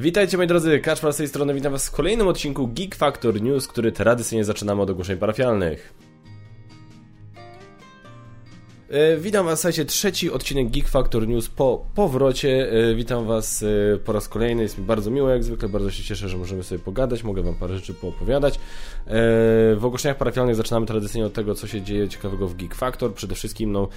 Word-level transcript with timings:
Witajcie 0.00 0.36
moi 0.36 0.46
drodzy, 0.46 0.78
Kaczmar 0.78 1.12
z 1.12 1.16
tej 1.16 1.28
strony, 1.28 1.54
witam 1.54 1.72
was 1.72 1.88
w 1.88 1.90
kolejnym 1.90 2.28
odcinku 2.28 2.68
Geek 2.68 2.94
Factor 2.94 3.42
News, 3.42 3.68
który 3.68 3.92
tradycyjnie 3.92 4.44
zaczynamy 4.44 4.82
od 4.82 4.90
ogłoszeń 4.90 5.16
parafialnych. 5.16 5.94
E, 8.90 9.16
witam 9.16 9.46
Was, 9.46 9.60
słuchajcie, 9.60 9.84
trzeci 9.84 10.30
odcinek 10.30 10.70
Geek 10.70 10.88
Factor 10.88 11.28
News 11.28 11.48
po 11.48 11.86
powrocie. 11.94 12.72
E, 12.72 12.94
witam 12.94 13.26
Was 13.26 13.62
e, 13.62 13.98
po 13.98 14.12
raz 14.12 14.28
kolejny, 14.28 14.62
jest 14.62 14.78
mi 14.78 14.84
bardzo 14.84 15.10
miło 15.10 15.28
jak 15.28 15.44
zwykle, 15.44 15.68
bardzo 15.68 15.90
się 15.90 16.02
cieszę, 16.02 16.28
że 16.28 16.36
możemy 16.36 16.62
sobie 16.62 16.78
pogadać, 16.78 17.24
mogę 17.24 17.42
Wam 17.42 17.54
parę 17.54 17.74
rzeczy 17.74 17.94
poopowiadać. 17.94 18.60
W 19.76 19.80
ogłoszeniach 19.82 20.16
parafialnych 20.18 20.56
zaczynamy 20.56 20.86
tradycyjnie 20.86 21.26
od 21.26 21.32
tego, 21.32 21.54
co 21.54 21.66
się 21.66 21.82
dzieje 21.82 22.08
ciekawego 22.08 22.48
w 22.48 22.54
Geek 22.56 22.74
Factor. 22.74 23.14
Przede 23.14 23.34
wszystkim, 23.34 23.72
no, 23.72 23.88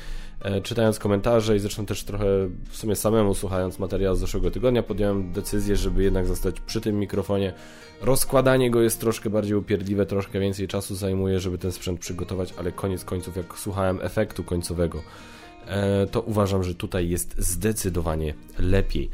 czytając 0.64 1.00
komentarze 1.00 1.56
i 1.56 1.60
zresztą 1.60 1.86
też 1.86 2.04
trochę 2.04 2.26
w 2.70 2.78
sumie 2.78 2.96
samemu 2.96 3.34
słuchając 3.34 3.80
materiału 3.80 4.16
z 4.16 4.20
zeszłego 4.20 4.52
tygodnia, 4.52 4.84
podjąłem 4.84 5.32
decyzję, 5.32 5.76
żeby 5.76 6.04
jednak 6.04 6.28
zostać 6.28 6.60
przy 6.60 6.82
tym 6.82 7.00
mikrofonie. 7.00 7.54
Rozkładanie 8.02 8.72
go 8.72 8.82
jest 8.82 9.00
troszkę 9.00 9.30
bardziej 9.30 9.56
upierdliwe, 9.56 10.06
troszkę 10.06 10.40
więcej 10.40 10.68
czasu 10.68 10.96
zajmuje, 10.96 11.40
żeby 11.40 11.58
ten 11.58 11.72
sprzęt 11.72 12.00
przygotować, 12.00 12.54
ale 12.58 12.72
koniec 12.72 13.06
końców, 13.06 13.38
jak 13.38 13.58
słuchałem 13.58 14.00
efektu 14.02 14.44
końcowego, 14.44 15.02
E, 15.68 16.08
to 16.08 16.22
uważam, 16.22 16.64
że 16.64 16.76
tutaj 16.76 17.10
jest 17.10 17.36
zdecydowanie 17.38 18.34
lepiej. 18.60 19.10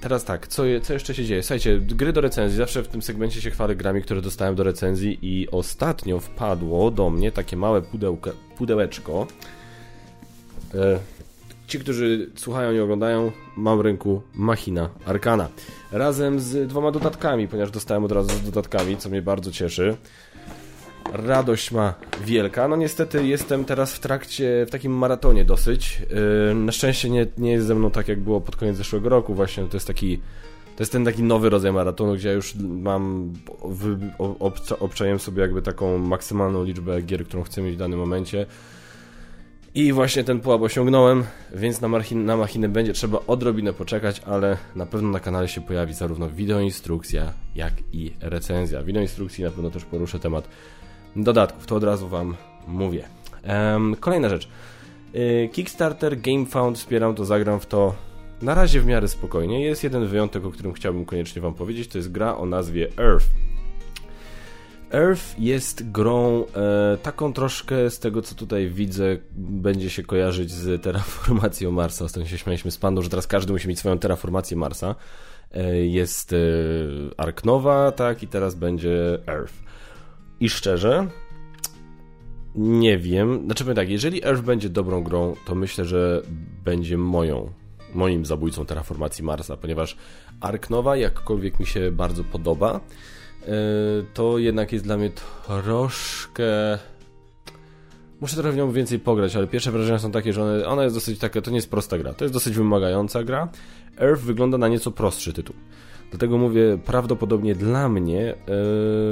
teraz 0.00 0.24
tak, 0.24 0.46
co, 0.46 0.62
co 0.82 0.92
jeszcze 0.92 1.14
się 1.14 1.24
dzieje? 1.24 1.42
Słuchajcie, 1.42 1.80
gry 1.80 2.12
do 2.12 2.20
recenzji. 2.20 2.58
Zawsze 2.58 2.82
w 2.82 2.88
tym 2.88 3.02
segmencie 3.02 3.40
się 3.40 3.50
chwalę 3.50 3.76
grami, 3.76 4.02
które 4.02 4.22
dostałem 4.22 4.54
do 4.54 4.62
recenzji 4.62 5.18
i 5.22 5.50
ostatnio 5.50 6.20
wpadło 6.20 6.90
do 6.90 7.10
mnie 7.10 7.32
takie 7.32 7.56
małe 7.56 7.82
pudełka, 7.82 8.30
pudełeczko. 8.56 9.26
E, 10.74 10.98
ci, 11.66 11.78
którzy 11.78 12.30
słuchają 12.36 12.72
i 12.72 12.80
oglądają, 12.80 13.32
mam 13.56 13.78
w 13.78 13.80
ręku 13.80 14.22
Machina 14.34 14.88
Arkana. 15.06 15.48
Razem 15.92 16.40
z 16.40 16.68
dwoma 16.68 16.90
dodatkami, 16.90 17.48
ponieważ 17.48 17.70
dostałem 17.70 18.04
od 18.04 18.12
razu 18.12 18.30
z 18.30 18.42
dodatkami, 18.42 18.96
co 18.96 19.08
mnie 19.08 19.22
bardzo 19.22 19.50
cieszy 19.50 19.96
radość 21.12 21.72
ma 21.72 21.94
wielka. 22.24 22.68
No 22.68 22.76
niestety 22.76 23.26
jestem 23.26 23.64
teraz 23.64 23.94
w 23.94 24.00
trakcie, 24.00 24.66
w 24.68 24.70
takim 24.70 24.92
maratonie 24.92 25.44
dosyć. 25.44 26.02
Yy, 26.48 26.54
na 26.54 26.72
szczęście 26.72 27.10
nie, 27.10 27.26
nie 27.38 27.52
jest 27.52 27.66
ze 27.66 27.74
mną 27.74 27.90
tak, 27.90 28.08
jak 28.08 28.20
było 28.20 28.40
pod 28.40 28.56
koniec 28.56 28.76
zeszłego 28.76 29.08
roku 29.08 29.34
właśnie. 29.34 29.64
To 29.64 29.76
jest 29.76 29.86
taki, 29.86 30.18
to 30.76 30.82
jest 30.82 30.92
ten 30.92 31.04
taki 31.04 31.22
nowy 31.22 31.50
rodzaj 31.50 31.72
maratonu, 31.72 32.14
gdzie 32.14 32.28
ja 32.28 32.34
już 32.34 32.54
mam, 32.54 33.32
obczajem 34.80 35.18
sobie 35.18 35.42
jakby 35.42 35.62
taką 35.62 35.98
maksymalną 35.98 36.64
liczbę 36.64 37.02
gier, 37.02 37.26
którą 37.26 37.42
chcę 37.42 37.62
mieć 37.62 37.74
w 37.74 37.78
danym 37.78 37.98
momencie. 37.98 38.46
I 39.78 39.92
właśnie 39.92 40.24
ten 40.24 40.40
pułap 40.40 40.62
osiągnąłem, 40.62 41.24
więc 41.54 41.80
na, 41.80 41.88
machin 41.88 42.24
na 42.24 42.36
machinę 42.36 42.68
będzie 42.68 42.92
trzeba 42.92 43.18
odrobinę 43.26 43.72
poczekać, 43.72 44.20
ale 44.26 44.56
na 44.74 44.86
pewno 44.86 45.08
na 45.08 45.20
kanale 45.20 45.48
się 45.48 45.60
pojawi 45.60 45.94
zarówno 45.94 46.30
wideoinstrukcja, 46.30 47.32
jak 47.54 47.72
i 47.92 48.12
recenzja. 48.20 48.82
Wideoinstrukcji 48.82 49.44
na 49.44 49.50
pewno 49.50 49.70
też 49.70 49.84
poruszę 49.84 50.18
temat 50.18 50.48
dodatków, 51.16 51.66
to 51.66 51.76
od 51.76 51.84
razu 51.84 52.08
Wam 52.08 52.36
mówię. 52.66 53.04
Kolejna 54.00 54.28
rzecz. 54.28 54.48
Y, 55.14 55.48
Kickstarter, 55.52 56.20
GameFound, 56.20 56.78
wspieram 56.78 57.14
to, 57.14 57.24
zagram 57.24 57.60
w 57.60 57.66
to 57.66 57.94
na 58.42 58.54
razie 58.54 58.80
w 58.80 58.86
miarę 58.86 59.08
spokojnie. 59.08 59.64
Jest 59.64 59.84
jeden 59.84 60.06
wyjątek, 60.06 60.44
o 60.44 60.50
którym 60.50 60.72
chciałbym 60.72 61.04
koniecznie 61.04 61.42
Wam 61.42 61.54
powiedzieć, 61.54 61.88
to 61.88 61.98
jest 61.98 62.12
gra 62.12 62.36
o 62.36 62.46
nazwie 62.46 62.88
Earth. 62.98 63.26
Earth 64.92 65.38
jest 65.38 65.90
grą 65.90 66.44
e, 66.44 66.96
taką 67.02 67.32
troszkę 67.32 67.90
z 67.90 67.98
tego 67.98 68.22
co 68.22 68.34
tutaj 68.34 68.68
widzę 68.68 69.16
będzie 69.36 69.90
się 69.90 70.02
kojarzyć 70.02 70.50
z 70.50 70.82
terraformacją 70.82 71.70
Marsa. 71.72 72.04
Ostatnio 72.04 72.28
się 72.28 72.38
śmialiśmy 72.38 72.70
z 72.70 72.78
pandą, 72.78 73.02
że 73.02 73.10
teraz 73.10 73.26
każdy 73.26 73.52
musi 73.52 73.68
mieć 73.68 73.78
swoją 73.78 73.98
terraformację 73.98 74.56
Marsa. 74.56 74.94
E, 75.54 75.76
jest 75.76 76.32
e, 76.32 76.36
Ark 77.16 77.42
tak, 77.96 78.22
i 78.22 78.28
teraz 78.28 78.54
będzie 78.54 79.18
Earth. 79.26 79.54
I 80.40 80.48
szczerze, 80.48 81.08
nie 82.54 82.98
wiem. 82.98 83.44
Znaczy 83.44 83.74
tak, 83.74 83.90
jeżeli 83.90 84.24
Earth 84.24 84.42
będzie 84.42 84.68
dobrą 84.68 85.02
grą, 85.02 85.34
to 85.46 85.54
myślę, 85.54 85.84
że 85.84 86.22
będzie 86.64 86.98
moją, 86.98 87.52
moim 87.94 88.26
zabójcą 88.26 88.66
terraformacji 88.66 89.24
Marsa, 89.24 89.56
ponieważ 89.56 89.96
Ark 90.40 90.70
Nova, 90.70 90.96
jakkolwiek 90.96 91.60
mi 91.60 91.66
się 91.66 91.92
bardzo 91.92 92.24
podoba, 92.24 92.80
to 94.14 94.38
jednak 94.38 94.72
jest 94.72 94.84
dla 94.84 94.96
mnie 94.96 95.10
troszkę... 95.46 96.44
Muszę 98.20 98.36
trochę 98.36 98.52
w 98.52 98.56
nią 98.56 98.72
więcej 98.72 98.98
pograć, 98.98 99.36
ale 99.36 99.46
pierwsze 99.46 99.72
wrażenia 99.72 99.98
są 99.98 100.10
takie, 100.10 100.32
że 100.32 100.42
ona, 100.42 100.66
ona 100.66 100.84
jest 100.84 100.96
dosyć 100.96 101.18
taka, 101.18 101.40
to 101.40 101.50
nie 101.50 101.56
jest 101.56 101.70
prosta 101.70 101.98
gra, 101.98 102.14
to 102.14 102.24
jest 102.24 102.34
dosyć 102.34 102.54
wymagająca 102.54 103.24
gra. 103.24 103.48
Earth 103.98 104.22
wygląda 104.22 104.58
na 104.58 104.68
nieco 104.68 104.90
prostszy 104.90 105.32
tytuł. 105.32 105.56
Dlatego 106.10 106.38
mówię, 106.38 106.78
prawdopodobnie 106.84 107.54
dla 107.54 107.88
mnie 107.88 108.34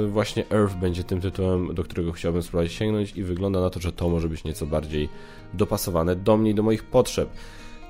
yy, 0.01 0.07
właśnie 0.07 0.49
Earth 0.51 0.75
będzie 0.75 1.03
tym 1.03 1.21
tytułem, 1.21 1.75
do 1.75 1.83
którego 1.83 2.11
chciałbym 2.11 2.41
spróbować 2.41 2.71
sięgnąć 2.71 3.17
i 3.17 3.23
wygląda 3.23 3.61
na 3.61 3.69
to, 3.69 3.79
że 3.79 3.91
to 3.91 4.09
może 4.09 4.29
być 4.29 4.43
nieco 4.43 4.65
bardziej 4.65 5.09
dopasowane 5.53 6.15
do 6.15 6.37
mnie 6.37 6.51
i 6.51 6.55
do 6.55 6.63
moich 6.63 6.83
potrzeb. 6.83 7.29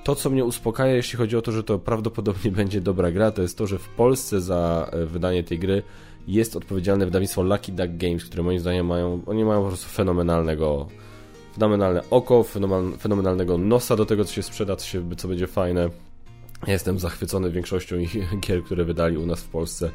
To, 0.03 0.15
co 0.15 0.29
mnie 0.29 0.45
uspokaja, 0.45 0.95
jeśli 0.95 1.17
chodzi 1.17 1.37
o 1.37 1.41
to, 1.41 1.51
że 1.51 1.63
to 1.63 1.79
prawdopodobnie 1.79 2.51
będzie 2.61 2.81
dobra 2.81 3.11
gra, 3.11 3.31
to 3.31 3.41
jest 3.41 3.57
to, 3.57 3.67
że 3.67 3.77
w 3.77 3.89
Polsce 3.89 4.41
za 4.41 4.89
e, 4.91 5.05
wydanie 5.05 5.43
tej 5.43 5.59
gry 5.59 5.83
jest 6.27 6.55
odpowiedzialne 6.55 7.05
wydawnictwo 7.05 7.43
Lucky 7.43 7.71
Duck 7.71 7.89
Games, 7.97 8.25
które 8.25 8.43
moim 8.43 8.59
zdaniem 8.59 8.85
mają, 8.85 9.21
oni 9.25 9.45
mają 9.45 9.61
po 9.61 9.67
prostu 9.67 9.89
fenomenalnego 9.89 10.87
fenomenalne 11.53 12.01
oko, 12.09 12.45
fenomenalnego 12.99 13.57
nosa 13.57 13.95
do 13.95 14.05
tego, 14.05 14.25
co 14.25 14.33
się 14.33 14.43
sprzeda, 14.43 14.75
co, 14.75 14.87
się, 14.87 15.15
co 15.17 15.27
będzie 15.27 15.47
fajne 15.47 15.89
Jestem 16.67 16.99
zachwycony 16.99 17.51
większością 17.51 17.97
ich 17.97 18.15
gier, 18.47 18.63
które 18.63 18.85
wydali 18.85 19.17
u 19.17 19.25
nas 19.25 19.43
w 19.43 19.49
Polsce, 19.49 19.89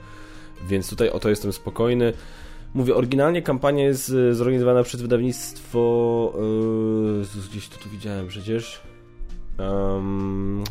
więc 0.68 0.90
tutaj 0.90 1.10
o 1.10 1.20
to 1.20 1.30
jestem 1.30 1.52
spokojny. 1.52 2.12
Mówię, 2.74 2.94
oryginalnie 2.94 3.42
kampania 3.42 3.84
jest 3.84 4.12
e, 4.30 4.34
zorganizowana 4.34 4.82
przez 4.82 5.02
wydawnictwo. 5.02 6.32
Yy, 7.34 7.42
gdzieś 7.50 7.68
to 7.68 7.78
tu 7.78 7.90
widziałem 7.90 8.28
przecież. 8.28 8.80
Um, 9.58 10.64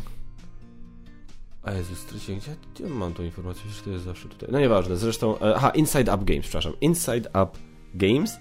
a 1.62 1.72
Jezus, 1.72 2.04
gdzie, 2.04 2.56
gdzie 2.74 2.88
mam 2.88 3.14
tą 3.14 3.22
informację? 3.22 3.70
Że 3.70 3.82
to 3.82 3.90
jest 3.90 4.04
zawsze 4.04 4.28
tutaj. 4.28 4.48
No 4.52 4.60
nieważne, 4.60 4.96
zresztą. 4.96 5.38
E, 5.38 5.54
aha, 5.56 5.70
Inside 5.70 6.14
Up 6.14 6.24
Games, 6.24 6.42
przepraszam. 6.42 6.72
Inside 6.80 7.28
Up 7.28 7.50
Games. 7.94 8.38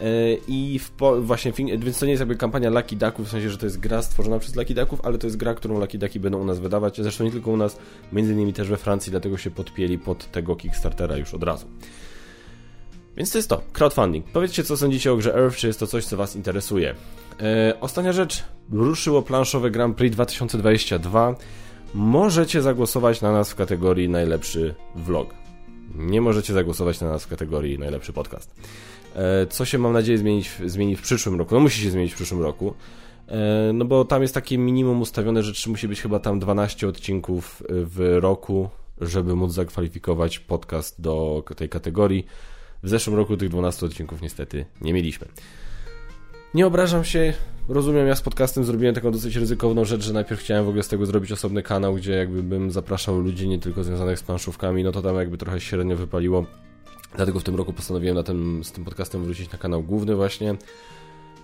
E, 0.00 0.34
I 0.48 0.80
po, 0.96 1.22
właśnie, 1.22 1.52
więc 1.52 1.98
to 1.98 2.06
nie 2.06 2.12
jest 2.12 2.20
jakby 2.20 2.36
kampania 2.36 2.70
Lucky 2.70 2.96
Ducków, 2.96 3.26
w 3.26 3.30
sensie, 3.30 3.50
że 3.50 3.58
to 3.58 3.66
jest 3.66 3.80
gra 3.80 4.02
stworzona 4.02 4.38
przez 4.38 4.56
Lucky 4.56 4.74
Ducków, 4.74 5.00
ale 5.04 5.18
to 5.18 5.26
jest 5.26 5.36
gra, 5.36 5.54
którą 5.54 5.80
Lucky 5.80 5.98
Ducky 5.98 6.20
będą 6.20 6.38
u 6.38 6.44
nas 6.44 6.58
wydawać. 6.58 6.96
Zresztą 6.96 7.24
nie 7.24 7.30
tylko 7.30 7.50
u 7.50 7.56
nas, 7.56 7.78
między 8.12 8.32
innymi 8.32 8.52
też 8.52 8.68
we 8.68 8.76
Francji, 8.76 9.10
dlatego 9.10 9.38
się 9.38 9.50
podpięli 9.50 9.98
pod 9.98 10.30
tego 10.30 10.56
Kickstartera 10.56 11.16
już 11.16 11.34
od 11.34 11.42
razu. 11.42 11.66
Więc 13.16 13.32
to 13.32 13.38
jest 13.38 13.48
to, 13.48 13.62
crowdfunding. 13.72 14.26
Powiedzcie, 14.26 14.64
co 14.64 14.76
sądzicie 14.76 15.12
o 15.12 15.16
grze 15.16 15.34
Earth, 15.34 15.56
czy 15.56 15.66
jest 15.66 15.80
to 15.80 15.86
coś, 15.86 16.04
co 16.04 16.16
Was 16.16 16.36
interesuje. 16.36 16.94
E, 17.40 17.74
ostatnia 17.80 18.12
rzecz, 18.12 18.44
ruszyło 18.72 19.22
planszowe 19.22 19.70
Grand 19.70 19.96
Prix 19.96 20.14
2022. 20.14 21.34
Możecie 21.94 22.62
zagłosować 22.62 23.20
na 23.20 23.32
nas 23.32 23.50
w 23.50 23.54
kategorii 23.54 24.08
najlepszy 24.08 24.74
vlog. 24.94 25.34
Nie 25.94 26.20
możecie 26.20 26.52
zagłosować 26.52 27.00
na 27.00 27.08
nas 27.08 27.24
w 27.24 27.28
kategorii 27.28 27.78
najlepszy 27.78 28.12
podcast. 28.12 28.54
E, 29.14 29.46
co 29.46 29.64
się 29.64 29.78
mam 29.78 29.92
nadzieję 29.92 30.18
zmienić, 30.18 30.50
zmieni 30.66 30.96
w 30.96 31.02
przyszłym 31.02 31.38
roku. 31.38 31.54
No 31.54 31.60
musi 31.60 31.82
się 31.82 31.90
zmienić 31.90 32.12
w 32.12 32.16
przyszłym 32.16 32.42
roku. 32.42 32.74
E, 33.28 33.70
no 33.72 33.84
bo 33.84 34.04
tam 34.04 34.22
jest 34.22 34.34
takie 34.34 34.58
minimum 34.58 35.00
ustawione, 35.00 35.42
że 35.42 35.70
musi 35.70 35.88
być 35.88 36.00
chyba 36.00 36.18
tam 36.18 36.38
12 36.38 36.88
odcinków 36.88 37.62
w 37.68 38.18
roku, 38.20 38.68
żeby 39.00 39.36
móc 39.36 39.52
zakwalifikować 39.52 40.38
podcast 40.38 41.00
do 41.00 41.44
tej 41.56 41.68
kategorii. 41.68 42.26
W 42.82 42.88
zeszłym 42.88 43.16
roku 43.16 43.36
tych 43.36 43.48
12 43.48 43.86
odcinków 43.86 44.22
niestety 44.22 44.66
nie 44.80 44.92
mieliśmy. 44.92 45.26
Nie 46.54 46.66
obrażam 46.66 47.04
się, 47.04 47.34
rozumiem, 47.68 48.06
ja 48.06 48.14
z 48.14 48.22
podcastem 48.22 48.64
zrobiłem 48.64 48.94
taką 48.94 49.12
dosyć 49.12 49.36
ryzykowną 49.36 49.84
rzecz, 49.84 50.02
że 50.02 50.12
najpierw 50.12 50.40
chciałem 50.40 50.64
w 50.64 50.68
ogóle 50.68 50.82
z 50.82 50.88
tego 50.88 51.06
zrobić 51.06 51.32
osobny 51.32 51.62
kanał, 51.62 51.94
gdzie 51.94 52.12
jakby 52.12 52.42
bym 52.42 52.70
zapraszał 52.70 53.20
ludzi 53.20 53.48
nie 53.48 53.58
tylko 53.58 53.84
związanych 53.84 54.18
z 54.18 54.22
planszówkami, 54.22 54.84
no 54.84 54.92
to 54.92 55.02
tam 55.02 55.16
jakby 55.16 55.38
trochę 55.38 55.60
średnio 55.60 55.96
wypaliło. 55.96 56.44
Dlatego 57.16 57.40
w 57.40 57.44
tym 57.44 57.56
roku 57.56 57.72
postanowiłem 57.72 58.16
na 58.16 58.22
tym, 58.22 58.64
z 58.64 58.72
tym 58.72 58.84
podcastem 58.84 59.24
wrócić 59.24 59.52
na 59.52 59.58
kanał 59.58 59.82
główny 59.82 60.14
właśnie. 60.16 60.50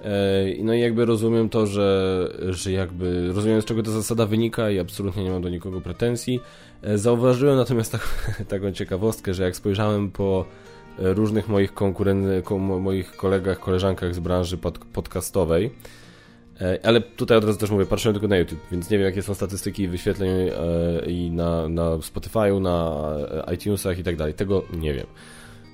E, 0.05 0.45
no 0.63 0.75
i 0.75 0.81
jakby 0.81 1.05
rozumiem 1.05 1.49
to, 1.49 1.67
że, 1.67 2.29
że 2.51 2.73
jakby 2.73 3.33
rozumiem 3.33 3.63
z 3.63 3.65
czego 3.65 3.83
ta 3.83 3.91
zasada 3.91 4.27
wynika 4.27 4.71
i 4.71 4.79
absolutnie 4.79 5.25
nie 5.25 5.31
mam 5.31 5.43
do 5.43 5.49
nikogo 5.49 5.81
pretensji. 5.81 6.41
E, 6.83 6.99
zauważyłem 6.99 7.57
natomiast 7.57 7.93
tak, 7.93 8.33
taką 8.49 8.73
ciekawostkę, 8.73 9.35
że 9.35 9.43
jak 9.43 9.57
spojrzałem 9.57 10.11
po 10.11 10.45
różnych 10.99 11.49
moich 11.49 11.75
konkuren 11.75 12.27
moich 12.81 13.17
kolegach, 13.17 13.61
koleżankach 13.61 14.15
z 14.15 14.19
branży 14.19 14.59
pod 14.59 14.79
podcastowej, 14.79 15.71
ale 16.83 17.01
tutaj 17.01 17.39
od 17.39 17.45
razu 17.45 17.59
też 17.59 17.71
mówię, 17.71 17.87
patrzyłem 17.87 18.15
tylko 18.15 18.29
na 18.29 18.37
YouTube, 18.37 18.61
więc 18.73 18.91
nie 18.91 18.99
wiem 18.99 19.07
jakie 19.07 19.23
są 19.23 19.35
statystyki 19.35 19.89
wyświetleń 19.89 20.31
i 21.07 21.31
na, 21.31 21.69
na 21.69 21.91
Spotify'u, 21.91 22.61
na 22.61 23.05
iTunesach 23.55 23.99
i 23.99 24.03
tak 24.03 24.17
dalej. 24.17 24.35
Tego 24.35 24.63
nie 24.73 24.95
wiem. 24.95 25.07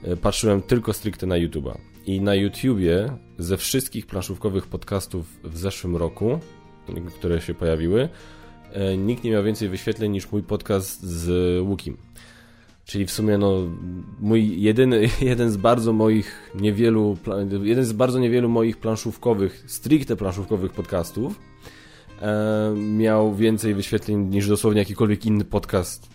E, 0.04 0.16
patrzyłem 0.16 0.62
tylko 0.62 0.92
stricte 0.92 1.26
na 1.26 1.34
YouTube'a. 1.34 1.78
I 2.06 2.20
na 2.20 2.34
YouTubie 2.34 3.16
ze 3.38 3.56
wszystkich 3.56 4.06
planszówkowych 4.06 4.66
podcastów 4.66 5.40
w 5.44 5.58
zeszłym 5.58 5.96
roku, 5.96 6.38
które 7.16 7.40
się 7.40 7.54
pojawiły, 7.54 8.08
e, 8.72 8.96
nikt 8.96 9.24
nie 9.24 9.30
miał 9.30 9.44
więcej 9.44 9.68
wyświetleń 9.68 10.12
niż 10.12 10.32
mój 10.32 10.42
podcast 10.42 11.02
z 11.02 11.60
Łukim. 11.60 11.96
Czyli 12.88 13.06
w 13.06 13.10
sumie 13.10 13.38
no, 13.38 13.52
mój 14.20 14.60
jedyny, 14.60 15.08
jeden 15.20 15.50
z 15.50 15.56
bardzo 15.56 15.92
moich 15.92 16.52
niewielu, 16.54 17.16
jeden 17.62 17.84
z 17.84 17.92
bardzo 17.92 18.18
niewielu 18.18 18.48
moich 18.48 18.76
planszówkowych, 18.76 19.64
stricte 19.66 20.16
planszówkowych 20.16 20.72
podcastów 20.72 21.40
e, 22.22 22.74
miał 22.76 23.34
więcej 23.34 23.74
wyświetleń 23.74 24.18
niż 24.18 24.48
dosłownie 24.48 24.78
jakikolwiek 24.78 25.26
inny 25.26 25.44
podcast 25.44 26.08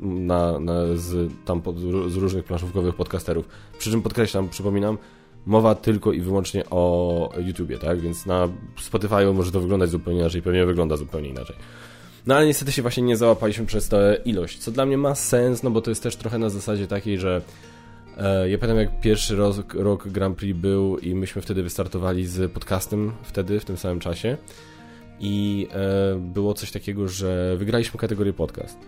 na, 0.00 0.60
na, 0.60 0.96
z, 0.96 1.32
tam 1.44 1.62
pod, 1.62 1.78
z 2.08 2.16
różnych 2.16 2.44
planszówkowych 2.44 2.94
podcasterów. 2.94 3.48
Przy 3.78 3.90
czym 3.90 4.02
podkreślam, 4.02 4.48
przypominam, 4.48 4.98
mowa 5.46 5.74
tylko 5.74 6.12
i 6.12 6.20
wyłącznie 6.20 6.64
o 6.70 7.32
YouTubie, 7.46 7.78
tak? 7.78 8.00
Więc 8.00 8.26
na 8.26 8.48
Spotify 8.80 9.32
może 9.34 9.52
to 9.52 9.60
wyglądać 9.60 9.90
zupełnie 9.90 10.20
inaczej, 10.20 10.42
pewnie 10.42 10.66
wygląda 10.66 10.96
zupełnie 10.96 11.28
inaczej. 11.28 11.56
No 12.26 12.34
ale 12.34 12.46
niestety 12.46 12.72
się 12.72 12.82
właśnie 12.82 13.02
nie 13.02 13.16
załapaliśmy 13.16 13.66
przez 13.66 13.88
tę 13.88 14.18
ilość, 14.24 14.58
co 14.58 14.70
dla 14.70 14.86
mnie 14.86 14.98
ma 14.98 15.14
sens, 15.14 15.62
no 15.62 15.70
bo 15.70 15.80
to 15.80 15.90
jest 15.90 16.02
też 16.02 16.16
trochę 16.16 16.38
na 16.38 16.50
zasadzie 16.50 16.86
takiej, 16.86 17.18
że 17.18 17.42
e, 18.16 18.50
ja 18.50 18.58
pamiętam 18.58 18.78
jak 18.78 19.00
pierwszy 19.00 19.36
rok, 19.36 19.74
rok 19.74 20.08
Grand 20.08 20.36
Prix 20.38 20.58
był 20.58 20.98
i 20.98 21.14
myśmy 21.14 21.42
wtedy 21.42 21.62
wystartowali 21.62 22.26
z 22.26 22.52
podcastem 22.52 23.12
wtedy, 23.22 23.60
w 23.60 23.64
tym 23.64 23.76
samym 23.76 24.00
czasie 24.00 24.36
i 25.20 25.68
e, 25.72 26.18
było 26.18 26.54
coś 26.54 26.70
takiego, 26.70 27.08
że 27.08 27.56
wygraliśmy 27.56 28.00
kategorię 28.00 28.32
podcast. 28.32 28.78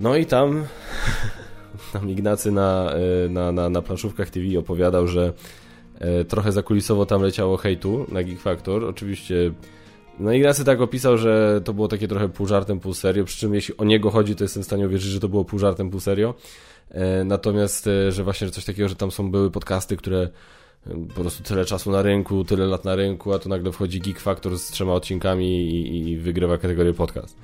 No 0.00 0.16
i 0.16 0.26
tam, 0.26 0.64
tam 1.92 2.10
Ignacy 2.10 2.52
na, 2.52 2.92
e, 2.92 3.28
na, 3.28 3.52
na, 3.52 3.68
na 3.68 3.82
planszówkach 3.82 4.30
TV 4.30 4.58
opowiadał, 4.58 5.06
że 5.06 5.32
e, 5.98 6.24
trochę 6.24 6.52
zakulisowo 6.52 7.06
tam 7.06 7.22
leciało 7.22 7.56
hejtu 7.56 8.06
na 8.12 8.22
Geek 8.22 8.40
Factor. 8.40 8.84
Oczywiście 8.84 9.52
no 10.18 10.32
Ignacy 10.32 10.64
tak 10.64 10.80
opisał, 10.80 11.18
że 11.18 11.60
to 11.64 11.74
było 11.74 11.88
takie 11.88 12.08
trochę 12.08 12.28
pół 12.28 12.46
żartem, 12.46 12.80
pół 12.80 12.94
serio, 12.94 13.24
przy 13.24 13.38
czym 13.38 13.54
jeśli 13.54 13.76
o 13.76 13.84
niego 13.84 14.10
chodzi, 14.10 14.36
to 14.36 14.44
jestem 14.44 14.62
w 14.62 14.66
stanie 14.66 14.86
uwierzyć, 14.86 15.10
że 15.10 15.20
to 15.20 15.28
było 15.28 15.44
pół 15.44 15.58
żartem, 15.58 15.90
pół 15.90 16.00
serio. 16.00 16.34
Natomiast, 17.24 17.88
że 18.08 18.24
właśnie 18.24 18.50
coś 18.50 18.64
takiego, 18.64 18.88
że 18.88 18.96
tam 18.96 19.10
są 19.10 19.30
były 19.30 19.50
podcasty, 19.50 19.96
które 19.96 20.28
po 21.14 21.20
prostu 21.20 21.42
tyle 21.42 21.64
czasu 21.64 21.90
na 21.90 22.02
rynku, 22.02 22.44
tyle 22.44 22.66
lat 22.66 22.84
na 22.84 22.96
rynku, 22.96 23.32
a 23.32 23.38
tu 23.38 23.48
nagle 23.48 23.72
wchodzi 23.72 24.00
Geek 24.00 24.20
Factor 24.20 24.58
z 24.58 24.70
trzema 24.70 24.92
odcinkami 24.92 25.46
i, 25.46 26.10
i 26.10 26.16
wygrywa 26.16 26.58
kategorię 26.58 26.92
podcast. 26.92 27.36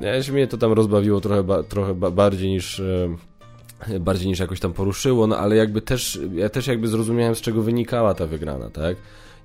Ja 0.00 0.22
się 0.22 0.32
mnie 0.32 0.46
to 0.46 0.58
tam 0.58 0.72
rozbawiło 0.72 1.20
trochę, 1.20 1.42
ba, 1.42 1.62
trochę 1.62 1.94
ba, 1.94 2.10
bardziej 2.10 2.50
niż 2.50 2.80
e, 2.80 4.00
bardziej 4.00 4.28
niż 4.28 4.38
jakoś 4.38 4.60
tam 4.60 4.72
poruszyło, 4.72 5.26
no 5.26 5.38
ale 5.38 5.56
jakby 5.56 5.82
też, 5.82 6.20
ja 6.34 6.48
też 6.48 6.66
jakby 6.66 6.88
zrozumiałem 6.88 7.34
z 7.34 7.40
czego 7.40 7.62
wynikała 7.62 8.14
ta 8.14 8.26
wygrana, 8.26 8.70
tak? 8.70 8.96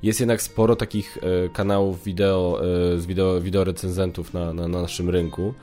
Jest 0.05 0.19
jednak 0.19 0.41
sporo 0.41 0.75
takich 0.75 1.17
e, 1.17 1.49
kanałów 1.49 2.03
wideo, 2.03 2.61
e, 2.93 2.99
z 2.99 3.05
wideo, 3.05 3.41
wideo 3.41 3.63
recenzentów 3.63 4.33
na, 4.33 4.53
na, 4.53 4.67
na 4.67 4.81
naszym 4.81 5.09
rynku, 5.09 5.53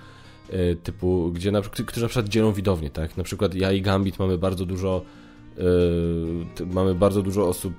e, 0.51 0.75
typu, 0.75 1.31
gdzie 1.35 1.51
na, 1.51 1.61
którzy 1.61 2.03
na 2.03 2.09
przykład 2.09 2.29
dzielą 2.29 2.53
widownię, 2.53 2.91
tak? 2.91 3.17
Na 3.17 3.25
przykład 3.25 3.55
ja 3.55 3.73
i 3.73 3.83
Gambit 3.83 4.19
mamy 4.19 4.39
bardzo 4.39 4.67
dużo 4.67 5.03
mamy 6.67 6.95
bardzo 6.95 7.23
dużo 7.23 7.49
osób, 7.49 7.75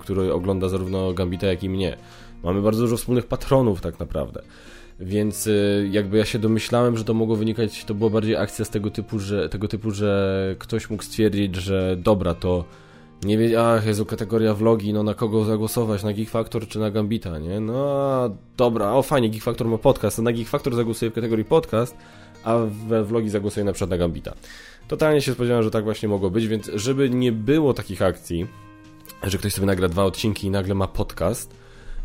które 0.00 0.34
ogląda 0.34 0.68
zarówno 0.68 1.12
Gambita, 1.12 1.46
jak 1.46 1.62
i 1.62 1.68
mnie. 1.68 1.96
Mamy 2.42 2.62
bardzo 2.62 2.80
dużo 2.80 2.96
wspólnych 2.96 3.26
patronów 3.26 3.80
tak 3.80 4.00
naprawdę. 4.00 4.42
Więc 5.00 5.48
jakby 5.90 6.18
ja 6.18 6.24
się 6.24 6.38
domyślałem, 6.38 6.96
że 6.96 7.04
to 7.04 7.14
mogło 7.14 7.36
wynikać, 7.36 7.84
to 7.84 7.94
była 7.94 8.10
bardziej 8.10 8.36
akcja 8.36 8.64
z 8.64 8.70
tego 8.70 8.90
typu, 8.90 9.18
że, 9.18 9.48
tego 9.48 9.68
typu, 9.68 9.90
że 9.90 10.56
ktoś 10.58 10.90
mógł 10.90 11.02
stwierdzić, 11.02 11.56
że 11.56 11.96
dobra, 11.98 12.34
to 12.34 12.64
nie 13.24 13.38
wie, 13.38 13.62
ach, 13.62 13.86
Jezu, 13.86 14.06
kategoria 14.06 14.54
vlogi, 14.54 14.92
no 14.92 15.02
na 15.02 15.14
kogo 15.14 15.44
zagłosować, 15.44 16.02
na 16.02 16.12
Geek 16.12 16.30
Factor 16.30 16.68
czy 16.68 16.78
na 16.78 16.90
Gambita, 16.90 17.38
nie? 17.38 17.60
No 17.60 18.36
dobra, 18.56 18.92
o 18.92 19.02
fajnie, 19.02 19.30
Geek 19.30 19.42
Factor 19.42 19.66
ma 19.66 19.78
podcast, 19.78 20.18
na 20.18 20.32
Geek 20.32 20.48
Factor 20.48 20.74
zagłosuję 20.74 21.10
w 21.10 21.14
kategorii 21.14 21.44
podcast, 21.44 21.96
a 22.44 22.56
we 22.88 23.04
vlogi 23.04 23.30
zagłosuję 23.30 23.64
na 23.64 23.72
przykład 23.72 23.90
na 23.90 23.98
Gambita. 23.98 24.32
Totalnie 24.88 25.22
się 25.22 25.32
spodziewałem, 25.32 25.64
że 25.64 25.70
tak 25.70 25.84
właśnie 25.84 26.08
mogło 26.08 26.30
być, 26.30 26.46
więc 26.46 26.70
żeby 26.74 27.10
nie 27.10 27.32
było 27.32 27.74
takich 27.74 28.02
akcji, 28.02 28.46
że 29.22 29.38
ktoś 29.38 29.52
sobie 29.52 29.66
nagra 29.66 29.88
dwa 29.88 30.04
odcinki 30.04 30.46
i 30.46 30.50
nagle 30.50 30.74
ma 30.74 30.88
podcast, 30.88 31.60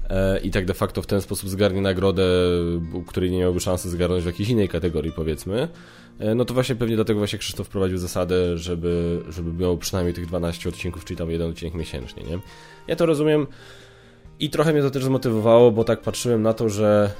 E, 0.09 0.39
i 0.39 0.51
tak 0.51 0.65
de 0.65 0.73
facto 0.73 1.01
w 1.01 1.07
ten 1.07 1.21
sposób 1.21 1.49
zgarnie 1.49 1.81
nagrodę, 1.81 2.23
której 3.07 3.31
nie 3.31 3.39
miałby 3.39 3.59
szansy 3.59 3.89
zgarnąć 3.89 4.23
w 4.23 4.27
jakiejś 4.27 4.49
innej 4.49 4.69
kategorii, 4.69 5.11
powiedzmy, 5.11 5.67
no 6.35 6.45
to 6.45 6.53
właśnie 6.53 6.75
pewnie 6.75 6.95
dlatego 6.95 7.19
właśnie 7.19 7.39
Krzysztof 7.39 7.67
wprowadził 7.67 7.97
zasadę, 7.97 8.57
żeby, 8.57 9.21
żeby 9.29 9.63
miał 9.63 9.77
przynajmniej 9.77 10.13
tych 10.13 10.25
12 10.25 10.69
odcinków, 10.69 11.05
czyli 11.05 11.17
tam 11.17 11.31
jeden 11.31 11.49
odcinek 11.49 11.73
miesięcznie, 11.73 12.23
nie? 12.23 12.39
Ja 12.87 12.95
to 12.95 13.05
rozumiem 13.05 13.47
i 14.39 14.49
trochę 14.49 14.73
mnie 14.73 14.81
to 14.81 14.91
też 14.91 15.03
zmotywowało, 15.03 15.71
bo 15.71 15.83
tak 15.83 16.01
patrzyłem 16.01 16.41
na 16.41 16.53
to, 16.53 16.69
że 16.69 17.11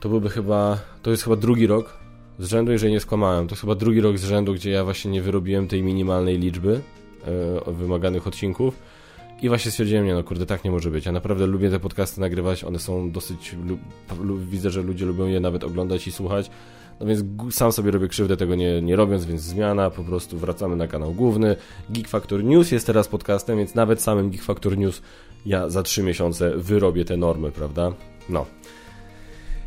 to 0.00 0.08
byłby 0.08 0.30
chyba, 0.30 0.78
to 1.02 1.10
jest 1.10 1.24
chyba 1.24 1.36
drugi 1.36 1.66
rok 1.66 1.98
z 2.38 2.46
rzędu, 2.46 2.72
jeżeli 2.72 2.92
nie 2.92 3.00
skłamałem, 3.00 3.46
to 3.46 3.52
jest 3.52 3.60
chyba 3.60 3.74
drugi 3.74 4.00
rok 4.00 4.18
z 4.18 4.24
rzędu, 4.24 4.54
gdzie 4.54 4.70
ja 4.70 4.84
właśnie 4.84 5.10
nie 5.10 5.22
wyrobiłem 5.22 5.68
tej 5.68 5.82
minimalnej 5.82 6.38
liczby 6.38 6.80
e, 7.66 7.72
wymaganych 7.72 8.26
odcinków 8.26 8.78
i 9.42 9.48
właśnie 9.48 9.70
stwierdziłem, 9.70 10.06
nie 10.06 10.14
no 10.14 10.24
kurde, 10.24 10.46
tak 10.46 10.64
nie 10.64 10.70
może 10.70 10.90
być. 10.90 11.06
Ja 11.06 11.12
naprawdę 11.12 11.46
lubię 11.46 11.70
te 11.70 11.80
podcasty 11.80 12.20
nagrywać, 12.20 12.64
one 12.64 12.78
są 12.78 13.10
dosyć, 13.10 13.56
widzę, 14.38 14.70
że 14.70 14.82
ludzie 14.82 15.06
lubią 15.06 15.26
je 15.26 15.40
nawet 15.40 15.64
oglądać 15.64 16.06
i 16.06 16.12
słuchać. 16.12 16.50
No 17.00 17.06
więc 17.06 17.22
sam 17.50 17.72
sobie 17.72 17.90
robię 17.90 18.08
krzywdę 18.08 18.36
tego 18.36 18.54
nie, 18.54 18.82
nie 18.82 18.96
robiąc, 18.96 19.24
więc 19.24 19.40
zmiana, 19.40 19.90
po 19.90 20.04
prostu 20.04 20.38
wracamy 20.38 20.76
na 20.76 20.86
kanał 20.86 21.12
główny. 21.12 21.56
Geek 21.90 22.08
Factor 22.08 22.44
News 22.44 22.70
jest 22.70 22.86
teraz 22.86 23.08
podcastem, 23.08 23.58
więc 23.58 23.74
nawet 23.74 24.02
samym 24.02 24.30
Geek 24.30 24.42
Factor 24.42 24.78
News 24.78 25.02
ja 25.46 25.70
za 25.70 25.82
3 25.82 26.02
miesiące 26.02 26.56
wyrobię 26.56 27.04
te 27.04 27.16
normy, 27.16 27.52
prawda? 27.52 27.92
No. 28.28 28.46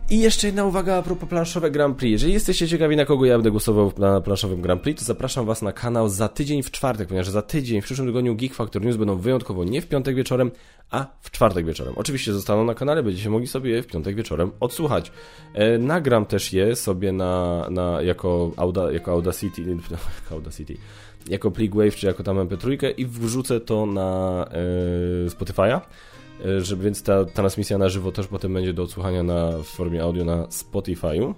I 0.09 0.19
jeszcze 0.19 0.47
jedna 0.47 0.65
uwaga 0.65 0.95
a 0.95 1.01
propos 1.01 1.29
planszowego 1.29 1.73
Grand 1.73 1.97
Prix. 1.97 2.11
Jeżeli 2.11 2.33
jesteście 2.33 2.67
ciekawi, 2.67 2.95
na 2.95 3.05
kogo 3.05 3.25
ja 3.25 3.35
będę 3.35 3.51
głosował 3.51 3.91
na 3.97 4.21
planszowym 4.21 4.61
Grand 4.61 4.81
Prix, 4.81 4.99
to 4.99 5.05
zapraszam 5.05 5.45
Was 5.45 5.61
na 5.61 5.71
kanał 5.71 6.09
za 6.09 6.29
tydzień 6.29 6.63
w 6.63 6.71
czwartek, 6.71 7.07
ponieważ 7.07 7.29
za 7.29 7.41
tydzień, 7.41 7.81
w 7.81 7.85
przyszłym 7.85 8.07
tygodniu 8.07 8.35
Geek 8.35 8.53
Factor 8.53 8.81
News 8.81 8.95
będą 8.95 9.17
wyjątkowo 9.17 9.63
nie 9.63 9.81
w 9.81 9.87
piątek 9.87 10.15
wieczorem, 10.15 10.51
a 10.91 11.05
w 11.21 11.31
czwartek 11.31 11.65
wieczorem. 11.65 11.93
Oczywiście 11.97 12.33
zostaną 12.33 12.63
na 12.63 12.73
kanale, 12.73 13.03
będziecie 13.03 13.29
mogli 13.29 13.47
sobie 13.47 13.71
je 13.71 13.83
w 13.83 13.87
piątek 13.87 14.15
wieczorem 14.15 14.51
odsłuchać. 14.59 15.11
E, 15.53 15.77
nagram 15.77 16.25
też 16.25 16.53
je 16.53 16.75
sobie 16.75 17.11
na, 17.11 17.65
na 17.69 18.01
jako, 18.01 18.51
Auda, 18.57 18.91
jako 18.91 19.11
Audacity, 19.11 19.77
Audacity, 20.31 20.77
jako 21.29 21.51
Plig 21.51 21.75
Wave, 21.75 21.95
czy 21.95 22.07
jako 22.07 22.23
tam 22.23 22.37
MP3 22.37 22.93
i 22.97 23.05
wrzucę 23.05 23.59
to 23.59 23.85
na 23.85 24.45
e, 24.51 25.29
Spotify'a. 25.29 25.81
E, 26.45 26.61
żeby 26.61 26.83
więc 26.83 27.03
ta 27.03 27.25
transmisja 27.25 27.77
na 27.77 27.89
żywo 27.89 28.11
też 28.11 28.27
potem 28.27 28.53
będzie 28.53 28.73
do 28.73 28.83
odsłuchania 28.83 29.23
na, 29.23 29.57
w 29.57 29.65
formie 29.65 30.03
audio 30.03 30.25
na 30.25 30.43
Spotify'u. 30.43 31.33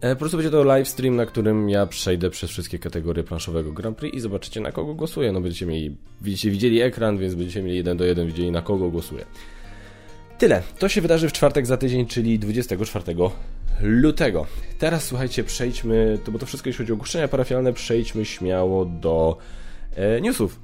E, 0.00 0.14
po 0.14 0.18
prostu 0.18 0.36
będzie 0.36 0.50
to 0.50 0.64
live 0.64 0.88
stream, 0.88 1.16
na 1.16 1.26
którym 1.26 1.70
ja 1.70 1.86
przejdę 1.86 2.30
przez 2.30 2.50
wszystkie 2.50 2.78
kategorie 2.78 3.24
planszowego 3.24 3.72
Grand 3.72 3.98
Prix 3.98 4.16
i 4.16 4.20
zobaczycie 4.20 4.60
na 4.60 4.72
kogo 4.72 4.94
głosuję. 4.94 5.32
No 5.32 5.40
będziecie 5.40 5.66
mieli, 5.66 5.96
widzieli 6.20 6.80
ekran, 6.80 7.18
więc 7.18 7.34
będziecie 7.34 7.62
mieli 7.62 7.76
jeden 7.76 7.96
do 7.96 8.04
jeden 8.04 8.26
widzieli 8.26 8.50
na 8.50 8.62
kogo 8.62 8.90
głosuję. 8.90 9.24
Tyle. 10.38 10.62
To 10.78 10.88
się 10.88 11.00
wydarzy 11.00 11.28
w 11.28 11.32
czwartek 11.32 11.66
za 11.66 11.76
tydzień, 11.76 12.06
czyli 12.06 12.38
24 12.38 13.04
lutego. 13.80 14.46
Teraz 14.78 15.04
słuchajcie, 15.04 15.44
przejdźmy, 15.44 16.18
to 16.24 16.32
bo 16.32 16.38
to 16.38 16.46
wszystko 16.46 16.68
jeśli 16.68 16.84
chodzi 16.84 16.92
o 16.92 16.94
ogłoszenia 16.94 17.28
parafialne, 17.28 17.72
przejdźmy 17.72 18.24
śmiało 18.24 18.84
do 18.84 19.38
e, 19.96 20.20
newsów. 20.20 20.63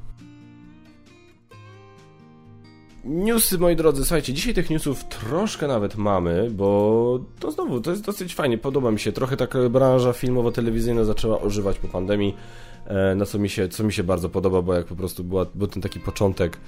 Newsy, 3.04 3.58
moi 3.58 3.76
drodzy, 3.76 4.04
słuchajcie, 4.04 4.32
dzisiaj 4.32 4.54
tych 4.54 4.70
newsów 4.70 5.04
troszkę 5.04 5.68
nawet 5.68 5.96
mamy, 5.96 6.50
bo 6.50 7.20
to 7.38 7.50
znowu, 7.50 7.80
to 7.80 7.90
jest 7.90 8.04
dosyć 8.04 8.34
fajnie, 8.34 8.58
podoba 8.58 8.90
mi 8.90 8.98
się. 8.98 9.12
Trochę 9.12 9.36
taka 9.36 9.68
branża 9.68 10.12
filmowo-telewizyjna 10.12 11.04
zaczęła 11.04 11.40
ożywać 11.40 11.78
po 11.78 11.88
pandemii, 11.88 12.36
e, 12.86 13.14
na 13.14 13.26
co 13.26 13.38
mi 13.38 13.48
się, 13.48 13.68
co 13.68 13.84
mi 13.84 13.92
się 13.92 14.04
bardzo 14.04 14.28
podoba, 14.28 14.62
bo 14.62 14.74
jak 14.74 14.86
po 14.86 14.96
prostu 14.96 15.24
była, 15.24 15.46
był 15.54 15.66
ten 15.66 15.82
taki 15.82 16.00
początek, 16.00 16.58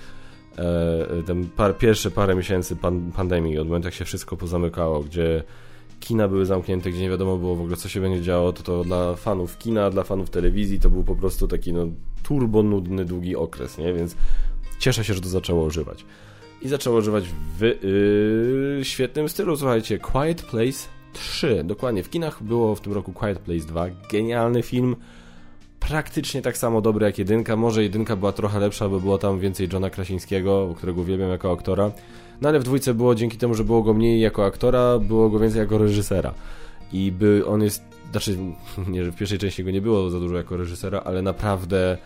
e, 0.59 1.23
ten 1.27 1.47
par, 1.47 1.79
pierwsze 1.79 2.11
parę 2.11 2.35
miesięcy 2.35 2.77
pan, 2.77 3.13
pandemii, 3.13 3.59
od 3.59 3.67
momentu 3.67 3.89
jak 3.89 3.95
się 3.95 4.05
wszystko 4.05 4.37
pozamykało, 4.37 5.01
gdzie 5.01 5.43
kina 6.01 6.29
były 6.29 6.47
zamknięte, 6.47 6.91
gdzie 6.91 7.01
nie 7.01 7.11
wiadomo 7.11 7.37
było 7.37 7.57
w 7.57 7.61
ogóle 7.61 7.77
co 7.77 7.89
się 7.89 8.01
będzie 8.01 8.23
działo, 8.23 8.53
to 8.53 8.63
to 8.63 8.85
dla 8.85 9.15
fanów 9.15 9.59
kina, 9.59 9.91
dla 9.91 10.03
fanów 10.03 10.31
telewizji 10.31 10.81
to 10.81 10.91
był 10.91 11.05
po 11.05 11.17
prostu 11.17 11.49
taki 11.49 11.73
no 11.73 11.87
turbo 12.23 12.63
nudny, 12.63 13.05
długi 13.05 13.37
okres, 13.37 13.79
nie? 13.79 13.95
Więc 13.95 14.17
cieszę 14.83 15.05
się, 15.05 15.15
że 15.15 15.21
to 15.21 15.29
zaczęło 15.29 15.65
używać. 15.65 16.05
I 16.63 16.69
zaczęło 16.69 16.99
używać 16.99 17.25
w 17.59 17.63
yy, 18.79 18.85
świetnym 18.85 19.29
stylu, 19.29 19.57
słuchajcie, 19.57 19.99
Quiet 19.99 20.43
Place 20.43 20.89
3. 21.13 21.65
Dokładnie, 21.65 22.03
w 22.03 22.11
kinach 22.11 22.43
było 22.43 22.75
w 22.75 22.81
tym 22.81 22.93
roku 22.93 23.13
Quiet 23.13 23.39
Place 23.39 23.67
2. 23.67 23.87
Genialny 24.13 24.63
film, 24.63 24.97
praktycznie 25.81 26.43
tak 26.43 26.59
samo 26.59 26.81
dobry 26.81 27.07
jak 27.07 27.19
jedynka. 27.19 27.57
Może 27.57 27.83
jedynka 27.83 28.17
była 28.17 28.33
trochę 28.33 28.61
lepsza, 28.61 28.89
bo 28.89 29.01
było 29.01 29.19
tam 29.19 29.41
więcej 29.41 29.69
Johna 29.73 29.91
Krasińskiego, 29.91 30.75
którego 30.77 31.01
uwielbiam 31.01 31.31
jako 31.31 31.53
aktora. 31.53 31.91
No 32.41 32.49
ale 32.49 32.61
w 32.61 32.65
dwójce 32.65 32.95
było 32.95 33.15
dzięki 33.15 33.39
temu, 33.39 33.55
że 33.55 33.65
było 33.65 33.83
go 33.83 33.95
mniej 33.95 34.21
jako 34.21 34.45
aktora, 34.45 34.99
było 34.99 35.31
go 35.31 35.39
więcej 35.39 35.61
jako 35.61 35.79
reżysera. 35.79 36.35
I 36.93 37.13
by 37.13 37.47
on 37.47 37.63
jest, 37.63 37.83
znaczy, 38.11 38.39
nie, 38.93 39.05
że 39.05 39.13
w 39.13 39.17
pierwszej 39.17 39.39
części 39.39 39.65
go 39.65 39.71
nie 39.71 39.81
było 39.81 40.11
za 40.11 40.21
dużo 40.21 40.37
jako 40.37 40.57
reżysera, 40.57 41.03
ale 41.05 41.23
naprawdę 41.23 41.99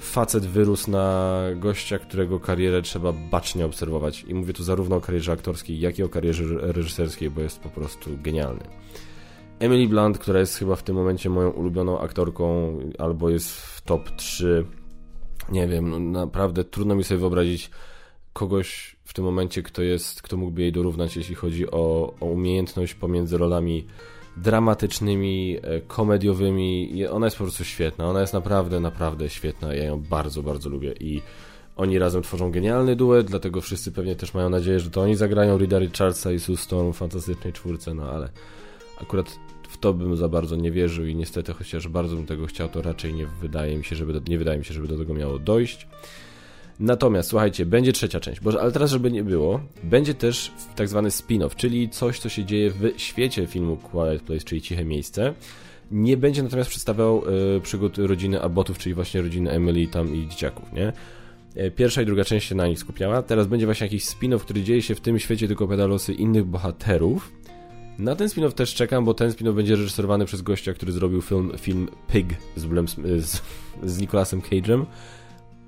facet 0.00 0.46
wyrósł 0.46 0.90
na 0.90 1.40
gościa, 1.56 1.98
którego 1.98 2.40
karierę 2.40 2.82
trzeba 2.82 3.12
bacznie 3.12 3.66
obserwować. 3.66 4.24
I 4.28 4.34
mówię 4.34 4.52
tu 4.52 4.62
zarówno 4.62 4.96
o 4.96 5.00
karierze 5.00 5.32
aktorskiej, 5.32 5.80
jak 5.80 5.98
i 5.98 6.02
o 6.02 6.08
karierze 6.08 6.44
reżyserskiej, 6.60 7.30
bo 7.30 7.40
jest 7.40 7.60
po 7.60 7.68
prostu 7.68 8.10
genialny. 8.22 8.64
Emily 9.58 9.88
Blunt, 9.88 10.18
która 10.18 10.40
jest 10.40 10.56
chyba 10.56 10.76
w 10.76 10.82
tym 10.82 10.96
momencie 10.96 11.30
moją 11.30 11.50
ulubioną 11.50 12.00
aktorką, 12.00 12.78
albo 12.98 13.30
jest 13.30 13.50
w 13.50 13.80
top 13.80 14.10
3. 14.16 14.64
Nie 15.52 15.68
wiem, 15.68 15.90
no 15.90 15.98
naprawdę 15.98 16.64
trudno 16.64 16.94
mi 16.94 17.04
sobie 17.04 17.20
wyobrazić 17.20 17.70
kogoś 18.32 18.96
w 19.04 19.14
tym 19.14 19.24
momencie, 19.24 19.62
kto 19.62 19.82
jest, 19.82 20.22
kto 20.22 20.36
mógłby 20.36 20.62
jej 20.62 20.72
dorównać, 20.72 21.16
jeśli 21.16 21.34
chodzi 21.34 21.70
o, 21.70 22.14
o 22.20 22.26
umiejętność 22.26 22.94
pomiędzy 22.94 23.38
rolami 23.38 23.86
dramatycznymi, 24.36 25.56
e, 25.62 25.80
komediowymi. 25.80 27.06
Ona 27.06 27.26
jest 27.26 27.36
po 27.36 27.44
prostu 27.44 27.64
świetna. 27.64 28.10
Ona 28.10 28.20
jest 28.20 28.32
naprawdę, 28.32 28.80
naprawdę 28.80 29.30
świetna. 29.30 29.74
Ja 29.74 29.84
ją 29.84 30.00
bardzo, 30.00 30.42
bardzo 30.42 30.68
lubię 30.68 30.94
i 31.00 31.22
oni 31.76 31.98
razem 31.98 32.22
tworzą 32.22 32.50
genialny 32.50 32.96
duet, 32.96 33.26
dlatego 33.26 33.60
wszyscy 33.60 33.92
pewnie 33.92 34.16
też 34.16 34.34
mają 34.34 34.50
nadzieję, 34.50 34.80
że 34.80 34.90
to 34.90 35.02
oni 35.02 35.16
zagrają 35.16 35.58
Rida 35.58 35.78
Richardsa 35.78 36.32
i 36.32 36.40
Sue 36.40 36.56
Storm 36.56 36.92
w 36.92 36.96
fantastycznej 36.96 37.52
czwórce, 37.52 37.94
no 37.94 38.10
ale 38.10 38.28
akurat 39.02 39.38
w 39.68 39.78
to 39.78 39.94
bym 39.94 40.16
za 40.16 40.28
bardzo 40.28 40.56
nie 40.56 40.70
wierzył 40.70 41.06
i 41.06 41.16
niestety, 41.16 41.52
chociaż 41.52 41.88
bardzo 41.88 42.16
bym 42.16 42.26
tego 42.26 42.46
chciał, 42.46 42.68
to 42.68 42.82
raczej 42.82 43.14
nie 43.14 43.26
wydaje 43.26 43.76
mi 43.76 43.84
się, 43.84 43.96
żeby 43.96 44.12
do, 44.12 44.20
nie 44.28 44.38
wydaje 44.38 44.58
mi 44.58 44.64
się, 44.64 44.74
żeby 44.74 44.88
do 44.88 44.98
tego 44.98 45.14
miało 45.14 45.38
dojść. 45.38 45.88
Natomiast 46.80 47.28
słuchajcie, 47.28 47.66
będzie 47.66 47.92
trzecia 47.92 48.20
część, 48.20 48.40
bo, 48.40 48.60
ale 48.60 48.72
teraz, 48.72 48.90
żeby 48.90 49.10
nie 49.10 49.24
było, 49.24 49.60
będzie 49.84 50.14
też 50.14 50.52
tak 50.76 50.88
zwany 50.88 51.08
spin-off, 51.08 51.54
czyli 51.56 51.88
coś, 51.88 52.18
co 52.18 52.28
się 52.28 52.44
dzieje 52.44 52.70
w 52.70 52.92
świecie 52.96 53.46
filmu 53.46 53.76
Quiet 53.76 54.22
Place, 54.22 54.44
czyli 54.44 54.62
Ciche 54.62 54.84
Miejsce. 54.84 55.34
Nie 55.90 56.16
będzie 56.16 56.42
natomiast 56.42 56.70
przedstawiał 56.70 57.22
y, 57.56 57.60
przygód 57.60 57.98
rodziny 57.98 58.42
Abbotów, 58.42 58.78
czyli 58.78 58.94
właśnie 58.94 59.22
rodziny 59.22 59.50
Emily 59.50 59.86
tam 59.86 60.14
i 60.14 60.28
dzieciaków, 60.28 60.72
nie? 60.72 60.92
E, 61.54 61.70
pierwsza 61.70 62.02
i 62.02 62.06
druga 62.06 62.24
część 62.24 62.48
się 62.48 62.54
na 62.54 62.66
nich 62.66 62.78
skupiała. 62.78 63.22
Teraz 63.22 63.46
będzie 63.46 63.66
właśnie 63.66 63.86
jakiś 63.86 64.04
spin-off, 64.04 64.40
który 64.40 64.62
dzieje 64.62 64.82
się 64.82 64.94
w 64.94 65.00
tym 65.00 65.18
świecie, 65.18 65.48
tylko 65.48 65.64
opowiada 65.64 65.86
losy 65.86 66.12
innych 66.12 66.44
bohaterów. 66.44 67.32
Na 67.98 68.16
ten 68.16 68.28
spin-off 68.28 68.52
też 68.52 68.74
czekam, 68.74 69.04
bo 69.04 69.14
ten 69.14 69.30
spin-off 69.30 69.54
będzie 69.54 69.76
reżyserowany 69.76 70.24
przez 70.24 70.42
gościa, 70.42 70.74
który 70.74 70.92
zrobił 70.92 71.22
film, 71.22 71.52
film 71.58 71.88
Pig 72.12 72.26
z, 72.56 72.90
z, 73.24 73.42
z 73.82 74.00
Nicolasem 74.00 74.40
Cage'em. 74.40 74.84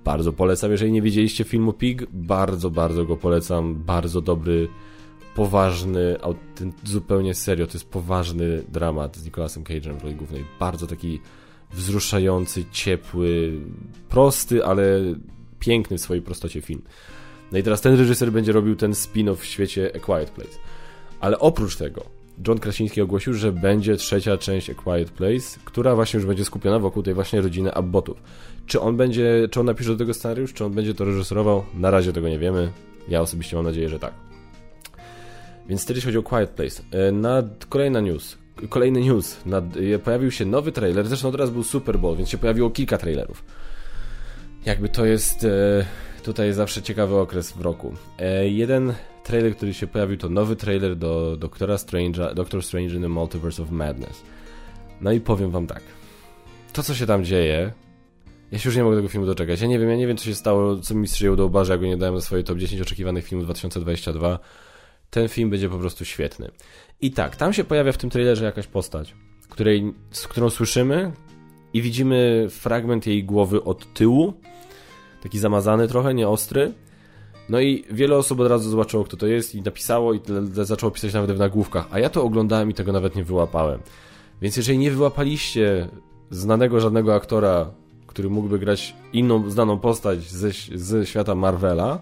Bardzo 0.04 0.32
polecam, 0.32 0.71
jeżeli 0.71 0.92
nie 0.92 1.02
widzieliście 1.02 1.44
filmu 1.44 1.73
Pig, 1.73 2.06
bardzo, 2.12 2.71
bardzo 2.71 3.04
go 3.04 3.16
polecam. 3.16 3.75
Bardzo 3.75 4.21
dobry, 4.21 4.68
poważny, 5.35 6.16
zupełnie 6.85 7.35
serio, 7.35 7.66
to 7.66 7.73
jest 7.73 7.88
poważny 7.88 8.62
dramat 8.68 9.16
z 9.16 9.25
Nicolasem 9.25 9.64
Cage'em 9.64 9.99
w 9.99 10.02
roli 10.02 10.14
głównej. 10.14 10.44
Bardzo 10.61 10.87
taki 10.87 11.21
wzruszający, 11.73 12.64
ciepły, 12.73 13.52
prosty, 14.09 14.64
ale 14.64 14.85
piękny 15.59 15.99
w 15.99 16.00
swojej 16.00 16.23
prostocie 16.23 16.61
film. 16.61 16.82
No 17.52 17.59
i 17.59 17.62
teraz 17.62 17.80
ten 17.80 17.97
reżyser 17.97 18.32
będzie 18.32 18.52
robił 18.52 18.76
ten 18.76 18.92
spin-off 18.92 19.37
w 19.37 19.44
świecie 19.44 19.90
A 19.97 19.99
Quiet 19.99 20.30
Place. 20.30 20.59
Ale 21.21 21.38
oprócz 21.38 21.76
tego, 21.76 22.04
John 22.49 22.59
Krasiński 22.59 23.00
ogłosił, 23.00 23.35
że 23.35 23.52
będzie 23.52 23.97
trzecia 23.97 24.38
część 24.38 24.71
A 24.71 24.75
Quiet 24.75 25.11
Place, 25.11 25.59
która 25.64 25.94
właśnie 25.94 26.18
już 26.18 26.26
będzie 26.26 26.44
skupiona 26.44 26.78
wokół 26.78 27.02
tej 27.02 27.14
właśnie 27.14 27.40
rodziny 27.40 27.75
Abbotów. 27.75 28.23
Czy 28.66 28.81
on 28.81 28.97
będzie, 28.97 29.49
czy 29.50 29.61
on 29.61 29.66
napisze 29.66 29.90
do 29.90 29.97
tego 29.97 30.14
scenariusz, 30.14 30.52
czy 30.52 30.64
on 30.64 30.73
będzie 30.73 30.95
to 30.95 31.04
reżyserował? 31.04 31.64
Na 31.75 31.90
razie 31.90 32.12
tego 32.12 32.28
nie 32.28 32.38
wiemy. 32.38 32.73
Ja 33.09 33.21
osobiście 33.21 33.57
mam 33.57 33.64
nadzieję, 33.64 33.88
że 33.88 33.99
tak. 33.99 34.14
Więc 35.69 35.87
tyle 35.87 35.97
jeśli 35.97 36.09
chodzi 36.09 36.19
o 36.19 36.23
Quiet 36.23 36.50
Place. 36.50 36.83
E, 36.90 37.12
na, 37.12 37.42
kolejna 37.69 38.00
news. 38.00 38.38
Kolejny 38.69 39.00
news. 39.00 39.37
Nad, 39.47 39.64
pojawił 40.04 40.31
się 40.31 40.45
nowy 40.45 40.73
trailer. 40.73 41.09
Zresztą 41.09 41.33
teraz 41.33 41.50
był 41.50 41.62
Super 41.62 41.99
Bowl, 41.99 42.16
więc 42.16 42.28
się 42.28 42.38
pojawiło 42.38 42.71
kilka 42.71 42.99
trailerów. 42.99 43.45
Jakby 44.66 44.88
to 44.88 45.07
jest 45.07 45.45
e, 45.45 45.85
tutaj 46.23 46.52
zawsze 46.52 46.83
ciekawy 46.83 47.16
okres 47.16 47.52
w 47.52 47.61
roku. 47.61 47.95
E, 48.19 48.49
jeden 48.49 48.95
trailer, 49.25 49.57
który 49.57 49.75
się 49.75 49.87
pojawił, 49.87 50.16
to 50.16 50.28
nowy 50.28 50.57
trailer 50.57 50.97
do 50.97 51.37
Doktora 51.37 51.75
Strange'a, 51.75 52.35
Doctor 52.35 52.62
Strange 52.62 52.95
in 52.95 53.02
the 53.02 53.09
Multiverse 53.09 53.62
of 53.62 53.71
Madness. 53.71 54.23
No 55.00 55.12
i 55.12 55.21
powiem 55.21 55.50
wam 55.50 55.66
tak. 55.66 55.83
To, 56.73 56.83
co 56.83 56.95
się 56.95 57.07
tam 57.07 57.25
dzieje, 57.25 57.73
ja 58.52 58.59
się 58.59 58.68
już 58.68 58.76
nie 58.76 58.85
mogę 58.85 58.97
tego 58.97 59.09
filmu 59.09 59.26
doczekać. 59.26 59.61
Ja 59.61 59.66
nie 59.66 59.78
wiem, 59.78 59.90
ja 59.90 59.97
nie 59.97 60.06
wiem, 60.06 60.16
co 60.16 60.25
się 60.25 60.35
stało, 60.35 60.76
co 60.76 60.94
mi 60.94 61.09
strzeliło 61.09 61.37
do 61.37 61.44
obarzy, 61.44 61.73
jak 61.73 61.80
go 61.80 61.87
nie 61.87 61.97
dałem 61.97 62.14
na 62.14 62.21
swoje 62.21 62.42
top 62.42 62.59
10 62.59 62.80
oczekiwanych 62.80 63.25
filmów 63.25 63.47
2022. 63.47 64.38
Ten 65.11 65.28
film 65.28 65.50
będzie 65.50 65.68
po 65.68 65.78
prostu 65.78 66.04
świetny. 66.04 66.50
I 67.00 67.11
tak, 67.11 67.37
tam 67.37 67.52
się 67.52 67.64
pojawia 67.64 67.92
w 67.92 67.97
tym 67.97 68.11
trailerze 68.11 68.44
jakaś 68.44 68.66
postać, 68.66 69.14
której, 69.49 69.94
z 70.11 70.28
którą 70.28 70.50
słyszymy 70.50 71.12
i 71.73 71.82
widzimy 71.82 72.47
fragment 72.50 73.06
jej 73.06 73.25
głowy 73.25 73.64
od 73.64 73.94
tyłu, 73.94 74.32
taki 75.23 75.38
zamazany 75.38 75.88
trochę, 75.88 76.14
nieostry. 76.14 76.73
No 77.49 77.61
i 77.61 77.85
wiele 77.90 78.16
osób 78.16 78.40
od 78.40 78.49
razu 78.49 78.71
zobaczyło, 78.71 79.04
kto 79.04 79.16
to 79.16 79.26
jest 79.26 79.54
i 79.54 79.62
napisało 79.62 80.14
i 80.14 80.21
zaczęło 80.52 80.92
pisać 80.92 81.14
nawet 81.14 81.32
w 81.32 81.38
nagłówkach, 81.38 81.87
a 81.90 81.99
ja 81.99 82.11
to 82.11 82.23
oglądałem 82.25 82.71
i 82.71 82.75
tego 82.75 82.92
nawet 82.92 83.16
nie 83.16 83.25
wyłapałem. 83.25 83.80
Więc 84.42 84.56
jeżeli 84.56 84.78
nie 84.78 84.90
wyłapaliście 84.90 85.88
znanego 86.30 86.80
żadnego 86.80 87.14
aktora, 87.14 87.71
który 88.12 88.31
mógłby 88.31 88.59
grać 88.59 88.95
inną 89.12 89.50
znaną 89.50 89.78
postać 89.78 90.23
ze, 90.23 90.50
ze 90.75 91.07
świata 91.07 91.35
Marvela, 91.35 92.00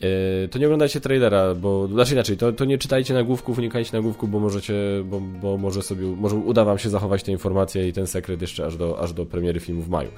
yy, 0.00 0.48
to 0.48 0.58
nie 0.58 0.66
oglądajcie 0.66 1.00
trailera, 1.00 1.54
bo 1.54 1.88
znaczy 1.88 2.12
inaczej, 2.12 2.36
to, 2.36 2.52
to 2.52 2.64
nie 2.64 2.78
czytajcie 2.78 3.14
nagłówków, 3.14 3.58
unikajcie 3.58 3.96
nagłówków, 3.96 4.30
bo 4.30 4.40
możecie, 4.40 4.74
bo, 5.04 5.20
bo 5.20 5.58
może 5.58 5.82
sobie, 5.82 6.06
może 6.06 6.36
uda 6.36 6.64
wam 6.64 6.78
się 6.78 6.90
zachować 6.90 7.22
te 7.22 7.32
informacje 7.32 7.88
i 7.88 7.92
ten 7.92 8.06
sekret 8.06 8.40
jeszcze 8.40 8.66
aż 8.66 8.76
do, 8.76 9.00
aż 9.00 9.12
do 9.12 9.26
premiery 9.26 9.60
filmu 9.60 9.82
w 9.82 9.88
maju. 9.88 10.10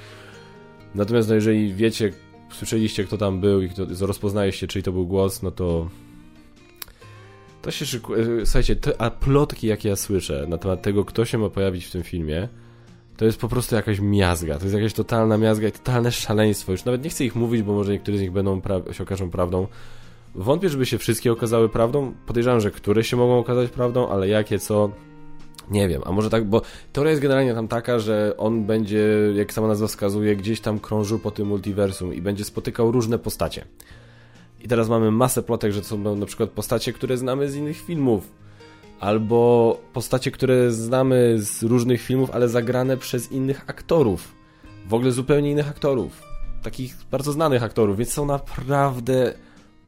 Natomiast 0.95 1.29
no, 1.29 1.35
jeżeli 1.35 1.75
wiecie, 1.75 2.13
słyszeliście 2.53 3.05
kto 3.05 3.19
tam 3.19 3.41
był 3.41 3.63
i 3.63 3.69
kto, 3.69 4.07
rozpoznajecie, 4.07 4.67
czyj 4.67 4.83
to 4.83 4.93
był 4.93 5.07
głos, 5.07 5.43
no 5.43 5.51
to 5.51 5.89
to 7.63 7.71
się 7.71 7.87
szykuje. 7.87 8.47
Słuchajcie, 8.47 8.77
te, 8.77 9.01
a 9.01 9.11
plotki 9.11 9.67
jakie 9.67 9.89
ja 9.89 9.97
słyszę 9.97 10.47
na 10.49 10.59
temat 10.59 10.83
tego, 10.83 11.05
kto 11.05 11.25
się 11.25 11.39
ma 11.39 11.51
pojawić 11.51 11.85
w 11.85 11.91
tym 11.91 12.03
filmie, 12.03 12.49
to 13.19 13.25
jest 13.25 13.39
po 13.39 13.49
prostu 13.49 13.75
jakaś 13.75 14.01
miazga. 14.01 14.59
To 14.59 14.65
jest 14.65 14.75
jakaś 14.75 14.93
totalna 14.93 15.39
miazga 15.39 15.69
i 15.69 15.73
totalne 15.73 16.13
szaleństwo. 16.13 16.73
Już 16.73 16.85
nawet 16.85 17.05
nie 17.05 17.11
chcę 17.11 17.25
ich 17.25 17.37
mówić, 17.37 17.63
bo 17.63 17.73
może 17.73 17.93
niektóre 17.93 18.19
z 18.19 18.21
nich 18.21 18.33
będą 18.33 18.61
się 18.93 19.03
okażą 19.03 19.31
prawdą. 19.31 19.67
Wątpię, 20.35 20.69
żeby 20.69 20.87
się 20.87 20.99
wszystkie 20.99 21.33
okazały 21.33 21.69
prawdą. 21.69 22.15
Podejrzewam, 22.27 22.61
że 22.61 22.71
które 22.71 23.05
się 23.05 23.17
mogą 23.17 23.39
okazać 23.39 23.71
prawdą, 23.71 24.09
ale 24.09 24.29
jakie, 24.29 24.59
co, 24.59 24.91
nie 25.71 25.89
wiem, 25.89 26.03
a 26.05 26.13
może 26.13 26.31
tak, 26.31 26.45
bo 26.45 26.63
teoria 26.93 27.11
jest 27.11 27.23
generalnie 27.23 27.55
tam 27.55 27.69
taka, 27.69 27.99
że 27.99 28.35
on 28.37 28.65
będzie, 28.65 29.09
jak 29.35 29.53
sama 29.53 29.69
nazwa 29.69 29.87
wskazuje, 29.87 30.37
gdzieś 30.37 30.61
tam 30.61 30.79
krążył 30.79 31.19
po 31.19 31.31
tym 31.31 31.49
multiversum 31.49 32.15
i 32.15 32.23
będzie 32.23 32.45
spotykał 32.45 32.93
różne 32.93 33.19
postacie. 33.19 33.65
I 34.61 34.69
teraz 34.69 34.89
mamy 34.89 35.11
masę 35.11 35.43
plotek, 35.43 35.73
że 35.73 35.81
to 35.81 35.87
są 35.87 36.17
na 36.17 36.27
przykład 36.27 36.51
postacie, 36.51 36.93
które 36.93 37.17
znamy 37.17 37.51
z 37.51 37.57
innych 37.57 37.81
filmów. 37.81 38.33
Albo 39.01 39.81
postacie, 39.93 40.31
które 40.31 40.73
znamy 40.73 41.37
z 41.39 41.63
różnych 41.63 42.03
filmów, 42.03 42.31
ale 42.31 42.49
zagrane 42.49 42.97
przez 42.97 43.33
innych 43.33 43.65
aktorów. 43.67 44.35
W 44.87 44.95
ogóle 44.95 45.13
zupełnie 45.13 45.51
innych 45.51 45.69
aktorów. 45.69 46.23
Takich 46.63 46.97
bardzo 47.11 47.33
znanych 47.33 47.63
aktorów, 47.63 47.97
więc 47.97 48.13
są 48.13 48.27
naprawdę. 48.27 49.35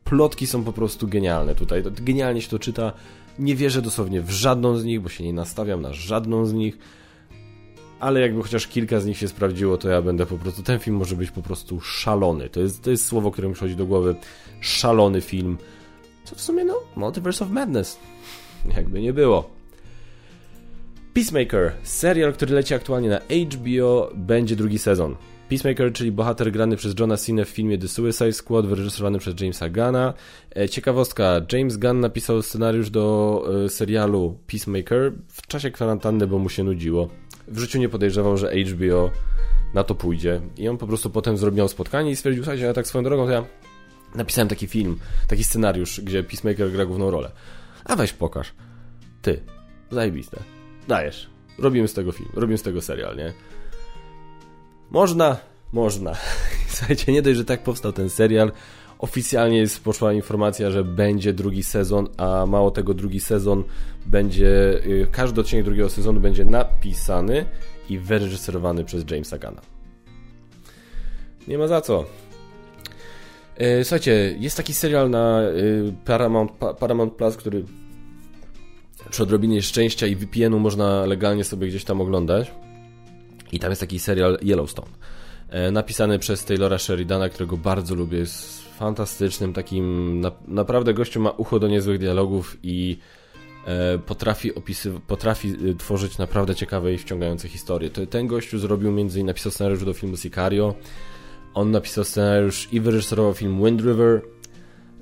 Plotki 0.04 0.46
są 0.46 0.64
po 0.64 0.72
prostu 0.72 1.08
genialne 1.08 1.54
tutaj. 1.54 1.82
Genialnie 2.02 2.42
się 2.42 2.48
to 2.48 2.58
czyta 2.58 2.92
nie 3.38 3.56
wierzę 3.56 3.82
dosłownie 3.82 4.20
w 4.20 4.30
żadną 4.30 4.76
z 4.76 4.84
nich, 4.84 5.00
bo 5.00 5.08
się 5.08 5.24
nie 5.24 5.32
nastawiam 5.32 5.82
na 5.82 5.92
żadną 5.92 6.46
z 6.46 6.52
nich. 6.52 6.78
Ale 8.00 8.20
jakby 8.20 8.42
chociaż 8.42 8.66
kilka 8.66 9.00
z 9.00 9.06
nich 9.06 9.18
się 9.18 9.28
sprawdziło, 9.28 9.78
to 9.78 9.88
ja 9.88 10.02
będę 10.02 10.26
po 10.26 10.38
prostu. 10.38 10.62
Ten 10.62 10.78
film 10.78 10.96
może 10.96 11.16
być 11.16 11.30
po 11.30 11.42
prostu 11.42 11.80
szalony. 11.80 12.48
To 12.48 12.60
jest, 12.60 12.82
to 12.82 12.90
jest 12.90 13.06
słowo, 13.06 13.30
które 13.30 13.48
mi 13.48 13.54
przychodzi 13.54 13.76
do 13.76 13.86
głowy. 13.86 14.14
Szalony 14.60 15.20
film. 15.20 15.58
Co 16.24 16.36
w 16.36 16.40
sumie, 16.40 16.64
no, 16.64 16.74
Multiverse 16.96 17.44
of 17.44 17.50
Madness. 17.50 17.98
Jakby 18.76 19.00
nie 19.00 19.12
było. 19.12 19.50
Peacemaker, 21.14 21.72
serial, 21.82 22.32
który 22.32 22.54
leci 22.54 22.74
aktualnie 22.74 23.08
na 23.08 23.18
HBO, 23.18 24.10
będzie 24.14 24.56
drugi 24.56 24.78
sezon. 24.78 25.16
Peacemaker, 25.48 25.92
czyli 25.92 26.12
bohater 26.12 26.52
grany 26.52 26.76
przez 26.76 26.94
Johna 26.98 27.16
Cena 27.16 27.44
w 27.44 27.48
filmie 27.48 27.78
The 27.78 27.88
Suicide 27.88 28.32
Squad, 28.32 28.66
wyreżyserowany 28.66 29.18
przez 29.18 29.40
Jamesa 29.40 29.68
Gunna. 29.68 30.14
E, 30.56 30.68
ciekawostka, 30.68 31.40
James 31.52 31.76
Gunn 31.76 32.00
napisał 32.00 32.42
scenariusz 32.42 32.90
do 32.90 33.44
e, 33.64 33.68
serialu 33.68 34.38
Peacemaker 34.46 35.12
w 35.28 35.46
czasie 35.46 35.70
kwarantanny, 35.70 36.26
bo 36.26 36.38
mu 36.38 36.48
się 36.48 36.64
nudziło. 36.64 37.08
W 37.48 37.58
życiu 37.58 37.78
nie 37.78 37.88
podejrzewał, 37.88 38.36
że 38.36 38.52
HBO 38.52 39.10
na 39.74 39.84
to 39.84 39.94
pójdzie. 39.94 40.40
I 40.58 40.68
on 40.68 40.78
po 40.78 40.86
prostu 40.86 41.10
potem 41.10 41.36
zrobił 41.36 41.68
spotkanie 41.68 42.10
i 42.10 42.16
stwierdził, 42.16 42.42
słuchajcie, 42.42 42.64
ja 42.64 42.72
tak 42.72 42.86
swoją 42.86 43.04
drogą 43.04 43.26
to 43.26 43.32
ja 43.32 43.44
napisałem 44.14 44.48
taki 44.48 44.66
film, 44.66 44.98
taki 45.28 45.44
scenariusz, 45.44 46.00
gdzie 46.00 46.22
Peacemaker 46.22 46.72
gra 46.72 46.86
główną 46.86 47.10
rolę. 47.10 47.30
A 47.90 47.96
weź 47.96 48.12
pokaż. 48.12 48.54
Ty, 49.22 49.42
zajebiste. 49.90 50.40
Dajesz. 50.88 51.30
Robimy 51.58 51.88
z 51.88 51.94
tego 51.94 52.12
film, 52.12 52.28
robimy 52.34 52.58
z 52.58 52.62
tego 52.62 52.82
serial, 52.82 53.16
nie? 53.16 53.32
Można, 54.90 55.36
można. 55.72 56.14
Słuchajcie, 56.74 57.12
nie 57.12 57.22
dość, 57.22 57.36
że 57.36 57.44
tak 57.44 57.62
powstał 57.62 57.92
ten 57.92 58.10
serial. 58.10 58.52
Oficjalnie 58.98 59.58
jest 59.58 59.84
poszła 59.84 60.12
informacja, 60.12 60.70
że 60.70 60.84
będzie 60.84 61.32
drugi 61.32 61.62
sezon, 61.62 62.08
a 62.16 62.46
mało 62.46 62.70
tego, 62.70 62.94
drugi 62.94 63.20
sezon 63.20 63.64
będzie. 64.06 64.46
Y, 64.86 65.06
każdy 65.12 65.40
odcinek 65.40 65.64
drugiego 65.64 65.90
sezonu 65.90 66.20
będzie 66.20 66.44
napisany 66.44 67.46
i 67.88 67.98
wyreżyserowany 67.98 68.84
przez 68.84 69.10
Jamesa 69.10 69.38
Gunna. 69.38 69.60
Nie 71.48 71.58
ma 71.58 71.68
za 71.68 71.80
co. 71.80 72.04
E, 73.56 73.84
słuchajcie, 73.84 74.36
jest 74.38 74.56
taki 74.56 74.74
serial 74.74 75.10
na 75.10 75.40
e, 75.40 75.52
Paramount, 76.04 76.52
Paramount 76.78 77.14
Plus, 77.14 77.36
który 77.36 77.64
przy 79.10 79.22
odrobinie 79.22 79.62
szczęścia 79.62 80.06
i 80.06 80.16
VPN-u 80.16 80.58
można 80.58 81.06
legalnie 81.06 81.44
sobie 81.44 81.68
gdzieś 81.68 81.84
tam 81.84 82.00
oglądać. 82.00 82.50
I 83.52 83.58
tam 83.58 83.70
jest 83.70 83.80
taki 83.80 83.98
serial 83.98 84.38
Yellowstone. 84.42 84.90
E, 85.48 85.70
napisany 85.70 86.18
przez 86.18 86.44
Taylora 86.44 86.78
Sheridana, 86.78 87.28
którego 87.28 87.56
bardzo 87.56 87.94
lubię. 87.94 88.18
Jest 88.18 88.68
fantastycznym, 88.78 89.52
takim. 89.52 90.20
Na, 90.20 90.32
naprawdę 90.48 90.94
gościu 90.94 91.20
ma 91.20 91.30
ucho 91.30 91.58
do 91.58 91.68
niezłych 91.68 91.98
dialogów 91.98 92.56
i 92.62 92.98
potrafi, 94.06 94.54
opisy, 94.54 94.92
potrafi 95.06 95.54
tworzyć 95.78 96.18
naprawdę 96.18 96.54
ciekawe 96.54 96.92
i 96.92 96.98
wciągające 96.98 97.48
historie. 97.48 97.90
Ten 97.90 98.26
gościu 98.26 98.58
zrobił 98.58 98.92
między 98.92 99.18
innymi 99.18 99.26
napisał 99.26 99.52
scenariusz 99.52 99.84
do 99.84 99.92
filmu 99.92 100.16
Sicario. 100.16 100.74
On 101.54 101.70
napisał 101.70 102.04
scenariusz 102.04 102.68
i 102.72 102.80
wyreżyserował 102.80 103.34
film 103.34 103.64
Wind 103.64 103.80
River, 103.80 104.22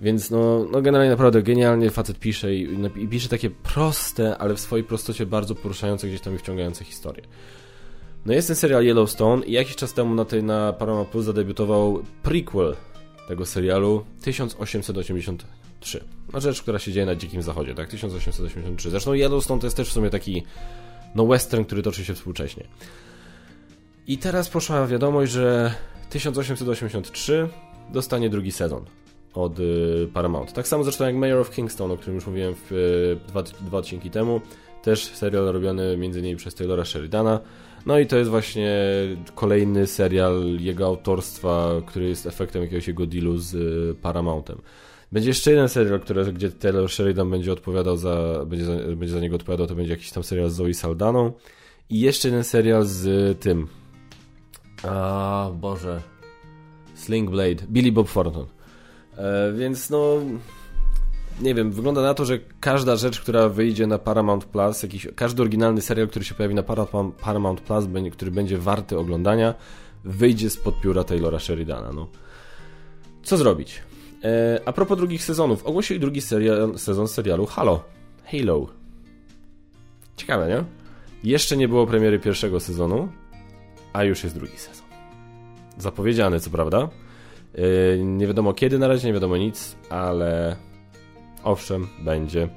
więc 0.00 0.30
no, 0.30 0.66
no 0.72 0.82
generalnie 0.82 1.10
naprawdę 1.10 1.42
genialnie 1.42 1.90
facet 1.90 2.18
pisze 2.18 2.54
i, 2.54 2.68
i, 2.96 3.08
pisze 3.08 3.28
takie 3.28 3.50
proste, 3.50 4.38
ale 4.38 4.54
w 4.54 4.60
swojej 4.60 4.84
prostocie 4.84 5.26
bardzo 5.26 5.54
poruszające 5.54 6.08
gdzieś 6.08 6.20
tam 6.20 6.34
i 6.34 6.38
wciągające 6.38 6.84
historie. 6.84 7.22
No 8.26 8.32
jest 8.32 8.48
ten 8.48 8.56
serial 8.56 8.84
Yellowstone 8.84 9.46
i 9.46 9.52
jakiś 9.52 9.76
czas 9.76 9.92
temu 9.92 10.14
na, 10.14 10.24
tej, 10.24 10.42
na 10.42 10.72
Paramount 10.72 11.08
Plus 11.08 11.24
zadebiutował 11.24 12.02
prequel 12.22 12.76
tego 13.28 13.46
serialu 13.46 14.04
1883. 14.22 16.04
No 16.32 16.40
rzecz, 16.40 16.62
która 16.62 16.78
się 16.78 16.92
dzieje 16.92 17.06
na 17.06 17.14
Dzikim 17.14 17.42
Zachodzie, 17.42 17.74
tak? 17.74 17.88
1883. 17.88 18.90
Zresztą 18.90 19.12
Yellowstone 19.14 19.60
to 19.60 19.66
jest 19.66 19.76
też 19.76 19.88
w 19.88 19.92
sumie 19.92 20.10
taki 20.10 20.42
no 21.14 21.26
western, 21.26 21.64
który 21.64 21.82
toczy 21.82 22.04
się 22.04 22.14
współcześnie. 22.14 22.64
I 24.06 24.18
teraz 24.18 24.48
poszła 24.48 24.86
wiadomość, 24.86 25.32
że 25.32 25.74
1883 26.10 27.48
dostanie 27.92 28.30
drugi 28.30 28.52
sezon 28.52 28.84
od 29.38 29.60
y, 29.60 30.08
Paramount. 30.12 30.52
Tak 30.52 30.68
samo 30.68 30.84
zresztą 30.84 31.04
jak 31.04 31.14
Mayor 31.14 31.40
of 31.40 31.50
Kingston, 31.50 31.90
o 31.90 31.96
którym 31.96 32.14
już 32.14 32.26
mówiłem 32.26 32.54
w, 32.54 32.72
y, 32.72 33.28
dwa, 33.28 33.42
dwa 33.42 33.78
odcinki 33.78 34.10
temu. 34.10 34.40
Też 34.82 35.04
serial 35.04 35.44
robiony 35.44 35.82
m.in. 35.82 36.36
przez 36.36 36.54
Taylora 36.54 36.84
Sheridana. 36.84 37.40
No 37.86 37.98
i 37.98 38.06
to 38.06 38.16
jest 38.16 38.30
właśnie 38.30 38.80
kolejny 39.34 39.86
serial 39.86 40.44
jego 40.60 40.86
autorstwa, 40.86 41.70
który 41.86 42.08
jest 42.08 42.26
efektem 42.26 42.62
jakiegoś 42.62 42.88
jego 42.88 43.06
dealu 43.06 43.38
z 43.38 43.54
y, 43.54 43.94
Paramountem. 44.02 44.60
Będzie 45.12 45.30
jeszcze 45.30 45.50
jeden 45.50 45.68
serial, 45.68 46.00
który, 46.00 46.32
gdzie 46.32 46.50
Taylor 46.50 46.90
Sheridan 46.90 47.30
będzie 47.30 47.52
odpowiadał 47.52 47.96
za, 47.96 48.44
będzie 48.46 48.64
za, 48.64 48.72
będzie 48.74 49.14
za 49.14 49.20
niego 49.20 49.36
odpowiadał, 49.36 49.66
to 49.66 49.74
będzie 49.74 49.90
jakiś 49.90 50.10
tam 50.12 50.22
serial 50.22 50.50
z 50.50 50.54
Zoe 50.54 50.74
Saldaną. 50.74 51.32
I 51.90 52.00
jeszcze 52.00 52.28
jeden 52.28 52.44
serial 52.44 52.84
z 52.84 53.40
tym, 53.40 53.68
a, 54.82 55.50
Boże. 55.54 56.02
Sling 56.94 57.30
Blade. 57.30 57.66
Billy 57.68 57.92
Bob 57.92 58.12
Thornton. 58.12 58.46
E, 59.18 59.52
więc 59.52 59.90
no... 59.90 60.14
Nie 61.40 61.54
wiem, 61.54 61.72
wygląda 61.72 62.02
na 62.02 62.14
to, 62.14 62.24
że 62.24 62.38
każda 62.60 62.96
rzecz, 62.96 63.20
która 63.20 63.48
wyjdzie 63.48 63.86
na 63.86 63.98
Paramount 63.98 64.44
Plus, 64.44 64.82
jakiś, 64.82 65.08
każdy 65.16 65.42
oryginalny 65.42 65.80
serial, 65.80 66.08
który 66.08 66.24
się 66.24 66.34
pojawi 66.34 66.54
na 66.54 66.62
Paramount 67.22 67.60
Plus, 67.60 67.84
który 68.12 68.30
będzie 68.30 68.58
warty 68.58 68.98
oglądania, 68.98 69.54
wyjdzie 70.04 70.50
spod 70.50 70.80
pióra 70.80 71.04
Taylora 71.04 71.38
Sheridana. 71.38 71.92
No. 71.92 72.08
Co 73.22 73.36
zrobić? 73.36 73.82
E, 74.24 74.60
a 74.64 74.72
propos 74.72 74.98
drugich 74.98 75.24
sezonów, 75.24 75.66
ogłosili 75.66 76.00
drugi 76.00 76.20
serial, 76.20 76.78
sezon 76.78 77.08
serialu 77.08 77.46
Halo. 77.46 77.84
Halo. 78.32 78.66
Ciekawe, 80.16 80.48
nie? 80.48 80.64
Jeszcze 81.30 81.56
nie 81.56 81.68
było 81.68 81.86
premiery 81.86 82.18
pierwszego 82.18 82.60
sezonu, 82.60 83.08
a 83.92 84.04
już 84.04 84.24
jest 84.24 84.36
drugi 84.36 84.58
sezon. 84.58 84.86
Zapowiedziany, 85.78 86.40
co 86.40 86.50
prawda. 86.50 86.88
Yy, 87.58 88.04
nie 88.04 88.26
wiadomo 88.26 88.54
kiedy 88.54 88.78
na 88.78 88.88
razie, 88.88 89.06
nie 89.08 89.14
wiadomo 89.14 89.36
nic, 89.36 89.76
ale 89.90 90.56
owszem, 91.44 91.88
będzie. 92.04 92.48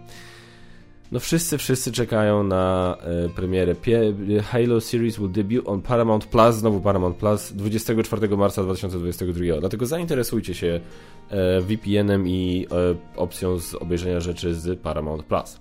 No 1.11 1.19
wszyscy, 1.19 1.57
wszyscy 1.57 1.91
czekają 1.91 2.43
na 2.43 2.97
y, 3.25 3.29
premierę. 3.29 3.75
Halo 4.43 4.81
Series 4.81 5.17
will 5.19 5.31
debut 5.31 5.67
on 5.67 5.81
Paramount 5.81 6.25
Plus, 6.25 6.55
znowu 6.55 6.81
Paramount 6.81 7.17
Plus, 7.17 7.53
24 7.53 8.37
marca 8.37 8.63
2022. 8.63 9.59
Dlatego 9.59 9.85
zainteresujcie 9.85 10.53
się 10.53 10.67
y, 11.31 11.61
VPN-em 11.61 12.27
i 12.27 12.67
y, 13.15 13.19
opcją 13.19 13.59
z 13.59 13.75
obejrzenia 13.75 14.19
rzeczy 14.19 14.55
z 14.55 14.79
Paramount 14.79 15.23
Plus. 15.23 15.59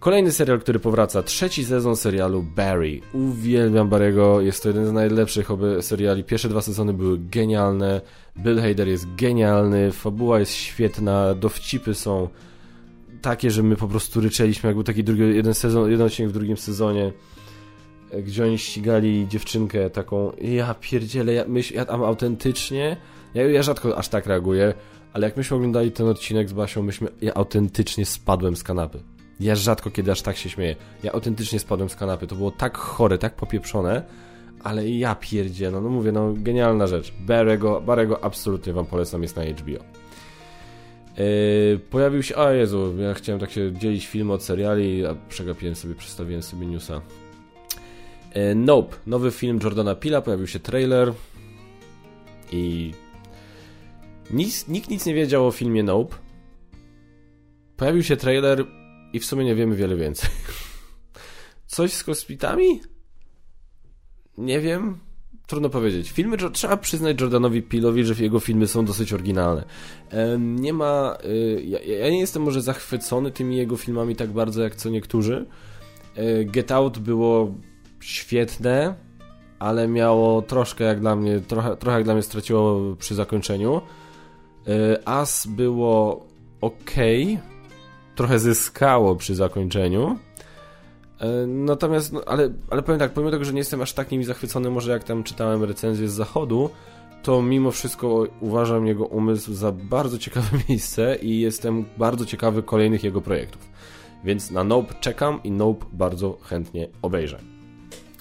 Kolejny 0.00 0.32
serial, 0.32 0.60
który 0.60 0.78
powraca, 0.78 1.22
trzeci 1.22 1.64
sezon 1.64 1.96
serialu 1.96 2.42
Barry. 2.42 3.00
Uwielbiam 3.12 3.90
Barry'ego, 3.90 4.40
jest 4.40 4.62
to 4.62 4.68
jeden 4.68 4.86
z 4.86 4.92
najlepszych 4.92 5.48
seriali. 5.80 6.24
Pierwsze 6.24 6.48
dwa 6.48 6.60
sezony 6.60 6.92
były 6.92 7.18
genialne, 7.18 8.00
Bill 8.42 8.60
Hader 8.60 8.88
jest 8.88 9.14
genialny, 9.14 9.92
fabuła 9.92 10.40
jest 10.40 10.52
świetna, 10.54 11.34
dowcipy 11.34 11.94
są 11.94 12.28
takie, 13.22 13.50
że 13.50 13.62
my 13.62 13.76
po 13.76 13.88
prostu 13.88 14.20
ryczeliśmy, 14.20 14.66
jak 14.66 14.74
był 14.76 14.84
taki 14.84 15.04
drugi, 15.04 15.22
jeden 15.22 15.54
sezon, 15.54 15.90
jeden 15.90 16.06
odcinek 16.06 16.30
w 16.30 16.34
drugim 16.34 16.56
sezonie, 16.56 17.12
gdzie 18.22 18.44
oni 18.44 18.58
ścigali 18.58 19.28
dziewczynkę 19.28 19.90
taką, 19.90 20.32
ja 20.40 20.74
pierdzielę, 20.74 21.32
ja, 21.32 21.44
myśl, 21.48 21.74
ja 21.74 21.84
tam 21.84 22.02
autentycznie, 22.02 22.96
ja, 23.34 23.50
ja 23.50 23.62
rzadko 23.62 23.98
aż 23.98 24.08
tak 24.08 24.26
reaguję, 24.26 24.74
ale 25.12 25.26
jak 25.26 25.36
myśmy 25.36 25.56
oglądali 25.56 25.92
ten 25.92 26.08
odcinek 26.08 26.48
z 26.48 26.52
Basią, 26.52 26.82
myśmy, 26.82 27.08
ja 27.20 27.34
autentycznie 27.34 28.06
spadłem 28.06 28.56
z 28.56 28.62
kanapy. 28.62 29.02
Ja 29.40 29.56
rzadko 29.56 29.90
kiedy 29.90 30.12
aż 30.12 30.22
tak 30.22 30.36
się 30.36 30.50
śmieję. 30.50 30.76
Ja 31.02 31.12
autentycznie 31.12 31.58
spadłem 31.58 31.88
z 31.88 31.96
kanapy. 31.96 32.26
To 32.26 32.34
było 32.34 32.50
tak 32.50 32.78
chore, 32.78 33.18
tak 33.18 33.36
popieprzone, 33.36 34.02
ale 34.64 34.88
ja 34.88 35.14
pierdzie, 35.14 35.70
no, 35.70 35.80
no 35.80 35.88
mówię, 35.88 36.12
no 36.12 36.34
genialna 36.36 36.86
rzecz. 36.86 37.12
Barego, 37.20 37.80
Barego 37.80 38.24
absolutnie 38.24 38.72
wam 38.72 38.86
polecam, 38.86 39.22
jest 39.22 39.36
na 39.36 39.44
HBO. 39.44 39.84
Yy, 41.18 41.78
pojawił 41.90 42.22
się, 42.22 42.36
a 42.36 42.52
Jezu, 42.52 42.94
ja 42.98 43.14
chciałem 43.14 43.40
tak 43.40 43.50
się 43.50 43.72
dzielić 43.72 44.06
film 44.06 44.30
od 44.30 44.42
seriali, 44.42 45.06
a 45.06 45.14
przegapiłem 45.28 45.74
sobie, 45.74 45.94
przedstawiłem 45.94 46.42
sobie 46.42 46.66
newsa. 46.66 47.00
Yy, 48.34 48.54
nope, 48.54 48.96
nowy 49.06 49.30
film 49.30 49.58
Jordana 49.62 49.94
Pila, 49.94 50.20
pojawił 50.20 50.46
się 50.46 50.58
trailer 50.58 51.12
i 52.52 52.92
nic, 54.30 54.68
nikt 54.68 54.90
nic 54.90 55.06
nie 55.06 55.14
wiedział 55.14 55.46
o 55.46 55.50
filmie 55.50 55.82
Nope. 55.82 56.16
Pojawił 57.76 58.02
się 58.02 58.16
trailer, 58.16 58.64
i 59.12 59.20
w 59.20 59.24
sumie 59.24 59.44
nie 59.44 59.54
wiemy 59.54 59.76
wiele 59.76 59.96
więcej. 59.96 60.30
Coś 61.66 61.92
z 61.92 62.04
kosmitami? 62.04 62.80
Nie 64.40 64.60
wiem. 64.60 64.98
Trudno 65.46 65.68
powiedzieć. 65.68 66.10
Filmy, 66.10 66.36
trzeba 66.52 66.76
przyznać 66.76 67.20
Jordanowi 67.20 67.62
Pilowi, 67.62 68.04
że 68.04 68.22
jego 68.22 68.40
filmy 68.40 68.66
są 68.66 68.84
dosyć 68.84 69.12
oryginalne. 69.12 69.64
Nie 70.38 70.72
ma... 70.72 71.18
Y, 71.24 71.62
ja, 71.64 71.78
ja, 71.80 72.10
nie 72.10 72.20
jestem 72.20 72.42
może 72.42 72.62
zachwycony 72.62 73.30
tymi 73.30 73.56
jego 73.56 73.76
filmami 73.76 74.16
tak 74.16 74.30
bardzo, 74.30 74.62
jak 74.62 74.76
co 74.76 74.90
niektórzy. 74.90 75.46
E, 76.16 76.44
Get 76.44 76.72
Out 76.72 76.98
było 76.98 77.54
świetne, 78.00 78.94
ale 79.58 79.88
miało 79.88 80.42
troszkę 80.42 80.84
jak 80.84 81.00
dla 81.00 81.16
mnie, 81.16 81.40
trochę, 81.40 81.76
trochę 81.76 81.96
jak 81.96 82.04
dla 82.04 82.14
mnie 82.14 82.22
straciło 82.22 82.96
przy 82.96 83.14
zakończeniu. 83.14 83.80
E, 84.68 85.08
As 85.08 85.46
było 85.46 86.26
ok, 86.60 86.90
trochę 88.14 88.38
zyskało 88.38 89.16
przy 89.16 89.34
zakończeniu. 89.34 90.18
E, 91.20 91.46
natomiast, 91.46 92.12
no, 92.12 92.22
ale, 92.26 92.50
ale 92.70 92.82
powiem 92.82 92.98
tak, 92.98 93.12
pomimo 93.12 93.30
tego, 93.30 93.44
że 93.44 93.52
nie 93.52 93.58
jestem 93.58 93.82
aż 93.82 93.92
tak 93.92 94.10
nimi 94.10 94.24
zachwycony, 94.24 94.70
może 94.70 94.90
jak 94.90 95.04
tam 95.04 95.22
czytałem 95.22 95.64
recenzję 95.64 96.08
z 96.08 96.12
zachodu, 96.12 96.70
to 97.22 97.42
mimo 97.42 97.70
wszystko 97.70 98.26
uważam 98.40 98.86
jego 98.86 99.06
umysł 99.06 99.54
za 99.54 99.72
bardzo 99.72 100.18
ciekawe 100.18 100.48
miejsce 100.68 101.16
i 101.16 101.40
jestem 101.40 101.84
bardzo 101.98 102.26
ciekawy 102.26 102.62
kolejnych 102.62 103.04
jego 103.04 103.20
projektów. 103.20 103.68
Więc 104.24 104.50
na 104.50 104.64
Nope 104.64 104.94
czekam 105.00 105.40
i 105.44 105.50
Nope 105.50 105.86
bardzo 105.92 106.38
chętnie 106.42 106.88
obejrzę. 107.02 107.38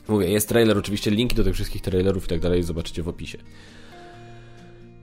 Mówię, 0.07 0.29
jest 0.29 0.49
trailer, 0.49 0.77
oczywiście 0.77 1.11
linki 1.11 1.35
do 1.35 1.43
tych 1.43 1.53
wszystkich 1.53 1.81
trailerów 1.81 2.25
i 2.25 2.27
tak 2.27 2.39
dalej 2.39 2.63
zobaczycie 2.63 3.03
w 3.03 3.07
opisie. 3.07 3.37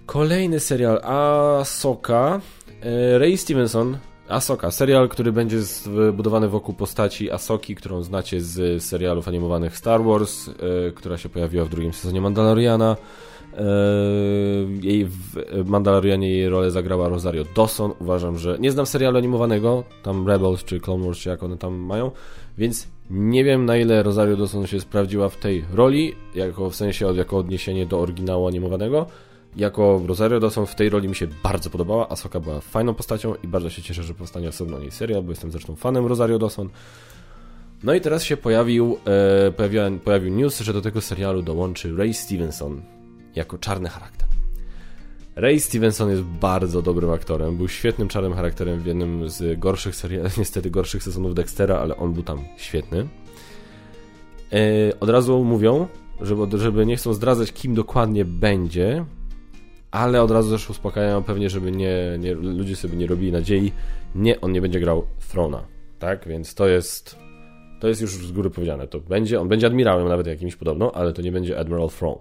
Kolejny 0.07 0.61
serial 0.61 1.01
Asoka. 1.03 2.41
E, 2.83 3.19
Ray 3.19 3.37
Stevenson 3.37 3.99
Asoka, 4.29 4.71
serial, 4.71 5.09
który 5.09 5.33
będzie 5.33 5.61
zbudowany 5.61 6.49
wokół 6.49 6.75
postaci 6.75 7.31
Asoki, 7.31 7.75
którą 7.75 8.03
znacie 8.03 8.41
z 8.41 8.83
serialów 8.83 9.29
animowanych 9.29 9.77
Star 9.77 10.05
Wars, 10.05 10.47
yy, 10.47 10.93
która 10.97 11.17
się 11.17 11.29
pojawiła 11.29 11.65
w 11.65 11.69
drugim 11.69 11.93
sezonie 11.93 12.21
Mandaloriana. 12.21 12.97
Yy, 13.53 13.59
jej 14.83 15.07
w 15.07 15.37
Mandalorianie 15.65 16.31
jej 16.31 16.49
rolę 16.49 16.71
zagrała 16.71 17.09
Rosario 17.09 17.45
Dawson. 17.57 17.93
Uważam, 18.01 18.39
że 18.39 18.57
nie 18.61 18.73
znam 18.73 18.87
serialu 18.87 19.19
animowanego, 19.19 19.85
tam 20.03 20.29
Rebels 20.29 20.65
czy 20.65 20.81
Clone 20.81 21.07
Wars, 21.07 21.19
czy 21.19 21.29
jak 21.29 21.43
one 21.43 21.57
tam 21.57 21.75
mają, 21.75 22.11
więc 22.59 22.89
nie 23.11 23.45
wiem 23.45 23.65
na 23.65 23.77
ile 23.77 24.03
Rosario 24.03 24.37
Dawson 24.37 24.67
się 24.67 24.81
sprawdziła 24.81 25.29
w 25.29 25.37
tej 25.37 25.65
roli, 25.75 26.15
jako 26.35 26.71
w 26.71 26.77
sensie 26.77 27.15
jako 27.15 27.37
odniesienie 27.37 27.87
do 27.87 28.01
oryginału 28.01 28.47
animowanego 28.47 29.07
jako 29.57 30.03
Rosario 30.07 30.41
Dawson 30.41 30.67
w 30.67 30.75
tej 30.75 30.89
roli 30.89 31.09
mi 31.09 31.15
się 31.15 31.27
bardzo 31.43 31.71
podobała. 31.71 32.09
Asoka 32.09 32.41
była 32.41 32.61
fajną 32.61 32.95
postacią 32.95 33.35
i 33.35 33.49
bardzo 33.49 33.71
się 33.71 33.83
cieszę, 33.83 34.03
że 34.03 34.15
powstanie 34.15 34.49
osobno 34.49 34.79
jej 34.79 34.91
serial, 34.91 35.23
bo 35.23 35.31
jestem 35.31 35.51
zresztą 35.51 35.77
fanem 35.77 36.07
Rosario 36.07 36.39
Dawson. 36.39 36.69
No 37.83 37.95
i 37.95 38.01
teraz 38.01 38.23
się 38.25 38.37
pojawił, 38.37 38.99
e, 39.87 39.99
pojawił 40.05 40.35
news, 40.35 40.61
że 40.61 40.73
do 40.73 40.83
tego 40.83 41.01
serialu 41.01 41.43
dołączy 41.43 41.97
Ray 41.97 42.15
Stevenson. 42.15 42.83
jako 43.35 43.59
czarny 43.59 43.89
charakter. 43.89 44.29
Ray 45.37 45.61
Stevenson 45.61 46.11
jest 46.11 46.23
bardzo 46.23 46.83
dobrym 46.83 47.11
aktorem. 47.11 47.57
Był 47.57 47.69
świetnym 47.69 48.09
czarnym 48.09 48.35
charakterem 48.35 48.81
w 48.81 48.87
jednym 48.87 49.29
z 49.31 49.61
gorszych 49.61 49.97
seriali, 49.97 50.31
niestety 50.39 50.71
gorszych 50.71 51.03
sezonów 51.03 51.35
Dextera, 51.35 51.79
ale 51.79 51.97
on 51.97 52.13
był 52.13 52.23
tam 52.23 52.45
świetny. 52.57 53.09
E, 54.53 55.01
od 55.01 55.09
razu 55.09 55.45
mówią, 55.45 55.89
żeby, 56.21 56.59
żeby 56.59 56.87
nie 56.87 56.97
chcą 56.97 57.13
zdradzać, 57.13 57.53
kim 57.53 57.75
dokładnie 57.75 58.25
będzie, 58.25 59.05
ale 59.97 60.23
od 60.23 60.31
razu 60.31 60.51
też 60.51 60.71
uspokajają 60.71 61.23
pewnie, 61.23 61.51
żeby 61.51 61.73
nie, 61.73 62.17
nie, 62.19 62.35
ludzie 62.35 62.77
sobie 62.77 62.97
nie 62.97 63.07
robili 63.07 63.33
nadziei. 63.33 63.73
Nie, 64.15 64.41
on 64.41 64.53
nie 64.53 64.61
będzie 64.61 64.81
grał 64.81 65.07
Throna, 65.29 65.65
tak? 65.99 66.29
Więc 66.29 66.55
to 66.55 66.67
jest 66.69 67.17
to 67.81 67.89
jest 67.89 68.01
już 68.01 68.27
z 68.27 68.33
góry 68.33 68.51
powiedziane. 68.51 68.89
To 68.89 69.01
będzie, 69.01 69.41
on 69.41 69.49
będzie 69.49 69.67
admirałem 69.67 70.09
nawet 70.09 70.27
jakimś 70.27 70.57
podobno, 70.57 70.93
ale 70.95 71.13
to 71.13 71.23
nie 71.23 71.33
będzie 71.33 71.59
Admiral 71.59 71.89
Throne. 71.89 72.19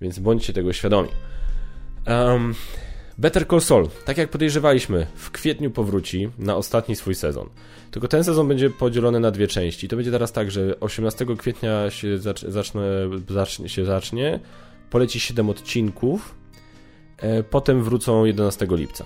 Więc 0.00 0.18
bądźcie 0.18 0.52
tego 0.52 0.72
świadomi. 0.72 1.08
Um, 2.06 2.54
Better 3.18 3.48
Call 3.48 3.60
Saul, 3.60 3.88
tak 4.04 4.18
jak 4.18 4.30
podejrzewaliśmy, 4.30 5.06
w 5.14 5.30
kwietniu 5.30 5.70
powróci 5.70 6.30
na 6.38 6.56
ostatni 6.56 6.96
swój 6.96 7.14
sezon. 7.14 7.48
Tylko 7.90 8.08
ten 8.08 8.24
sezon 8.24 8.48
będzie 8.48 8.70
podzielony 8.70 9.20
na 9.20 9.30
dwie 9.30 9.46
części. 9.46 9.88
To 9.88 9.96
będzie 9.96 10.10
teraz 10.10 10.32
tak, 10.32 10.50
że 10.50 10.80
18 10.80 11.26
kwietnia 11.38 11.90
się 11.90 12.18
zacznie, 12.18 12.50
zacznie, 13.28 13.68
się 13.68 13.84
zacznie 13.84 14.40
poleci 14.90 15.20
7 15.20 15.50
odcinków, 15.50 16.34
potem 17.50 17.82
wrócą 17.82 18.24
11 18.24 18.66
lipca. 18.70 19.04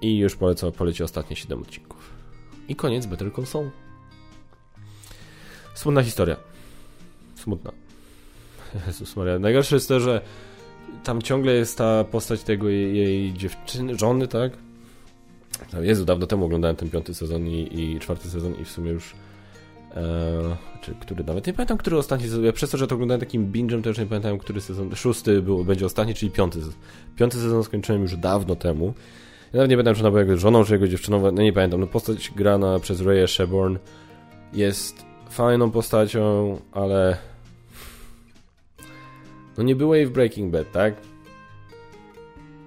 I 0.00 0.18
już 0.18 0.36
polecą, 0.36 0.72
poleci 0.72 1.02
ostatnie 1.02 1.36
7 1.36 1.62
odcinków. 1.62 2.10
I 2.68 2.76
koniec 2.76 3.06
Better 3.06 3.32
Call 3.32 3.46
Saul. 3.46 3.70
Smutna 5.74 6.02
historia. 6.02 6.36
Smutna. 7.34 7.72
Jezus 8.86 9.16
Maria. 9.16 9.38
Najgorsze 9.38 9.76
jest 9.76 9.88
to, 9.88 10.00
że 10.00 10.20
tam 11.04 11.22
ciągle 11.22 11.52
jest 11.52 11.78
ta 11.78 12.04
postać 12.04 12.42
tego 12.42 12.68
jej, 12.68 12.96
jej 12.96 13.32
dziewczyny, 13.32 13.98
żony, 13.98 14.28
tak? 14.28 14.52
Jezu, 15.80 16.04
dawno 16.04 16.26
temu 16.26 16.44
oglądałem 16.44 16.76
ten 16.76 16.90
piąty 16.90 17.14
sezon 17.14 17.48
i, 17.48 17.80
i 17.80 18.00
czwarty 18.00 18.30
sezon 18.30 18.54
i 18.60 18.64
w 18.64 18.70
sumie 18.70 18.90
już 18.90 19.12
e, 19.12 19.16
czy 20.80 20.94
który 20.94 21.24
nawet 21.24 21.46
nie 21.46 21.52
pamiętam, 21.52 21.78
który 21.78 21.98
ostatni 21.98 22.28
sezon. 22.28 22.44
Ja 22.44 22.52
przez 22.52 22.70
to, 22.70 22.76
że 22.76 22.86
to 22.86 22.94
oglądałem 22.94 23.20
takim 23.20 23.52
binge'em, 23.52 23.82
to 23.82 23.88
już 23.88 23.98
nie 23.98 24.06
pamiętam, 24.06 24.38
który 24.38 24.60
sezon. 24.60 24.94
Szósty 24.94 25.42
był, 25.42 25.64
będzie 25.64 25.86
ostatni, 25.86 26.14
czyli 26.14 26.30
piąty. 26.30 26.60
Piąty 27.16 27.36
sezon 27.36 27.64
skończyłem 27.64 28.02
już 28.02 28.16
dawno 28.16 28.56
temu. 28.56 28.94
Ja 29.52 29.56
nawet 29.56 29.70
nie 29.70 29.76
pamiętam, 29.76 29.94
czy 29.94 30.00
ona 30.00 30.10
była 30.10 30.20
jego 30.20 30.36
żoną, 30.36 30.64
czy 30.64 30.72
jego 30.72 30.88
dziewczyną, 30.88 31.20
no 31.20 31.42
nie 31.42 31.52
pamiętam. 31.52 31.80
No 31.80 31.86
postać 31.86 32.32
grana 32.36 32.78
przez 32.78 33.00
Raya 33.00 33.26
Sheborn 33.26 33.76
jest 34.52 35.06
fajną 35.30 35.70
postacią, 35.70 36.56
ale 36.72 37.16
no 39.58 39.64
nie 39.64 39.76
było 39.76 39.94
jej 39.94 40.06
w 40.06 40.10
Breaking 40.10 40.52
Bad, 40.52 40.72
tak? 40.72 40.94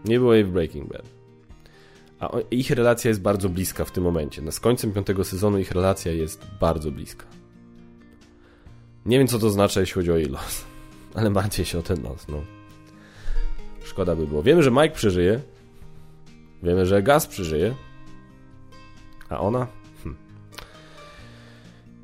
Nie 0.05 0.19
było 0.19 0.33
jej 0.33 0.43
w 0.43 0.49
Breaking 0.49 0.89
Bad. 0.93 1.18
A 2.19 2.29
ich 2.51 2.71
relacja 2.71 3.09
jest 3.09 3.21
bardzo 3.21 3.49
bliska 3.49 3.85
w 3.85 3.91
tym 3.91 4.03
momencie. 4.03 4.41
No, 4.41 4.51
z 4.51 4.59
końcem 4.59 4.93
piątego 4.93 5.23
sezonu 5.23 5.57
ich 5.57 5.71
relacja 5.71 6.11
jest 6.11 6.45
bardzo 6.59 6.91
bliska. 6.91 7.25
Nie 9.05 9.17
wiem, 9.17 9.27
co 9.27 9.39
to 9.39 9.49
znaczy, 9.49 9.79
jeśli 9.79 9.93
chodzi 9.93 10.11
o 10.11 10.17
jej 10.17 10.29
los. 10.29 10.65
Ale 11.15 11.29
martwię 11.29 11.65
się 11.65 11.79
o 11.79 11.81
ten 11.81 12.03
los, 12.03 12.27
no. 12.27 12.41
Szkoda 13.83 14.15
by 14.15 14.27
było. 14.27 14.43
Wiemy, 14.43 14.63
że 14.63 14.71
Mike 14.71 14.89
przeżyje. 14.89 15.39
Wiemy, 16.63 16.85
że 16.85 17.03
Gaz 17.03 17.27
przeżyje. 17.27 17.75
A 19.29 19.39
ona? 19.39 19.67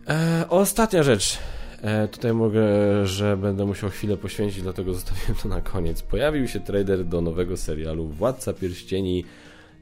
E, 0.08 0.46
ostatnia 0.50 1.04
rzecz. 1.04 1.38
E, 1.82 2.08
tutaj 2.08 2.34
mogę, 2.34 2.66
że 3.08 3.38
będę 3.38 3.66
musiał 3.66 3.90
chwilę 3.90 4.18
poświęcić, 4.18 4.62
dlatego 4.62 4.94
zostawiłem 4.94 5.36
to 5.44 5.50
na 5.50 5.62
koniec. 5.62 6.02
Pojawił 6.02 6.48
się 6.48 6.60
trailer 6.60 7.06
do 7.06 7.22
nowego 7.22 7.58
serialu 7.58 8.08
Władca 8.08 8.54
Pierścieni 8.54 9.26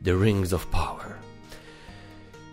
The 0.04 0.14
Rings 0.24 0.54
of 0.54 0.68
Power. 0.68 1.14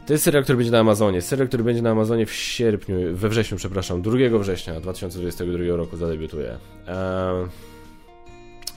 To 0.06 0.12
jest 0.12 0.24
serial, 0.24 0.44
który 0.44 0.56
będzie 0.56 0.72
na 0.72 0.78
Amazonie. 0.78 1.22
Serial, 1.22 1.48
który 1.48 1.64
będzie 1.64 1.82
na 1.82 1.90
Amazonie 1.90 2.26
w 2.26 2.32
sierpniu, 2.32 2.96
we 3.12 3.28
wrześniu, 3.28 3.56
przepraszam, 3.56 4.02
2 4.02 4.38
września 4.38 4.80
2022 4.80 5.76
roku 5.76 5.96
zadebiutuje. 5.96 6.58
E, 6.88 7.48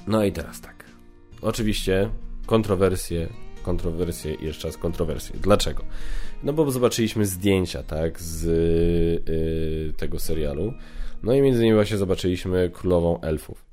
no 0.07 0.23
i 0.23 0.31
teraz 0.31 0.61
tak. 0.61 0.85
Oczywiście 1.41 2.09
kontrowersje, 2.45 3.27
kontrowersje 3.63 4.33
i 4.33 4.45
jeszcze 4.45 4.67
raz 4.67 4.77
kontrowersje. 4.77 5.35
Dlaczego? 5.41 5.83
No 6.43 6.53
bo 6.53 6.71
zobaczyliśmy 6.71 7.25
zdjęcia, 7.25 7.83
tak, 7.83 8.21
z 8.21 8.45
y, 9.29 9.93
tego 9.97 10.19
serialu. 10.19 10.73
No 11.23 11.33
i 11.33 11.41
między 11.41 11.59
innymi 11.59 11.75
właśnie 11.75 11.97
zobaczyliśmy 11.97 12.69
królową 12.73 13.21
elfów. 13.21 13.65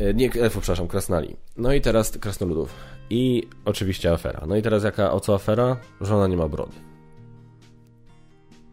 Y, 0.00 0.14
nie 0.14 0.32
elfów, 0.32 0.62
przepraszam, 0.62 0.88
krasnali. 0.88 1.36
No 1.56 1.72
i 1.72 1.80
teraz 1.80 2.18
krasnoludów. 2.18 2.74
I 3.10 3.48
oczywiście 3.64 4.12
afera. 4.12 4.44
No 4.48 4.56
i 4.56 4.62
teraz 4.62 4.84
jaka, 4.84 5.12
o 5.12 5.20
co 5.20 5.34
afera? 5.34 5.76
Że 6.00 6.16
ona 6.16 6.26
nie 6.26 6.36
ma 6.36 6.48
brody. 6.48 6.76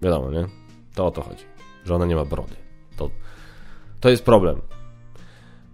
Wiadomo, 0.01 0.31
nie? 0.31 0.47
To 0.95 1.05
o 1.05 1.11
to 1.11 1.21
chodzi. 1.21 1.43
Że 1.85 1.95
ona 1.95 2.05
nie 2.05 2.15
ma 2.15 2.25
brody. 2.25 2.55
To, 2.97 3.09
to 3.99 4.09
jest 4.09 4.25
problem. 4.25 4.61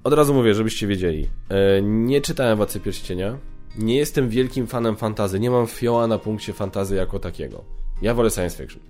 Od 0.03 0.13
razu 0.13 0.33
mówię, 0.33 0.53
żebyście 0.53 0.87
wiedzieli. 0.87 1.23
Y, 1.23 1.81
nie 1.81 2.21
czytałem 2.21 2.57
Władcy 2.57 2.79
Pierścienia 2.79 3.37
nie 3.77 3.95
jestem 3.95 4.29
wielkim 4.29 4.67
fanem 4.67 4.95
fantazy. 4.95 5.39
Nie 5.39 5.49
mam 5.49 5.67
fioła 5.67 6.07
na 6.07 6.17
punkcie 6.17 6.53
fantazy 6.53 6.95
jako 6.95 7.19
takiego. 7.19 7.63
Ja 8.01 8.13
wolę 8.13 8.29
science 8.29 8.57
fiction. 8.57 8.81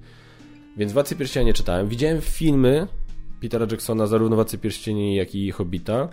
Więc 0.78 0.94
Władcy 0.94 1.16
Pierścienia 1.16 1.46
nie 1.46 1.54
czytałem. 1.54 1.88
Widziałem 1.88 2.22
filmy 2.22 2.88
Petera 3.42 3.68
Jacksona, 3.72 4.08
zarówno 4.08 4.36
Władcy 4.36 4.58
Pierścieni, 4.58 5.16
jak 5.16 5.36
i 5.36 5.52
Hobbita. 5.52 6.10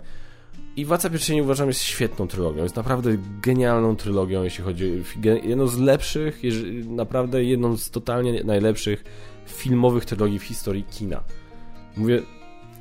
I 0.75 0.85
Władca 0.85 1.09
Pierścieni 1.09 1.41
uważam 1.41 1.67
jest 1.67 1.81
świetną 1.81 2.27
trylogią. 2.27 2.63
Jest 2.63 2.75
naprawdę 2.75 3.17
genialną 3.41 3.95
trylogią, 3.95 4.43
jeśli 4.43 4.63
chodzi 4.63 5.03
o 5.25 5.47
jedną 5.47 5.67
z 5.67 5.77
lepszych, 5.77 6.41
naprawdę 6.87 7.43
jedną 7.43 7.77
z 7.77 7.89
totalnie 7.89 8.43
najlepszych 8.43 9.03
filmowych 9.45 10.05
trylogii 10.05 10.39
w 10.39 10.43
historii 10.43 10.83
kina. 10.83 11.23
Mówię, 11.97 12.21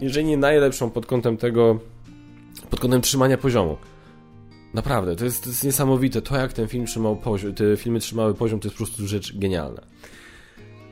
jeżeli 0.00 0.26
nie 0.26 0.36
najlepszą 0.36 0.90
pod 0.90 1.06
kątem 1.06 1.36
tego, 1.36 1.78
pod 2.70 2.80
kątem 2.80 3.00
trzymania 3.00 3.38
poziomu. 3.38 3.76
Naprawdę, 4.74 5.16
to 5.16 5.24
jest, 5.24 5.44
to 5.44 5.50
jest 5.50 5.64
niesamowite. 5.64 6.22
To, 6.22 6.36
jak 6.36 6.52
ten 6.52 6.68
film 6.68 6.86
trzymał 6.86 7.16
poziom, 7.16 7.54
te 7.54 7.76
filmy 7.76 8.00
trzymały 8.00 8.34
poziom, 8.34 8.60
to 8.60 8.68
jest 8.68 8.76
po 8.76 8.84
prostu 8.84 9.06
rzecz 9.06 9.38
genialna. 9.38 9.82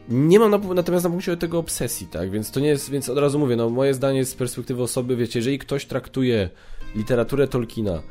Nie 0.08 0.38
mam 0.38 0.50
na, 0.50 0.58
natomiast 0.58 1.04
na 1.04 1.10
punkcie 1.10 1.36
tego 1.36 1.58
obsesji, 1.58 2.06
tak? 2.06 2.30
Więc 2.30 2.50
to 2.50 2.60
nie 2.60 2.68
jest, 2.68 2.90
więc 2.90 3.08
od 3.08 3.18
razu 3.18 3.38
mówię, 3.38 3.56
no 3.56 3.70
moje 3.70 3.94
zdanie 3.94 4.24
z 4.24 4.34
perspektywy 4.34 4.82
osoby, 4.82 5.16
wiecie, 5.16 5.38
jeżeli 5.38 5.58
ktoś 5.58 5.86
traktuje 5.86 6.50
literaturę 6.96 7.48
Tolkiena 7.48 8.02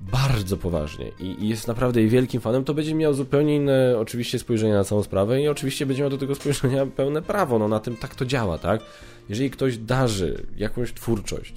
bardzo 0.00 0.56
poważnie 0.56 1.12
i, 1.20 1.48
jest 1.48 1.68
naprawdę 1.68 2.00
jej 2.00 2.08
wielkim 2.08 2.40
fanem, 2.40 2.64
to 2.64 2.74
będzie 2.74 2.94
miał 2.94 3.14
zupełnie 3.14 3.56
inne 3.56 3.94
oczywiście 3.98 4.38
spojrzenie 4.38 4.72
na 4.72 4.84
całą 4.84 5.02
sprawę 5.02 5.42
i 5.42 5.48
oczywiście 5.48 5.86
będzie 5.86 6.02
miał 6.02 6.10
do 6.10 6.18
tego 6.18 6.34
spojrzenia 6.34 6.86
pełne 6.86 7.22
prawo, 7.22 7.58
no 7.58 7.68
na 7.68 7.80
tym 7.80 7.96
tak 7.96 8.14
to 8.14 8.24
działa, 8.26 8.58
tak? 8.58 8.80
Jeżeli 9.28 9.50
ktoś 9.50 9.78
darzy 9.78 10.46
jakąś 10.56 10.92
twórczość, 10.92 11.54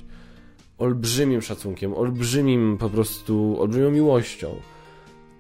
olbrzymim 0.77 1.41
szacunkiem, 1.41 1.93
olbrzymim 1.93 2.77
po 2.77 2.89
prostu, 2.89 3.61
olbrzymią 3.61 3.91
miłością. 3.91 4.55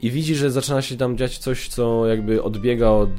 I 0.01 0.11
widzi, 0.11 0.35
że 0.35 0.51
zaczyna 0.51 0.81
się 0.81 0.97
tam 0.97 1.17
dziać 1.17 1.37
coś, 1.37 1.67
co 1.67 2.07
jakby 2.07 2.43
odbiega 2.43 2.89
od, 2.89 3.09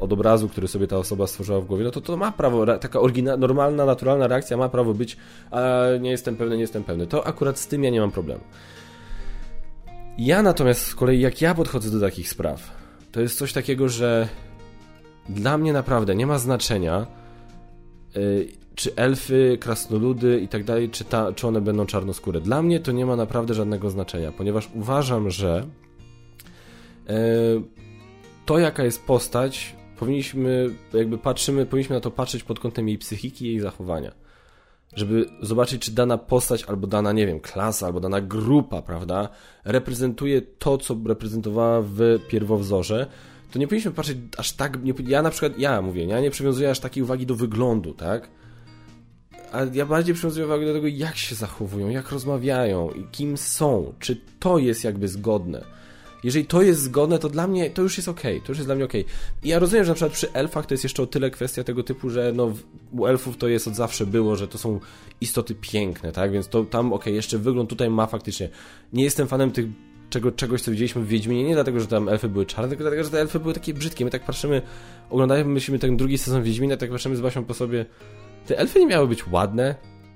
od 0.00 0.12
obrazu, 0.12 0.48
który 0.48 0.68
sobie 0.68 0.86
ta 0.86 0.98
osoba 0.98 1.26
stworzyła 1.26 1.60
w 1.60 1.64
głowie, 1.64 1.84
no 1.84 1.90
to 1.90 2.00
to 2.00 2.16
ma 2.16 2.32
prawo, 2.32 2.78
taka 2.78 3.00
oryginalna, 3.00 3.40
normalna, 3.40 3.84
naturalna 3.84 4.26
reakcja 4.26 4.56
ma 4.56 4.68
prawo 4.68 4.94
być, 4.94 5.16
a 5.50 5.82
nie 6.00 6.10
jestem 6.10 6.36
pewny, 6.36 6.54
nie 6.54 6.60
jestem 6.60 6.84
pewny. 6.84 7.06
To 7.06 7.26
akurat 7.26 7.58
z 7.58 7.66
tym 7.66 7.84
ja 7.84 7.90
nie 7.90 8.00
mam 8.00 8.10
problemu. 8.10 8.40
Ja 10.18 10.42
natomiast 10.42 10.86
z 10.86 10.94
kolei, 10.94 11.20
jak 11.20 11.40
ja 11.40 11.54
podchodzę 11.54 11.90
do 11.90 12.00
takich 12.00 12.28
spraw, 12.28 12.70
to 13.12 13.20
jest 13.20 13.38
coś 13.38 13.52
takiego, 13.52 13.88
że 13.88 14.28
dla 15.28 15.58
mnie 15.58 15.72
naprawdę 15.72 16.14
nie 16.14 16.26
ma 16.26 16.38
znaczenia, 16.38 17.06
yy, 18.14 18.48
czy 18.74 18.96
elfy, 18.96 19.58
krasnoludy 19.60 20.40
i 20.40 20.48
tak 20.48 20.64
dalej, 20.64 20.90
czy, 20.90 21.04
ta, 21.04 21.32
czy 21.32 21.46
one 21.46 21.60
będą 21.60 21.86
czarnoskóre. 21.86 22.40
Dla 22.40 22.62
mnie 22.62 22.80
to 22.80 22.92
nie 22.92 23.06
ma 23.06 23.16
naprawdę 23.16 23.54
żadnego 23.54 23.90
znaczenia, 23.90 24.32
ponieważ 24.32 24.70
uważam, 24.74 25.30
że 25.30 25.66
to 28.46 28.58
jaka 28.58 28.84
jest 28.84 29.04
postać, 29.06 29.76
powinniśmy, 29.98 30.70
jakby 30.92 31.18
patrzymy, 31.18 31.66
powinniśmy 31.66 31.96
na 31.96 32.00
to 32.00 32.10
patrzeć 32.10 32.42
pod 32.42 32.60
kątem 32.60 32.88
jej 32.88 32.98
psychiki 32.98 33.44
i 33.44 33.48
jej 33.48 33.60
zachowania. 33.60 34.12
Żeby 34.96 35.26
zobaczyć, 35.42 35.82
czy 35.82 35.92
dana 35.92 36.18
postać, 36.18 36.64
albo 36.64 36.86
dana, 36.86 37.12
nie 37.12 37.26
wiem, 37.26 37.40
klasa, 37.40 37.86
albo 37.86 38.00
dana 38.00 38.20
grupa, 38.20 38.82
prawda, 38.82 39.28
reprezentuje 39.64 40.42
to, 40.42 40.78
co 40.78 40.96
reprezentowała 41.06 41.82
w 41.82 42.18
pierwowzorze, 42.28 43.06
to 43.52 43.58
nie 43.58 43.66
powinniśmy 43.66 43.92
patrzeć 43.92 44.18
aż 44.36 44.52
tak. 44.52 44.84
Nie, 44.84 44.92
ja 45.06 45.22
na 45.22 45.30
przykład, 45.30 45.58
ja 45.58 45.82
mówię, 45.82 46.04
ja 46.04 46.20
nie 46.20 46.30
przywiązuję 46.30 46.70
aż 46.70 46.80
takiej 46.80 47.02
uwagi 47.02 47.26
do 47.26 47.34
wyglądu, 47.34 47.94
tak? 47.94 48.28
ale 49.54 49.70
ja 49.74 49.86
bardziej 49.86 50.14
przywiązuję 50.14 50.46
uwagę 50.46 50.66
do 50.66 50.72
tego, 50.72 50.86
jak 50.86 51.16
się 51.16 51.34
zachowują, 51.34 51.88
jak 51.88 52.10
rozmawiają 52.10 52.90
i 52.90 53.04
kim 53.04 53.36
są, 53.36 53.92
czy 53.98 54.20
to 54.40 54.58
jest 54.58 54.84
jakby 54.84 55.08
zgodne. 55.08 55.64
Jeżeli 56.24 56.46
to 56.46 56.62
jest 56.62 56.80
zgodne, 56.80 57.18
to 57.18 57.28
dla 57.28 57.46
mnie 57.46 57.70
to 57.70 57.82
już 57.82 57.96
jest 57.96 58.08
okay, 58.08 58.40
to 58.40 58.48
już 58.48 58.58
jest 58.58 58.68
dla 58.68 58.74
mnie. 58.74 58.84
Okay. 58.84 59.04
I 59.42 59.48
ja 59.48 59.58
rozumiem, 59.58 59.84
że 59.84 59.90
na 59.90 59.94
przykład 59.94 60.12
przy 60.12 60.32
elfach 60.32 60.66
to 60.66 60.74
jest 60.74 60.84
jeszcze 60.84 61.02
o 61.02 61.06
tyle 61.06 61.30
kwestia 61.30 61.64
tego 61.64 61.82
typu, 61.82 62.10
że 62.10 62.32
no 62.34 62.52
u 62.92 63.06
elfów 63.06 63.36
to 63.36 63.48
jest 63.48 63.68
od 63.68 63.74
zawsze 63.74 64.06
było, 64.06 64.36
że 64.36 64.48
to 64.48 64.58
są 64.58 64.80
istoty 65.20 65.54
piękne, 65.54 66.12
tak? 66.12 66.32
Więc 66.32 66.48
to 66.48 66.64
tam 66.64 66.92
okay, 66.92 67.12
jeszcze 67.12 67.38
wygląd 67.38 67.70
tutaj 67.70 67.90
ma 67.90 68.06
faktycznie. 68.06 68.48
Nie 68.92 69.04
jestem 69.04 69.28
fanem 69.28 69.50
tych 69.50 69.66
czego, 70.10 70.32
czegoś, 70.32 70.62
co 70.62 70.70
widzieliśmy 70.70 71.02
w 71.02 71.08
Wiedźminie, 71.08 71.44
nie 71.44 71.54
dlatego, 71.54 71.80
że 71.80 71.86
tam 71.86 72.08
elfy 72.08 72.28
były 72.28 72.46
czarne, 72.46 72.68
tylko 72.68 72.84
dlatego, 72.84 73.04
że 73.04 73.10
te 73.10 73.20
elfy 73.20 73.40
były 73.40 73.54
takie 73.54 73.74
brzydkie. 73.74 74.04
My 74.04 74.10
tak 74.10 74.24
patrzymy, 74.24 74.62
oglądamy, 75.10 75.44
myślimy 75.44 75.78
ten 75.78 75.96
drugi 75.96 76.18
sezon 76.18 76.42
Wiedźmina, 76.42 76.76
tak 76.76 76.90
patrzymy 76.90 77.16
z 77.16 77.20
Basią 77.20 77.44
po 77.44 77.54
sobie. 77.54 77.86
Te 78.46 78.58
elfy 78.58 78.80
nie 78.80 78.86
miały 78.86 79.08
być 79.08 79.26
ładne. 79.26 79.74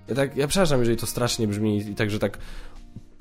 Ja 0.08 0.14
tak, 0.14 0.36
ja 0.36 0.48
przepraszam, 0.48 0.78
jeżeli 0.78 0.96
to 0.96 1.06
strasznie 1.06 1.48
brzmi 1.48 1.78
i 1.78 1.94
tak, 1.94 2.10
że 2.10 2.18
tak 2.18 2.38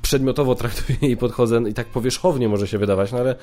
przedmiotowo 0.01 0.55
traktuję 0.55 1.12
i 1.12 1.17
podchodzę 1.17 1.62
i 1.69 1.73
tak 1.73 1.88
powierzchownie 1.88 2.49
może 2.49 2.67
się 2.67 2.77
wydawać, 2.77 3.12
no 3.12 3.17
ale 3.17 3.36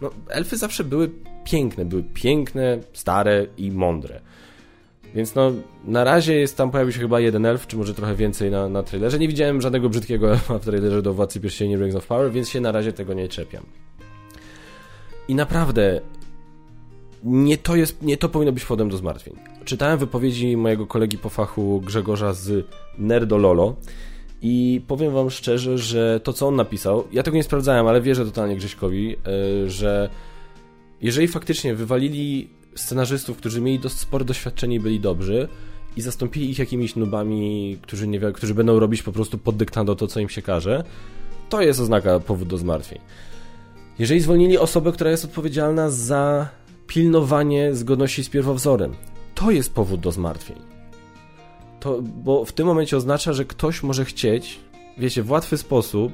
no, 0.00 0.10
elfy 0.28 0.56
zawsze 0.56 0.84
były 0.84 1.10
piękne, 1.44 1.84
były 1.84 2.02
piękne, 2.02 2.78
stare 2.92 3.46
i 3.56 3.70
mądre. 3.70 4.20
Więc 5.14 5.34
no, 5.34 5.52
na 5.84 6.04
razie 6.04 6.34
jest 6.34 6.56
tam, 6.56 6.70
pojawił 6.70 6.92
się 6.92 7.00
chyba 7.00 7.20
jeden 7.20 7.46
elf, 7.46 7.66
czy 7.66 7.76
może 7.76 7.94
trochę 7.94 8.14
więcej 8.14 8.50
na, 8.50 8.68
na 8.68 8.82
trailerze. 8.82 9.18
Nie 9.18 9.28
widziałem 9.28 9.60
żadnego 9.60 9.88
brzydkiego 9.88 10.32
elfa 10.32 10.58
w 10.58 10.64
trailerze 10.64 11.02
do 11.02 11.14
Władcy 11.14 11.40
Pierścieni 11.40 11.76
Rings 11.76 11.96
of 11.96 12.06
Power, 12.06 12.32
więc 12.32 12.48
się 12.48 12.60
na 12.60 12.72
razie 12.72 12.92
tego 12.92 13.14
nie 13.14 13.28
czepiam. 13.28 13.62
I 15.28 15.34
naprawdę, 15.34 16.00
nie 17.24 17.58
to, 17.58 17.76
jest, 17.76 18.02
nie 18.02 18.16
to 18.16 18.28
powinno 18.28 18.52
być 18.52 18.64
powodem 18.64 18.88
do 18.88 18.96
zmartwień. 18.96 19.34
Czytałem 19.64 19.98
wypowiedzi 19.98 20.56
mojego 20.56 20.86
kolegi 20.86 21.18
po 21.18 21.28
fachu 21.28 21.80
Grzegorza 21.80 22.32
z 22.32 22.66
Nerdololo 22.98 23.76
i 24.46 24.80
powiem 24.86 25.12
wam 25.12 25.30
szczerze, 25.30 25.78
że 25.78 26.20
to 26.20 26.32
co 26.32 26.48
on 26.48 26.56
napisał, 26.56 27.04
ja 27.12 27.22
tego 27.22 27.36
nie 27.36 27.42
sprawdzałem, 27.42 27.86
ale 27.86 28.00
wierzę 28.00 28.24
totalnie 28.24 28.56
Grześkowi, 28.56 29.16
e, 29.16 29.70
że 29.70 30.10
jeżeli 31.00 31.28
faktycznie 31.28 31.74
wywalili 31.74 32.48
scenarzystów, 32.74 33.36
którzy 33.36 33.60
mieli 33.60 33.78
dość 33.78 33.94
spore 33.94 34.24
doświadczenie 34.24 34.76
i 34.76 34.80
byli 34.80 35.00
dobrzy 35.00 35.48
i 35.96 36.00
zastąpili 36.00 36.50
ich 36.50 36.58
jakimiś 36.58 36.96
nubami, 36.96 37.78
którzy, 37.82 38.08
nie, 38.08 38.20
którzy 38.20 38.54
będą 38.54 38.78
robić 38.78 39.02
po 39.02 39.12
prostu 39.12 39.38
pod 39.38 39.56
dyktando 39.56 39.96
to, 39.96 40.06
co 40.06 40.20
im 40.20 40.28
się 40.28 40.42
każe, 40.42 40.84
to 41.48 41.62
jest 41.62 41.80
oznaka 41.80 42.20
powód 42.20 42.48
do 42.48 42.58
zmartwień. 42.58 42.98
Jeżeli 43.98 44.20
zwolnili 44.20 44.58
osobę, 44.58 44.92
która 44.92 45.10
jest 45.10 45.24
odpowiedzialna 45.24 45.90
za 45.90 46.48
pilnowanie 46.86 47.74
zgodności 47.74 48.24
z 48.24 48.28
pierwowzorem, 48.28 48.94
to 49.34 49.50
jest 49.50 49.74
powód 49.74 50.00
do 50.00 50.12
zmartwień. 50.12 50.73
To, 51.84 52.02
bo 52.02 52.44
w 52.44 52.52
tym 52.52 52.66
momencie 52.66 52.96
oznacza, 52.96 53.32
że 53.32 53.44
ktoś 53.44 53.82
może 53.82 54.04
chcieć, 54.04 54.60
wiecie, 54.98 55.22
w 55.22 55.30
łatwy 55.30 55.58
sposób 55.58 56.12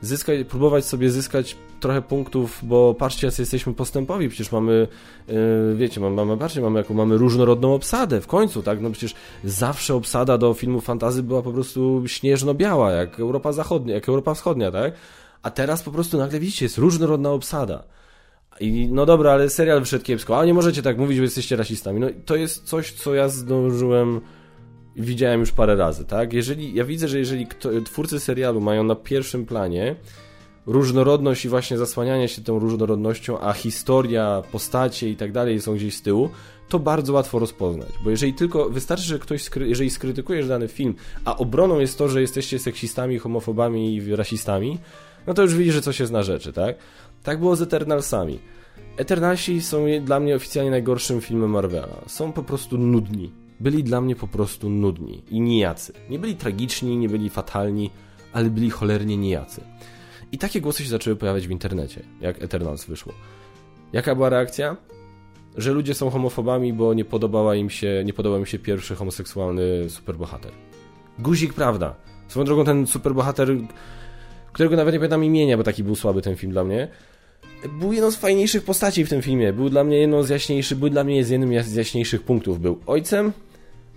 zyskać, 0.00 0.46
próbować 0.48 0.84
sobie 0.84 1.10
zyskać 1.10 1.56
trochę 1.80 2.02
punktów, 2.02 2.60
bo 2.62 2.94
patrzcie, 2.94 3.26
jak 3.26 3.38
jesteśmy 3.38 3.74
postępowi, 3.74 4.28
przecież 4.28 4.52
mamy, 4.52 4.88
yy, 5.28 5.34
wiecie, 5.76 6.00
mamy, 6.00 6.16
mamy, 6.16 6.36
patrzcie, 6.36 6.60
mamy, 6.60 6.78
jaką 6.78 6.94
mamy 6.94 7.16
różnorodną 7.16 7.74
obsadę 7.74 8.20
w 8.20 8.26
końcu, 8.26 8.62
tak, 8.62 8.80
no 8.80 8.90
przecież 8.90 9.14
zawsze 9.44 9.94
obsada 9.94 10.38
do 10.38 10.54
filmów 10.54 10.84
fantazy 10.84 11.22
była 11.22 11.42
po 11.42 11.52
prostu 11.52 12.02
śnieżno-biała, 12.06 12.92
jak 12.92 13.20
Europa 13.20 13.52
Zachodnia, 13.52 13.94
jak 13.94 14.08
Europa 14.08 14.34
Wschodnia, 14.34 14.70
tak, 14.70 14.94
a 15.42 15.50
teraz 15.50 15.82
po 15.82 15.90
prostu 15.90 16.18
nagle 16.18 16.40
widzicie, 16.40 16.64
jest 16.64 16.78
różnorodna 16.78 17.30
obsada. 17.30 17.84
I 18.60 18.88
no 18.92 19.06
dobra, 19.06 19.32
ale 19.32 19.50
serial 19.50 19.80
wyszedł 19.80 20.04
kiepsko, 20.04 20.40
a 20.40 20.44
nie 20.44 20.54
możecie 20.54 20.82
tak 20.82 20.98
mówić, 20.98 21.18
bo 21.18 21.22
jesteście 21.22 21.56
rasistami. 21.56 22.00
No 22.00 22.06
to 22.26 22.36
jest 22.36 22.64
coś, 22.64 22.92
co 22.92 23.14
ja 23.14 23.28
zdążyłem 23.28 24.20
widziałem 24.96 25.40
już 25.40 25.52
parę 25.52 25.76
razy, 25.76 26.04
tak? 26.04 26.32
Jeżeli, 26.32 26.74
ja 26.74 26.84
widzę, 26.84 27.08
że 27.08 27.18
jeżeli 27.18 27.46
twórcy 27.84 28.20
serialu 28.20 28.60
mają 28.60 28.84
na 28.84 28.94
pierwszym 28.94 29.46
planie 29.46 29.96
różnorodność 30.66 31.44
i 31.44 31.48
właśnie 31.48 31.78
zasłanianie 31.78 32.28
się 32.28 32.42
tą 32.42 32.58
różnorodnością, 32.58 33.40
a 33.40 33.52
historia, 33.52 34.42
postacie 34.52 35.10
i 35.10 35.16
tak 35.16 35.32
dalej 35.32 35.60
są 35.60 35.74
gdzieś 35.74 35.96
z 35.96 36.02
tyłu, 36.02 36.30
to 36.68 36.78
bardzo 36.78 37.12
łatwo 37.12 37.38
rozpoznać. 37.38 37.88
Bo 38.04 38.10
jeżeli 38.10 38.34
tylko, 38.34 38.70
wystarczy, 38.70 39.04
że 39.04 39.18
ktoś, 39.18 39.42
skry, 39.42 39.68
jeżeli 39.68 39.90
skrytykujesz 39.90 40.48
dany 40.48 40.68
film, 40.68 40.94
a 41.24 41.36
obroną 41.36 41.78
jest 41.78 41.98
to, 41.98 42.08
że 42.08 42.20
jesteście 42.20 42.58
seksistami, 42.58 43.18
homofobami 43.18 43.96
i 43.96 44.16
rasistami, 44.16 44.78
no 45.26 45.34
to 45.34 45.42
już 45.42 45.54
widzisz, 45.54 45.74
że 45.74 45.82
coś 45.82 46.00
jest 46.00 46.12
na 46.12 46.22
rzeczy, 46.22 46.52
tak? 46.52 46.76
Tak 47.22 47.38
było 47.38 47.56
z 47.56 47.62
Eternalsami. 47.62 48.38
Eternalsi 48.96 49.62
są 49.62 49.84
dla 50.04 50.20
mnie 50.20 50.36
oficjalnie 50.36 50.70
najgorszym 50.70 51.20
filmem 51.20 51.50
Marvela. 51.50 51.96
Są 52.06 52.32
po 52.32 52.42
prostu 52.42 52.78
nudni 52.78 53.41
byli 53.62 53.84
dla 53.84 54.00
mnie 54.00 54.16
po 54.16 54.28
prostu 54.28 54.70
nudni 54.70 55.22
i 55.30 55.40
nijacy. 55.40 55.92
Nie 56.10 56.18
byli 56.18 56.36
tragiczni, 56.36 56.96
nie 56.96 57.08
byli 57.08 57.30
fatalni, 57.30 57.90
ale 58.32 58.50
byli 58.50 58.70
cholernie 58.70 59.16
nijacy. 59.16 59.60
I 60.32 60.38
takie 60.38 60.60
głosy 60.60 60.82
się 60.84 60.88
zaczęły 60.88 61.16
pojawiać 61.16 61.46
w 61.46 61.50
internecie, 61.50 62.02
jak 62.20 62.42
Eternals 62.42 62.84
wyszło. 62.84 63.12
Jaka 63.92 64.14
była 64.14 64.28
reakcja? 64.28 64.76
Że 65.56 65.72
ludzie 65.72 65.94
są 65.94 66.10
homofobami, 66.10 66.72
bo 66.72 66.94
nie 66.94 67.04
podobała 67.04 67.54
im 67.54 67.70
się, 67.70 68.02
nie 68.04 68.12
podobał 68.12 68.38
im 68.38 68.46
się 68.46 68.58
pierwszy 68.58 68.94
homoseksualny 68.94 69.90
superbohater. 69.90 70.52
Guzik, 71.18 71.54
prawda. 71.54 71.94
Swoją 72.28 72.46
drogą 72.46 72.64
ten 72.64 72.86
superbohater, 72.86 73.48
którego 74.52 74.76
nawet 74.76 74.94
nie 74.94 74.98
pamiętam 74.98 75.24
imienia, 75.24 75.56
bo 75.56 75.64
taki 75.64 75.84
był 75.84 75.94
słaby 75.94 76.22
ten 76.22 76.36
film 76.36 76.52
dla 76.52 76.64
mnie, 76.64 76.88
był 77.68 77.92
jedną 77.92 78.10
z 78.10 78.16
fajniejszych 78.16 78.64
postaci 78.64 79.04
w 79.04 79.08
tym 79.08 79.22
filmie. 79.22 79.52
Był 79.52 79.70
dla 79.70 79.84
mnie 79.84 79.96
jedną 79.98 80.22
z 80.22 80.28
jaśniejszych, 80.28 80.78
był 80.78 80.88
dla 80.88 81.04
mnie 81.04 81.24
z 81.24 81.30
jednym 81.30 81.62
z 81.62 81.74
jaśniejszych 81.74 82.22
punktów. 82.22 82.60
Był 82.60 82.78
ojcem, 82.86 83.32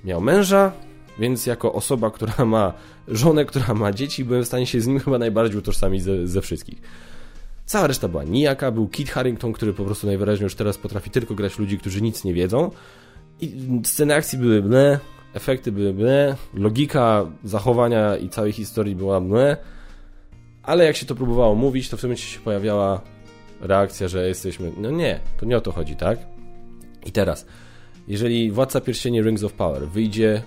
miał 0.05 0.21
męża, 0.21 0.71
więc 1.19 1.45
jako 1.45 1.73
osoba, 1.73 2.11
która 2.11 2.45
ma 2.45 2.73
żonę, 3.07 3.45
która 3.45 3.73
ma 3.73 3.91
dzieci, 3.91 4.25
byłem 4.25 4.43
w 4.43 4.47
stanie 4.47 4.65
się 4.65 4.81
z 4.81 4.87
nim 4.87 4.99
chyba 4.99 5.17
najbardziej 5.17 5.57
utożsamić 5.57 6.03
ze, 6.03 6.27
ze 6.27 6.41
wszystkich. 6.41 6.81
Cała 7.65 7.87
reszta 7.87 8.07
była 8.07 8.23
nijaka, 8.23 8.71
był 8.71 8.87
Kit 8.87 9.09
Harrington, 9.09 9.53
który 9.53 9.73
po 9.73 9.85
prostu 9.85 10.07
najwyraźniej 10.07 10.43
już 10.43 10.55
teraz 10.55 10.77
potrafi 10.77 11.09
tylko 11.09 11.35
grać 11.35 11.59
ludzi, 11.59 11.77
którzy 11.77 12.01
nic 12.01 12.23
nie 12.23 12.33
wiedzą. 12.33 12.71
I 13.41 13.81
sceny 13.83 14.15
akcji 14.15 14.37
były 14.37 14.61
ble, 14.61 14.99
efekty 15.33 15.71
były 15.71 15.93
ble, 15.93 16.35
logika 16.53 17.25
zachowania 17.43 18.17
i 18.17 18.29
całej 18.29 18.51
historii 18.51 18.95
była 18.95 19.21
ble, 19.21 19.57
ale 20.63 20.85
jak 20.85 20.95
się 20.95 21.05
to 21.05 21.15
próbowało 21.15 21.55
mówić, 21.55 21.89
to 21.89 21.97
w 21.97 22.01
tym 22.01 22.09
momencie 22.09 22.27
się 22.27 22.39
pojawiała 22.39 23.01
reakcja, 23.61 24.07
że 24.07 24.27
jesteśmy... 24.27 24.71
No 24.77 24.91
nie, 24.91 25.19
to 25.39 25.45
nie 25.45 25.57
o 25.57 25.61
to 25.61 25.71
chodzi, 25.71 25.95
tak? 25.95 26.19
I 27.05 27.11
teraz 27.11 27.45
jeżeli 28.07 28.51
Władca 28.51 28.81
Pierścieni 28.81 29.21
Rings 29.21 29.43
of 29.43 29.53
Power 29.53 29.87
wyjdzie, 29.87 30.41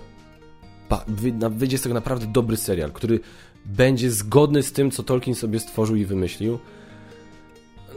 wyjdzie 1.49 1.77
z 1.77 1.81
tego 1.81 1.95
naprawdę 1.95 2.27
dobry 2.27 2.57
serial, 2.57 2.91
który 2.91 3.19
będzie 3.65 4.11
zgodny 4.11 4.63
z 4.63 4.71
tym, 4.71 4.91
co 4.91 5.03
Tolkien 5.03 5.35
sobie 5.35 5.59
stworzył 5.59 5.95
i 5.95 6.05
wymyślił, 6.05 6.59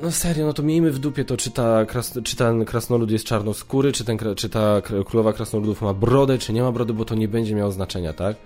no 0.03 0.11
serio, 0.11 0.47
no 0.47 0.53
to 0.53 0.63
miejmy 0.63 0.91
w 0.91 0.99
dupie 0.99 1.25
to, 1.25 1.37
czy, 1.37 1.51
ta, 1.51 1.87
czy 2.25 2.37
ten 2.37 2.65
krasnolud 2.65 3.11
jest 3.11 3.25
czarnoskóry, 3.25 3.93
czy, 3.93 4.05
ten, 4.05 4.19
czy 4.37 4.49
ta 4.49 4.83
królowa 5.07 5.33
krasnoludów 5.33 5.83
ma 5.83 5.95
brodę, 5.95 6.39
czy 6.39 6.53
nie 6.53 6.63
ma 6.63 6.73
brody, 6.73 6.93
bo 6.93 7.05
to 7.05 7.15
nie 7.15 7.29
będzie 7.29 7.55
miało 7.55 7.73
znaczenia, 7.73 8.13
tak? 8.13 8.37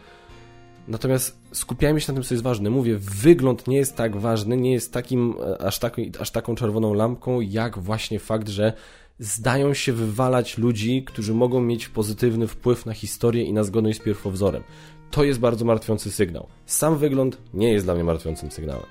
Natomiast 0.88 1.38
skupiajmy 1.52 2.00
się 2.00 2.12
na 2.12 2.14
tym, 2.14 2.22
co 2.22 2.34
jest 2.34 2.44
ważne. 2.44 2.70
Mówię, 2.70 2.98
wygląd 2.98 3.68
nie 3.68 3.76
jest 3.76 3.96
tak 3.96 4.16
ważny, 4.16 4.56
nie 4.56 4.72
jest 4.72 4.92
takim, 4.92 5.34
e, 5.46 5.66
aż, 5.66 5.78
taką, 5.78 6.02
aż 6.20 6.30
taką 6.30 6.54
czerwoną 6.54 6.94
lampką, 6.94 7.40
jak 7.40 7.78
właśnie 7.78 8.18
fakt, 8.18 8.48
że 8.48 8.72
zdają 9.18 9.74
się 9.74 9.92
wywalać 9.92 10.58
ludzi, 10.58 11.04
którzy 11.04 11.34
mogą 11.34 11.60
mieć 11.60 11.88
pozytywny 11.88 12.46
wpływ 12.46 12.86
na 12.86 12.92
historię 12.92 13.44
i 13.44 13.52
na 13.52 13.64
zgodność 13.64 13.98
z 13.98 14.02
pierwowzorem. 14.02 14.62
To 15.10 15.24
jest 15.24 15.40
bardzo 15.40 15.64
martwiący 15.64 16.10
sygnał. 16.10 16.46
Sam 16.66 16.98
wygląd 16.98 17.38
nie 17.54 17.72
jest 17.72 17.86
dla 17.86 17.94
mnie 17.94 18.04
martwiącym 18.04 18.50
sygnałem. 18.50 18.86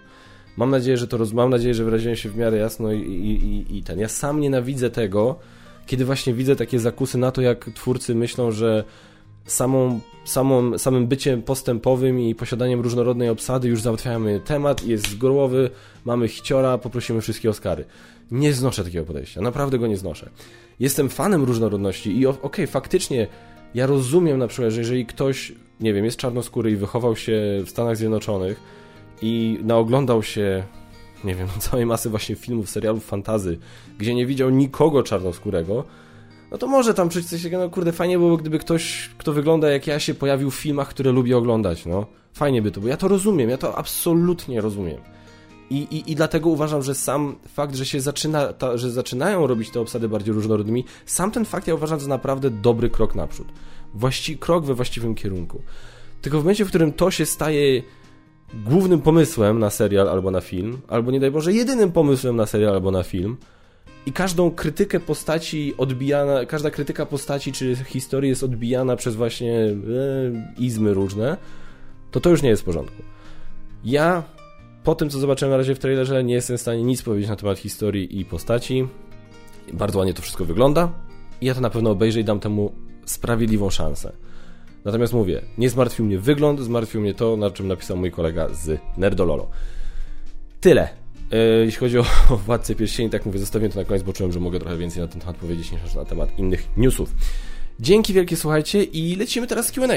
Mam 0.58 0.70
nadzieję, 0.70 0.98
że 0.98 1.08
to 1.08 1.18
roz... 1.18 1.34
mam 1.34 1.50
nadzieję, 1.50 1.74
że 1.74 1.84
wyraziłem 1.84 2.16
się 2.16 2.30
w 2.30 2.38
miarę 2.38 2.58
jasno 2.58 2.92
i, 2.94 3.00
i, 3.00 3.78
i, 3.78 3.84
ten. 3.84 4.00
Ja 4.00 4.10
sam 4.10 4.40
nienawidzę 4.40 4.90
tego, 4.90 5.40
kiedy 5.86 6.06
właśnie 6.06 6.34
widzę 6.34 6.56
takie 6.56 6.80
zakusy 6.80 7.18
na 7.18 7.32
to, 7.32 7.42
jak 7.42 7.70
twórcy 7.76 8.16
myślą, 8.16 8.52
że 8.52 8.84
samą, 9.46 10.00
samą, 10.26 10.78
samym 10.78 11.08
byciem 11.08 11.42
postępowym 11.42 12.20
i 12.20 12.36
posiadaniem 12.36 12.82
różnorodnej 12.82 13.30
obsady 13.30 13.68
już 13.68 13.82
załatwiamy 13.82 14.40
temat, 14.40 14.86
jest 14.86 15.10
z 15.10 15.16
głowy, 15.16 15.70
mamy 16.06 16.28
chciora, 16.28 16.78
poprosimy 16.78 17.22
wszystkie 17.22 17.50
Oscary. 17.50 17.86
Nie 18.32 18.54
znoszę 18.54 18.84
takiego 18.84 19.06
podejścia, 19.06 19.42
naprawdę 19.42 19.80
go 19.80 19.88
nie 19.88 19.98
znoszę. 19.98 20.30
Jestem 20.80 21.10
fanem 21.10 21.44
różnorodności 21.44 22.20
i 22.20 22.28
okej, 22.28 22.42
okay, 22.42 22.68
faktycznie 22.68 23.28
ja 23.76 23.86
rozumiem 23.86 24.38
na 24.38 24.48
przykład, 24.48 24.72
że 24.72 24.80
jeżeli 24.80 25.06
ktoś, 25.06 25.54
nie 25.80 25.94
wiem, 25.94 26.06
jest 26.06 26.18
czarnoskóry 26.18 26.72
i 26.72 26.76
wychował 26.76 27.16
się 27.16 27.42
w 27.66 27.70
Stanach 27.70 27.98
Zjednoczonych 27.98 28.60
i 29.22 29.60
naoglądał 29.64 30.24
się, 30.24 30.64
nie 31.24 31.36
wiem, 31.36 31.48
całej 31.70 31.86
masy 31.86 32.10
właśnie 32.10 32.36
filmów, 32.36 32.70
serialów 32.70 33.06
fantazy, 33.06 33.58
gdzie 33.98 34.16
nie 34.16 34.26
widział 34.26 34.50
nikogo 34.50 35.04
czarnoskórego, 35.04 35.84
no 36.52 36.58
to 36.58 36.68
może 36.68 36.94
tam 36.94 37.10
czuć 37.10 37.26
coś 37.26 37.44
takiego, 37.44 37.58
no 37.58 37.70
kurde, 37.70 37.92
fajnie 37.92 38.18
było, 38.18 38.38
gdyby 38.38 38.60
ktoś, 38.60 39.10
kto 39.18 39.34
wygląda 39.34 39.70
jak 39.70 39.88
ja, 39.88 40.00
się 40.00 40.14
pojawił 40.14 40.52
w 40.52 40.56
filmach, 40.56 40.90
które 40.90 41.12
lubię 41.12 41.38
oglądać, 41.38 41.86
no. 41.86 42.06
Fajnie 42.34 42.62
by 42.62 42.72
to 42.72 42.80
było. 42.80 42.90
Ja 42.90 42.98
to 42.98 43.08
rozumiem, 43.08 43.50
ja 43.50 43.58
to 43.58 43.78
absolutnie 43.78 44.62
rozumiem. 44.62 44.98
I, 45.70 45.76
i, 45.76 46.12
I 46.12 46.16
dlatego 46.16 46.50
uważam, 46.50 46.82
że 46.82 46.96
sam 46.96 47.36
fakt, 47.48 47.76
że 47.76 47.86
się 47.86 48.02
zaczyna, 48.02 48.54
ta, 48.54 48.78
że 48.78 48.92
zaczynają 48.92 49.48
robić 49.48 49.70
te 49.70 49.82
obsady 49.82 50.10
bardziej 50.10 50.34
różnorodnymi, 50.34 50.86
sam 51.06 51.32
ten 51.32 51.46
fakt 51.46 51.68
ja 51.68 51.76
uważam 51.76 52.00
za 52.00 52.08
naprawdę 52.08 52.50
dobry 52.50 52.90
krok 52.90 53.16
naprzód. 53.16 53.48
Właści 53.94 54.38
krok 54.38 54.66
we 54.66 54.74
właściwym 54.74 55.16
kierunku. 55.16 55.62
Tylko 56.22 56.38
w 56.38 56.44
momencie, 56.44 56.66
w 56.66 56.68
którym 56.68 56.94
to 56.94 57.12
się 57.12 57.26
staje 57.26 57.82
głównym 58.66 59.02
pomysłem 59.02 59.60
na 59.60 59.70
serial 59.70 60.10
albo 60.10 60.32
na 60.32 60.42
film, 60.42 60.78
albo 60.88 61.12
nie 61.12 61.20
daj 61.20 61.32
Boże, 61.32 61.54
jedynym 61.54 61.92
pomysłem 61.92 62.36
na 62.36 62.46
serial 62.46 62.74
albo 62.74 62.92
na 62.92 63.04
film, 63.04 63.38
i 64.06 64.12
każdą 64.12 64.52
krytykę 64.52 65.00
postaci 65.00 65.74
odbijana, 65.78 66.46
każda 66.46 66.72
krytyka 66.72 67.06
postaci 67.06 67.52
czy 67.52 67.76
historii 67.76 68.30
jest 68.30 68.44
odbijana 68.44 68.96
przez 68.96 69.16
właśnie 69.16 69.60
e, 69.60 69.76
izmy 70.58 70.94
różne, 70.94 71.38
to 72.12 72.20
to 72.20 72.30
już 72.30 72.42
nie 72.42 72.50
jest 72.50 72.62
w 72.62 72.66
porządku. 72.66 73.04
Ja 73.84 74.24
po 74.86 74.96
tym, 74.96 75.10
co 75.10 75.20
zobaczyłem 75.20 75.52
na 75.52 75.58
razie 75.58 75.76
w 75.76 75.80
trailerze, 75.80 76.24
nie 76.24 76.34
jestem 76.34 76.58
w 76.58 76.62
stanie 76.62 76.84
nic 76.84 77.02
powiedzieć 77.02 77.30
na 77.30 77.36
temat 77.36 77.60
historii 77.60 78.20
i 78.20 78.26
postaci. 78.26 78.88
Bardzo 79.74 80.00
ładnie 80.00 80.14
to 80.14 80.22
wszystko 80.22 80.46
wygląda 80.46 80.94
i 81.42 81.46
ja 81.46 81.56
to 81.56 81.62
na 81.62 81.70
pewno 81.70 81.90
obejrzę 81.90 82.20
i 82.20 82.24
dam 82.24 82.40
temu 82.40 82.72
sprawiedliwą 83.06 83.70
szansę. 83.70 84.12
Natomiast 84.86 85.14
mówię, 85.14 85.42
nie 85.58 85.70
zmartwił 85.70 86.06
mnie 86.06 86.20
wygląd, 86.20 86.60
zmartwił 86.60 87.02
mnie 87.02 87.14
to, 87.14 87.38
na 87.38 87.52
czym 87.52 87.68
napisał 87.68 87.98
mój 87.98 88.12
kolega 88.12 88.50
z 88.50 88.80
Nerdololo. 88.98 89.50
Tyle. 90.62 90.90
E, 91.32 91.38
jeśli 91.38 91.80
chodzi 91.80 92.00
o, 92.00 92.06
Władcę 92.46 92.76
Pierścieni, 92.76 93.10
tak 93.10 93.26
mówię, 93.26 93.40
zostawię 93.40 93.70
to 93.70 93.80
na 93.80 93.86
koniec, 93.86 94.04
bo 94.04 94.14
czułem, 94.14 94.32
że 94.32 94.40
mogę 94.40 94.60
trochę 94.60 94.78
więcej 94.78 95.02
na 95.02 95.08
ten 95.08 95.22
temat 95.22 95.36
powiedzieć 95.36 95.72
niż 95.72 95.96
na 95.96 96.06
temat 96.06 96.40
innych 96.40 96.68
newsów. 96.78 97.16
Dzięki 97.80 98.14
wielkie, 98.14 98.38
słuchajcie 98.38 98.84
i 98.84 99.16
lecimy 99.16 99.48
teraz 99.48 99.68
z 99.68 99.72
Q&A. 99.72 99.94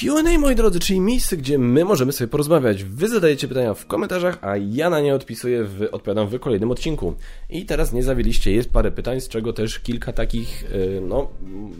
Q&A, 0.00 0.38
moi 0.38 0.54
drodzy, 0.54 0.80
czyli 0.80 1.00
miejsce, 1.00 1.36
gdzie 1.36 1.58
my 1.58 1.84
możemy 1.84 2.12
sobie 2.12 2.28
porozmawiać. 2.28 2.84
Wy 2.84 3.08
zadajecie 3.08 3.48
pytania 3.48 3.74
w 3.74 3.86
komentarzach, 3.86 4.38
a 4.40 4.56
ja 4.56 4.90
na 4.90 5.00
nie 5.00 5.14
odpisuję, 5.14 5.64
w, 5.64 5.88
odpowiadam 5.92 6.28
w 6.28 6.40
kolejnym 6.40 6.70
odcinku. 6.70 7.14
I 7.50 7.66
teraz 7.66 7.92
nie 7.92 8.02
zawiliście, 8.02 8.52
jest 8.52 8.70
parę 8.70 8.90
pytań, 8.90 9.20
z 9.20 9.28
czego 9.28 9.52
też 9.52 9.78
kilka 9.78 10.12
takich, 10.12 10.64
e, 10.64 11.00
no, 11.00 11.28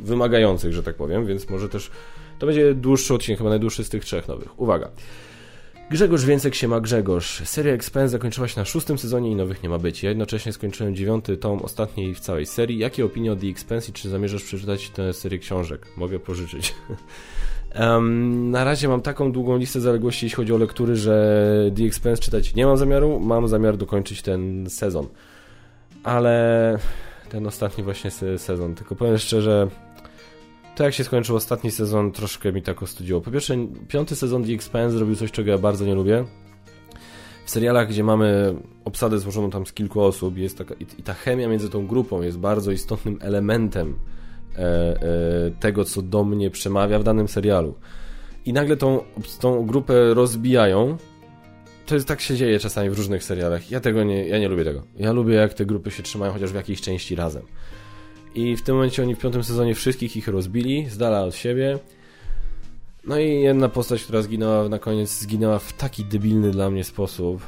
wymagających, 0.04 0.72
że 0.72 0.82
tak 0.82 0.96
powiem, 0.96 1.26
więc 1.26 1.50
może 1.50 1.68
też 1.68 1.90
to 2.38 2.46
będzie 2.46 2.74
dłuższy 2.74 3.14
odcinek, 3.14 3.38
chyba 3.38 3.50
najdłuższy 3.50 3.84
z 3.84 3.88
tych 3.88 4.04
trzech 4.04 4.28
nowych. 4.28 4.60
Uwaga. 4.60 4.90
Grzegorz 5.90 6.24
Więcek 6.24 6.54
się 6.54 6.68
ma 6.68 6.80
Grzegorz. 6.80 7.42
Seria 7.44 7.72
Expense 7.72 8.08
zakończyła 8.08 8.48
się 8.48 8.60
na 8.60 8.64
szóstym 8.64 8.98
sezonie 8.98 9.30
i 9.30 9.36
nowych 9.36 9.62
nie 9.62 9.68
ma 9.68 9.78
być. 9.78 10.02
Ja 10.02 10.08
jednocześnie 10.08 10.52
skończyłem 10.52 10.96
dziewiąty 10.96 11.36
tom 11.36 11.62
ostatniej 11.62 12.14
w 12.14 12.20
całej 12.20 12.46
serii. 12.46 12.78
Jakie 12.78 13.04
opinie 13.04 13.32
o 13.32 13.36
The 13.36 13.46
Expense 13.46 13.90
i 13.90 13.92
czy 13.92 14.08
zamierzasz 14.08 14.44
przeczytać 14.44 14.90
tę 14.90 15.12
serię 15.12 15.38
książek? 15.38 15.86
Mogę 15.96 16.18
pożyczyć. 16.18 16.74
um, 17.74 18.50
na 18.50 18.64
razie 18.64 18.88
mam 18.88 19.02
taką 19.02 19.32
długą 19.32 19.56
listę 19.56 19.80
zaległości, 19.80 20.26
jeśli 20.26 20.36
chodzi 20.36 20.52
o 20.52 20.58
lektury, 20.58 20.96
że 20.96 21.70
The 21.76 21.84
Expense 21.84 22.22
czytać 22.22 22.54
nie 22.54 22.66
mam 22.66 22.76
zamiaru. 22.76 23.20
Mam 23.20 23.48
zamiar 23.48 23.76
dokończyć 23.76 24.22
ten 24.22 24.70
sezon. 24.70 25.06
Ale 26.04 26.78
ten 27.28 27.46
ostatni 27.46 27.84
właśnie 27.84 28.10
sezon. 28.38 28.74
Tylko 28.74 28.94
powiem 28.94 29.18
szczerze, 29.18 29.68
to 30.76 30.84
jak 30.84 30.94
się 30.94 31.04
skończył 31.04 31.36
ostatni 31.36 31.70
sezon, 31.70 32.12
troszkę 32.12 32.52
mi 32.52 32.62
tak 32.62 32.82
ostudziło. 32.82 33.20
Po 33.20 33.30
pierwsze, 33.30 33.56
piąty 33.88 34.16
sezon 34.16 34.44
The 34.44 34.52
Expanse 34.52 34.96
zrobił 34.96 35.16
coś, 35.16 35.30
czego 35.30 35.50
ja 35.50 35.58
bardzo 35.58 35.86
nie 35.86 35.94
lubię. 35.94 36.24
W 37.44 37.50
serialach, 37.50 37.88
gdzie 37.88 38.04
mamy 38.04 38.54
obsadę 38.84 39.18
złożoną 39.18 39.50
tam 39.50 39.66
z 39.66 39.72
kilku 39.72 40.00
osób 40.00 40.38
jest 40.38 40.58
taka, 40.58 40.74
i 40.98 41.02
ta 41.02 41.14
chemia 41.14 41.48
między 41.48 41.70
tą 41.70 41.86
grupą 41.86 42.22
jest 42.22 42.38
bardzo 42.38 42.72
istotnym 42.72 43.18
elementem 43.20 43.96
tego, 45.60 45.84
co 45.84 46.02
do 46.02 46.24
mnie 46.24 46.50
przemawia 46.50 46.98
w 46.98 47.04
danym 47.04 47.28
serialu. 47.28 47.74
I 48.46 48.52
nagle 48.52 48.76
tą, 48.76 49.00
tą 49.40 49.66
grupę 49.66 50.14
rozbijają. 50.14 50.96
To 51.86 51.94
jest 51.94 52.08
tak 52.08 52.20
się 52.20 52.36
dzieje 52.36 52.58
czasami 52.58 52.90
w 52.90 52.96
różnych 52.96 53.24
serialach. 53.24 53.70
Ja 53.70 53.80
tego 53.80 54.04
nie, 54.04 54.28
ja 54.28 54.38
nie 54.38 54.48
lubię 54.48 54.64
tego. 54.64 54.82
Ja 54.96 55.12
lubię, 55.12 55.34
jak 55.34 55.54
te 55.54 55.66
grupy 55.66 55.90
się 55.90 56.02
trzymają 56.02 56.32
chociaż 56.32 56.52
w 56.52 56.54
jakiejś 56.54 56.80
części 56.80 57.16
razem. 57.16 57.42
I 58.34 58.56
w 58.56 58.62
tym 58.62 58.74
momencie 58.74 59.02
oni 59.02 59.14
w 59.14 59.18
piątym 59.18 59.44
sezonie 59.44 59.74
wszystkich 59.74 60.16
ich 60.16 60.28
rozbili, 60.28 60.86
z 60.90 60.98
dala 60.98 61.24
od 61.24 61.34
siebie. 61.34 61.78
No 63.04 63.18
i 63.18 63.40
jedna 63.40 63.68
postać, 63.68 64.02
która 64.02 64.22
zginęła 64.22 64.68
na 64.68 64.78
koniec, 64.78 65.20
zginęła 65.20 65.58
w 65.58 65.72
taki 65.72 66.04
debilny 66.04 66.50
dla 66.50 66.70
mnie 66.70 66.84
sposób. 66.84 67.42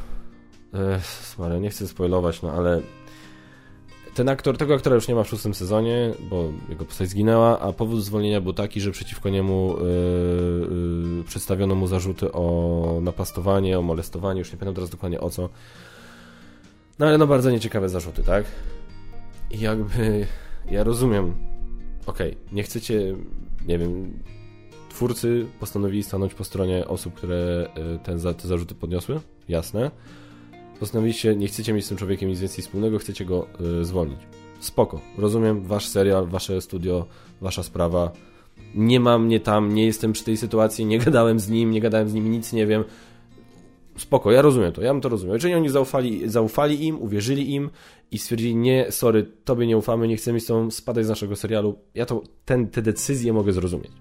Ech, 0.75 1.37
nie 1.61 1.71
chcę 1.71 1.87
spoilować, 1.87 2.43
no 2.43 2.53
ale 2.53 2.81
ten 4.21 4.29
aktor, 4.29 4.57
tego 4.57 4.75
aktora 4.75 4.95
już 4.95 5.09
nie 5.09 5.15
ma 5.15 5.25
w 5.25 5.29
szóstym 5.29 5.55
sezonie, 5.55 6.15
bo 6.31 6.53
jego 6.69 6.85
postać 6.85 7.09
zginęła, 7.09 7.61
a 7.61 7.73
powód 7.73 8.05
zwolnienia 8.05 8.41
był 8.41 8.53
taki, 8.53 8.81
że 8.81 8.91
przeciwko 8.91 9.29
niemu 9.29 9.77
yy, 9.79 11.17
yy, 11.17 11.25
przedstawiono 11.25 11.75
mu 11.75 11.87
zarzuty 11.87 12.33
o 12.33 12.99
napastowanie, 13.03 13.79
o 13.79 13.83
molestowanie, 13.83 14.39
już 14.39 14.53
nie 14.53 14.59
pamiętam 14.59 14.75
teraz 14.75 14.91
dokładnie 14.91 15.21
o 15.21 15.31
co. 15.31 15.49
No 16.99 17.07
ale 17.07 17.19
no 17.19 17.27
bardzo 17.27 17.51
nieciekawe 17.51 17.89
zarzuty, 17.89 18.23
tak? 18.23 18.45
I 19.51 19.61
jakby 19.61 20.27
ja 20.71 20.85
rozumiem, 20.85 21.35
okej, 22.07 22.31
okay, 22.31 22.43
nie 22.53 22.63
chcecie, 22.63 23.17
nie 23.67 23.79
wiem, 23.79 24.19
twórcy 24.89 25.47
postanowili 25.61 26.03
stanąć 26.03 26.35
po 26.35 26.45
stronie 26.45 26.89
osób, 26.89 27.15
które 27.15 27.69
e, 27.75 27.99
ten, 27.99 28.21
te 28.35 28.49
zarzuty 28.49 28.75
podniosły, 28.75 29.21
jasne. 29.49 29.91
Postanowiliście, 30.81 31.37
nie 31.37 31.49
chcecie 31.49 31.73
mieć 31.73 31.85
z 31.85 31.89
tym 31.89 31.97
człowiekiem 31.97 32.29
nic 32.29 32.41
więcej 32.41 32.65
wspólnego, 32.65 32.99
chcecie 32.99 33.25
go 33.25 33.47
y, 33.81 33.85
zwolnić. 33.85 34.21
Spoko, 34.61 35.01
rozumiem, 35.19 35.63
wasz 35.63 35.89
serial, 35.89 36.27
wasze 36.27 36.61
studio, 36.61 37.07
wasza 37.41 37.63
sprawa. 37.63 38.13
Nie 38.75 39.01
mam 39.01 39.25
mnie 39.25 39.41
tam, 39.41 39.75
nie 39.75 39.87
jestem 39.87 40.13
przy 40.13 40.25
tej 40.25 40.37
sytuacji, 40.37 40.87
nie 40.87 40.99
gadałem 40.99 41.41
z 41.41 41.49
nim, 41.49 41.71
nie 41.71 41.81
gadałem 41.81 42.09
z 42.09 42.15
nim, 42.15 42.31
nic 42.31 42.53
nie 42.53 42.67
wiem 42.67 42.85
spoko, 44.01 44.33
ja 44.33 44.43
rozumiem 44.43 44.73
to, 44.73 44.83
ja 44.83 44.93
bym 44.93 45.01
to 45.01 45.09
rozumiał. 45.09 45.35
Jeżeli 45.35 45.55
oni 45.55 45.69
zaufali, 45.69 46.29
zaufali 46.29 46.87
im, 46.87 47.03
uwierzyli 47.03 47.55
im 47.55 47.71
i 48.11 48.19
stwierdzili, 48.19 48.57
nie, 48.57 48.87
sorry, 48.91 49.27
tobie 49.45 49.67
nie 49.67 49.77
ufamy, 49.77 50.09
nie 50.09 50.17
chcemy 50.17 50.41
z 50.41 50.47
tą 50.47 50.71
spadać 50.71 51.07
z 51.07 51.09
naszego 51.09 51.37
serialu, 51.37 51.79
ja 51.95 52.07
to, 52.07 52.23
ten, 52.45 52.69
te 52.69 52.83
decyzje 52.83 53.33
mogę 53.33 53.53
zrozumieć. 53.53 53.93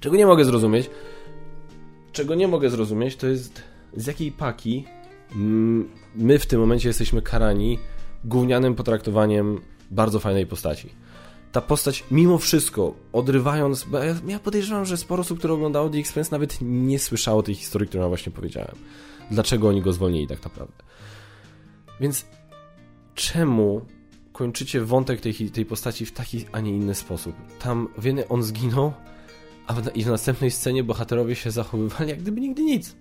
Czego 0.00 0.16
nie 0.16 0.26
mogę 0.26 0.44
zrozumieć, 0.44 0.90
czego 2.12 2.34
nie 2.34 2.48
mogę 2.48 2.70
zrozumieć, 2.70 3.16
to 3.16 3.26
jest 3.26 3.62
z 3.96 4.06
jakiej 4.06 4.32
paki 4.32 4.84
my 6.14 6.38
w 6.38 6.46
tym 6.46 6.60
momencie 6.60 6.88
jesteśmy 6.88 7.22
karani 7.22 7.78
gównianym 8.24 8.74
potraktowaniem 8.74 9.60
bardzo 9.90 10.20
fajnej 10.20 10.46
postaci 10.46 10.88
ta 11.52 11.60
postać 11.60 12.04
mimo 12.10 12.38
wszystko, 12.38 12.94
odrywając, 13.12 13.84
bo 13.84 13.98
ja, 13.98 14.14
ja 14.26 14.38
podejrzewam, 14.38 14.84
że 14.84 14.96
sporo 14.96 15.20
osób, 15.20 15.38
które 15.38 15.54
oglądało 15.54 15.90
The 15.90 15.98
Expense 15.98 16.30
nawet 16.30 16.58
nie 16.60 16.98
słyszało 16.98 17.42
tej 17.42 17.54
historii, 17.54 17.88
którą 17.88 18.02
ja 18.02 18.08
właśnie 18.08 18.32
powiedziałem. 18.32 18.74
Dlaczego 19.30 19.68
oni 19.68 19.82
go 19.82 19.92
zwolnili 19.92 20.26
tak 20.26 20.44
naprawdę. 20.44 20.74
Więc 22.00 22.26
czemu 23.14 23.86
kończycie 24.32 24.80
wątek 24.80 25.20
tej, 25.20 25.34
tej 25.34 25.66
postaci 25.66 26.06
w 26.06 26.12
taki, 26.12 26.46
a 26.52 26.60
nie 26.60 26.70
inny 26.70 26.94
sposób? 26.94 27.34
Tam, 27.58 27.88
wiemy, 27.98 28.28
on 28.28 28.42
zginął, 28.42 28.92
a 29.66 29.72
w, 29.72 29.96
i 29.96 30.04
w 30.04 30.06
następnej 30.06 30.50
scenie 30.50 30.84
bohaterowie 30.84 31.34
się 31.34 31.50
zachowywali 31.50 32.10
jak 32.10 32.20
gdyby 32.20 32.40
nigdy 32.40 32.62
nic. 32.62 32.96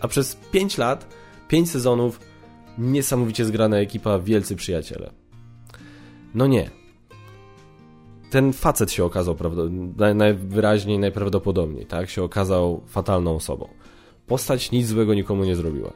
A 0.00 0.08
przez 0.08 0.34
5 0.52 0.78
lat, 0.78 1.14
5 1.48 1.70
sezonów, 1.70 2.20
niesamowicie 2.78 3.44
zgrana 3.44 3.76
ekipa, 3.76 4.18
wielcy 4.18 4.56
przyjaciele. 4.56 5.12
No 6.34 6.46
nie 6.46 6.70
ten 8.30 8.52
facet 8.52 8.92
się 8.92 9.04
okazał 9.04 9.36
najwyraźniej, 10.14 10.98
najprawdopodobniej, 10.98 11.86
tak, 11.86 12.10
się 12.10 12.22
okazał 12.22 12.82
fatalną 12.86 13.36
osobą. 13.36 13.68
Postać 14.26 14.70
nic 14.70 14.86
złego 14.86 15.14
nikomu 15.14 15.44
nie 15.44 15.56
zrobiła. 15.56 15.92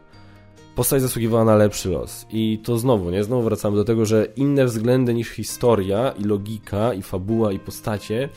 Postać 0.74 1.02
zasługiwała 1.02 1.44
na 1.44 1.56
lepszy 1.56 1.88
los. 1.88 2.26
I 2.30 2.60
to 2.64 2.78
znowu, 2.78 3.10
nie? 3.10 3.24
Znowu 3.24 3.42
wracamy 3.42 3.76
do 3.76 3.84
tego, 3.84 4.06
że 4.06 4.26
inne 4.36 4.64
względy 4.64 5.14
niż 5.14 5.28
historia 5.28 6.14
i 6.18 6.24
logika 6.24 6.94
i 6.94 7.02
fabuła 7.02 7.52
i 7.52 7.58
postacie 7.58 8.28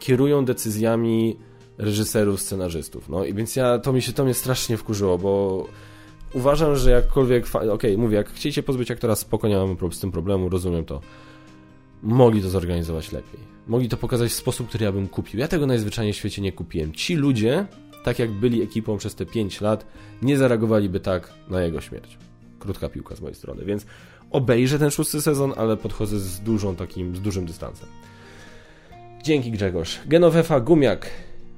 kierują 0.00 0.44
decyzjami 0.44 1.36
reżyserów, 1.78 2.40
scenarzystów. 2.40 3.08
No 3.08 3.24
i 3.24 3.34
więc 3.34 3.56
ja, 3.56 3.78
to 3.78 3.92
mi 3.92 4.02
się, 4.02 4.12
to 4.12 4.24
mnie 4.24 4.34
strasznie 4.34 4.76
wkurzyło, 4.76 5.18
bo 5.18 5.64
uważam, 6.32 6.76
że 6.76 6.90
jakkolwiek, 6.90 7.46
okej, 7.54 7.70
okay, 7.70 7.98
mówię, 7.98 8.16
jak 8.16 8.30
chcieliście 8.30 8.62
pozbyć 8.62 8.90
aktora, 8.90 9.14
spoko, 9.16 9.48
nie 9.48 9.56
mam 9.56 9.92
z 9.92 10.00
tym 10.00 10.12
problemu, 10.12 10.48
rozumiem 10.48 10.84
to 10.84 11.00
mogli 12.02 12.42
to 12.42 12.50
zorganizować 12.50 13.12
lepiej. 13.12 13.40
Mogli 13.66 13.88
to 13.88 13.96
pokazać 13.96 14.30
w 14.30 14.34
sposób, 14.34 14.68
który 14.68 14.84
ja 14.84 14.92
bym 14.92 15.08
kupił. 15.08 15.40
Ja 15.40 15.48
tego 15.48 15.66
najzwyczajniej 15.66 16.12
w 16.12 16.16
świecie 16.16 16.42
nie 16.42 16.52
kupiłem. 16.52 16.92
Ci 16.92 17.14
ludzie, 17.14 17.66
tak 18.04 18.18
jak 18.18 18.30
byli 18.30 18.62
ekipą 18.62 18.98
przez 18.98 19.14
te 19.14 19.26
5 19.26 19.60
lat, 19.60 19.86
nie 20.22 20.38
zareagowaliby 20.38 21.00
tak 21.00 21.32
na 21.48 21.62
jego 21.62 21.80
śmierć. 21.80 22.18
Krótka 22.58 22.88
piłka 22.88 23.16
z 23.16 23.20
mojej 23.20 23.34
strony, 23.34 23.64
więc 23.64 23.86
obejrzę 24.30 24.78
ten 24.78 24.90
szósty 24.90 25.22
sezon, 25.22 25.52
ale 25.56 25.76
podchodzę 25.76 26.18
z 26.18 26.40
dużą 26.40 26.76
takim, 26.76 27.16
z 27.16 27.20
dużym 27.20 27.46
dystansem. 27.46 27.88
Dzięki 29.22 29.50
Grzegorz. 29.50 29.98
Genovefa 30.06 30.60
Gumiak. 30.60 31.10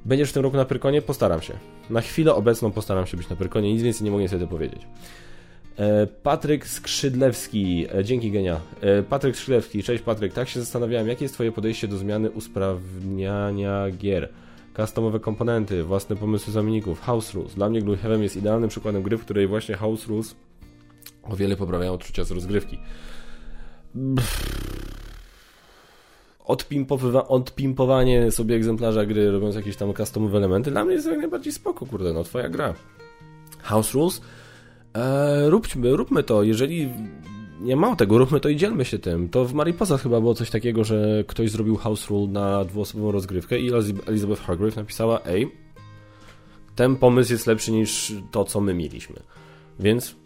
Będziesz 0.05 0.31
w 0.31 0.33
tym 0.33 0.43
roku 0.43 0.57
na 0.57 0.65
Pyrkonie? 0.65 1.03
Postaram 1.03 1.43
się. 1.43 1.55
Na 1.91 2.01
chwilę 2.01 2.35
obecną 2.35 2.71
postaram 2.71 3.07
się 3.07 3.17
być 3.17 3.29
na 3.29 3.37
Pyrkonie, 3.37 3.73
nic 3.73 3.83
więcej 3.83 4.05
nie 4.05 4.11
mogę 4.11 4.29
sobie 4.29 4.47
powiedzieć. 4.47 4.87
E, 5.77 6.07
Patryk 6.07 6.67
Skrzydlewski, 6.67 7.87
e, 7.95 8.05
dzięki 8.05 8.31
genia. 8.31 8.61
E, 8.81 9.03
Patryk 9.03 9.37
Skrzydlewski, 9.37 9.83
cześć 9.83 10.03
Patryk. 10.03 10.33
Tak 10.33 10.49
się 10.49 10.61
zastanawiałem, 10.61 11.09
jakie 11.09 11.25
jest 11.25 11.35
Twoje 11.35 11.53
podejście 11.53 11.89
do 11.89 11.97
zmiany 11.97 12.31
usprawniania 12.31 13.91
gier? 13.91 14.29
Customowe 14.77 15.21
komponenty, 15.21 15.85
własne 15.85 16.17
pomysły 16.17 16.53
zamienników, 16.53 17.01
House 17.01 17.35
Rules. 17.35 17.55
Dla 17.55 17.69
mnie 17.69 17.83
Gloomhaven 17.83 18.23
jest 18.23 18.37
idealnym 18.37 18.71
przykładem 18.71 19.03
gry, 19.03 19.17
w 19.17 19.25
której 19.25 19.47
właśnie 19.47 19.77
House 19.77 20.07
Rules 20.07 20.37
o 21.23 21.37
wiele 21.37 21.57
poprawiają 21.57 21.93
odczucia 21.93 22.25
z 22.25 22.31
rozgrywki. 22.31 22.79
Odpimpowywa- 26.51 27.27
odpimpowanie 27.29 28.31
sobie 28.31 28.57
egzemplarza 28.57 29.07
gry, 29.07 29.31
robiąc 29.31 29.55
jakieś 29.55 29.77
tam 29.77 29.95
customowe 29.95 30.39
elementy, 30.39 30.71
dla 30.71 30.85
mnie 30.85 30.95
jest 30.95 31.07
jak 31.07 31.19
najbardziej 31.19 31.53
spoko, 31.53 31.87
kurde, 31.87 32.13
no 32.13 32.25
twoja 32.25 32.49
gra. 32.49 32.75
House 33.59 33.95
Rules? 33.95 34.21
Eee, 34.95 35.51
róbmy, 35.51 35.97
róbmy 35.97 36.23
to, 36.23 36.43
jeżeli 36.43 36.89
nie 37.61 37.77
mało 37.77 37.97
tego, 37.97 38.19
róbmy 38.19 38.41
to 38.41 38.49
i 38.49 38.57
dzielmy 38.57 38.85
się 38.85 38.99
tym. 38.99 39.29
To 39.29 39.45
w 39.45 39.55
Mariposa 39.55 39.99
chyba 39.99 40.21
było 40.21 40.35
coś 40.35 40.51
takiego, 40.51 40.85
że 40.85 41.25
ktoś 41.27 41.51
zrobił 41.51 41.77
House 41.77 42.11
Rule 42.11 42.29
na 42.33 42.65
dwuosobową 42.65 43.13
rozgrywkę 43.13 43.59
i 43.59 43.71
Elizabeth 44.07 44.43
Hargrave 44.43 44.77
napisała, 44.77 45.21
ej, 45.27 45.53
ten 46.77 46.97
pomysł 46.97 47.33
jest 47.33 47.47
lepszy 47.47 47.73
niż 47.73 48.13
to, 48.31 48.45
co 48.45 48.61
my 48.61 48.75
mieliśmy. 48.75 49.17
Więc 49.81 50.17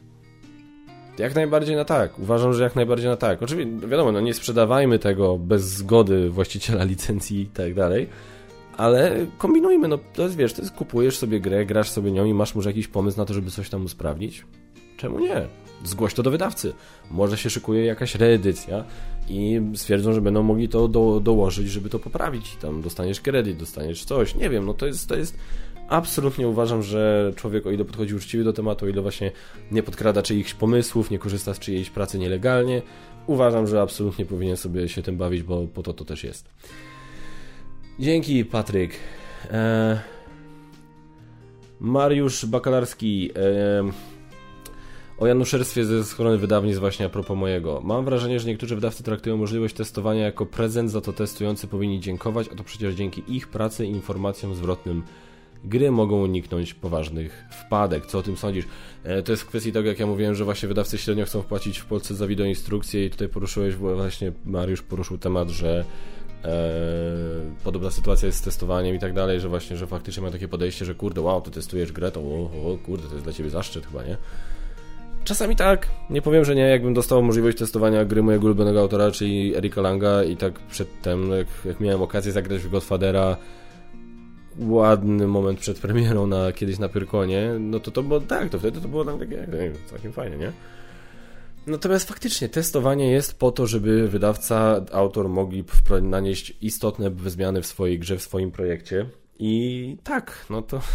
jak 1.19 1.35
najbardziej 1.35 1.77
na 1.77 1.85
tak. 1.85 2.19
Uważam, 2.19 2.55
że 2.55 2.63
jak 2.63 2.77
najbardziej 2.77 3.09
na 3.09 3.17
tak. 3.17 3.43
Oczywiście, 3.43 3.89
wiadomo, 3.89 4.13
no 4.13 4.21
nie 4.21 4.35
sprzedawajmy 4.35 4.99
tego 4.99 5.39
bez 5.39 5.63
zgody 5.63 6.31
właściciela 6.31 6.85
licencji 6.95 7.41
i 7.41 7.47
tak 7.47 7.75
dalej, 7.75 8.09
ale 8.77 9.27
kombinujmy, 9.39 9.89
no 9.89 9.99
to 10.15 10.23
jest, 10.23 10.37
wiesz, 10.37 10.53
to 10.53 10.63
jest, 10.63 10.75
kupujesz 10.75 11.19
sobie 11.19 11.41
grę, 11.41 11.67
grasz 11.67 11.91
sobie 11.91 12.13
nią 12.13 12.25
i 12.25 12.35
masz 12.35 12.55
może 12.55 12.71
jakiś 12.71 12.89
pomysł 12.89 13.19
na 13.19 13.25
to, 13.25 13.35
żeby 13.35 13.51
coś 13.51 13.69
tam 13.69 13.85
usprawnić. 13.85 14.45
Czemu 14.97 15.19
nie? 15.19 15.49
Zgłoś 15.85 16.15
to 16.15 16.23
do 16.23 16.31
wydawcy. 16.31 16.73
Może 17.11 17.37
się 17.37 17.51
szykuje 17.51 17.85
jakaś 17.85 18.15
reedycja 18.15 18.85
i 19.29 19.61
stwierdzą, 19.75 20.13
że 20.13 20.21
będą 20.21 20.43
mogli 20.43 20.69
to 20.69 20.89
do, 20.89 21.21
dołożyć, 21.21 21.69
żeby 21.69 21.91
to 21.91 21.99
poprawić. 21.99 22.57
Tam 22.57 22.83
dostaniesz 22.83 23.21
kredyt, 23.21 23.57
dostaniesz 23.57 24.05
coś. 24.05 24.35
Nie 24.35 24.51
wiem, 24.51 24.67
no 24.67 24.75
to 24.75 24.87
jest, 24.87 25.09
to 25.09 25.17
jest 25.17 25.39
absolutnie 25.89 26.49
uważam, 26.49 26.83
że 26.83 27.33
człowiek, 27.37 27.67
o 27.67 27.71
ile 27.71 27.85
podchodzi 27.85 28.15
uczciwie 28.15 28.45
do 28.45 28.53
tematu, 28.53 28.85
o 28.85 28.89
ile 28.89 29.03
właśnie 29.03 29.33
nie 29.71 29.83
podkrada 29.83 30.23
czyichś 30.23 30.55
pomysłów, 30.55 31.11
nie 31.11 31.19
korzysta 31.19 31.55
z 31.55 31.59
czyjejś 31.59 31.91
pracy 31.91 32.19
nielegalnie, 32.19 32.83
uważam, 33.27 33.67
że 33.67 33.81
absolutnie 33.81 34.27
powinien 34.27 34.57
sobie 34.57 34.89
się 34.89 35.03
tym 35.03 35.17
bawić, 35.17 35.43
bo 35.43 35.67
po 35.67 35.83
to 35.83 35.93
to 35.93 36.05
też 36.05 36.25
jest. 36.25 36.49
Dzięki, 37.99 38.45
Patryk. 38.45 38.93
Eee... 39.53 39.99
Mariusz 41.81 42.47
Bakalarski. 42.47 43.31
Eee... 43.37 43.93
O 45.19 45.27
januszerstwie 45.27 45.85
ze 45.85 46.05
strony 46.05 46.39
wydawnictw 46.39 46.81
właśnie 46.81 47.07
a 47.07 47.09
propos 47.09 47.37
mojego. 47.37 47.81
Mam 47.85 48.05
wrażenie, 48.05 48.41
że 48.41 48.49
niektórzy 48.49 48.75
wydawcy 48.75 49.03
traktują 49.03 49.37
możliwość 49.37 49.75
testowania 49.75 50.25
jako 50.25 50.47
prezent, 50.47 50.91
za 50.91 51.01
to 51.01 51.13
testujący 51.13 51.67
powinni 51.67 52.01
dziękować, 52.01 52.49
a 52.53 52.55
to 52.55 52.65
przecież 52.65 52.95
dzięki 52.95 53.23
ich 53.29 53.49
pracy 53.49 53.87
i 53.87 53.91
informacjom 53.91 54.55
zwrotnym 54.55 55.03
gry 55.65 55.91
mogą 55.91 56.23
uniknąć 56.23 56.75
poważnych 56.75 57.45
wpadek. 57.51 58.07
Co 58.07 58.19
o 58.19 58.23
tym 58.23 58.37
sądzisz? 58.37 58.65
E, 59.05 59.23
to 59.23 59.33
jest 59.33 59.43
w 59.43 59.47
kwestii 59.47 59.73
tego, 59.73 59.89
jak 59.89 59.99
ja 59.99 60.07
mówiłem, 60.07 60.35
że 60.35 60.45
właśnie 60.45 60.69
wydawcy 60.69 60.99
średnio 60.99 61.25
chcą 61.25 61.43
wpłacić 61.43 61.79
w 61.79 61.87
Polsce 61.87 62.15
za 62.15 62.27
wideoinstrukcję 62.27 63.07
i 63.07 63.11
tutaj 63.11 63.29
poruszyłeś 63.29 63.75
właśnie, 63.75 64.33
Mariusz 64.45 64.83
poruszył 64.83 65.19
temat, 65.19 65.49
że 65.49 65.85
e, 66.45 66.49
podobna 67.65 67.91
sytuacja 67.91 68.27
jest 68.27 68.39
z 68.39 68.43
testowaniem 68.43 68.97
i 68.97 68.99
tak 68.99 69.13
dalej, 69.13 69.41
że 69.41 69.49
właśnie, 69.49 69.77
że 69.77 69.87
faktycznie 69.87 70.23
ma 70.23 70.31
takie 70.31 70.49
podejście, 70.49 70.85
że 70.85 70.95
kurde, 70.95 71.21
wow, 71.21 71.41
ty 71.41 71.51
testujesz 71.51 71.93
grę, 71.93 72.11
to 72.11 72.21
o, 72.21 72.51
o 72.73 72.79
kurde, 72.87 73.09
to 73.09 73.15
jest 73.15 73.25
dla 73.25 73.33
ciebie 73.33 73.51
zaszczyt 73.51 73.87
chyba, 73.87 74.05
nie? 74.05 74.17
Czasami 75.25 75.57
tak, 75.57 75.89
nie 76.11 76.23
powiem, 76.23 76.45
że 76.45 76.55
nie, 76.55 76.63
jakbym 76.63 76.95
dostał 76.95 77.23
możliwość 77.23 77.59
testowania 77.59 78.05
gry 78.05 78.23
mojego 78.23 78.45
ulubionego 78.45 78.81
autora, 78.81 79.11
czyli 79.11 79.57
Erika 79.57 79.81
Langa 79.81 80.25
i 80.25 80.37
tak 80.37 80.61
przedtem, 80.61 81.31
jak, 81.31 81.47
jak 81.65 81.81
miałem 81.81 82.03
okazję 82.03 82.33
zagrać 82.33 82.63
w 82.63 82.71
Godfathera 82.71 83.37
ładny 84.59 85.27
moment 85.27 85.59
przed 85.59 85.79
premierą 85.79 86.27
na, 86.27 86.53
kiedyś 86.53 86.79
na 86.79 86.89
Pyrkonie, 86.89 87.51
no 87.61 87.81
to 87.81 87.91
to 87.91 88.03
było 88.03 88.21
tak, 88.21 88.51
to 88.51 88.59
wtedy 88.59 88.81
to 88.81 88.89
było 88.89 89.05
tam 89.05 89.19
takie 89.19 89.47
całkiem 89.87 90.13
fajnie, 90.13 90.37
nie? 90.37 90.53
Natomiast 91.67 92.09
faktycznie 92.09 92.49
testowanie 92.49 93.11
jest 93.11 93.39
po 93.39 93.53
to, 93.53 93.67
żeby 93.67 94.09
wydawca, 94.09 94.85
autor 94.93 95.29
mogli 95.29 95.65
nanieść 96.03 96.57
istotne 96.61 97.11
zmiany 97.27 97.63
w 97.63 97.67
swojej 97.67 97.99
grze, 97.99 98.17
w 98.17 98.23
swoim 98.23 98.51
projekcie. 98.51 99.07
I 99.39 99.97
tak, 100.05 100.47
no 100.51 100.63
to. 100.63 100.81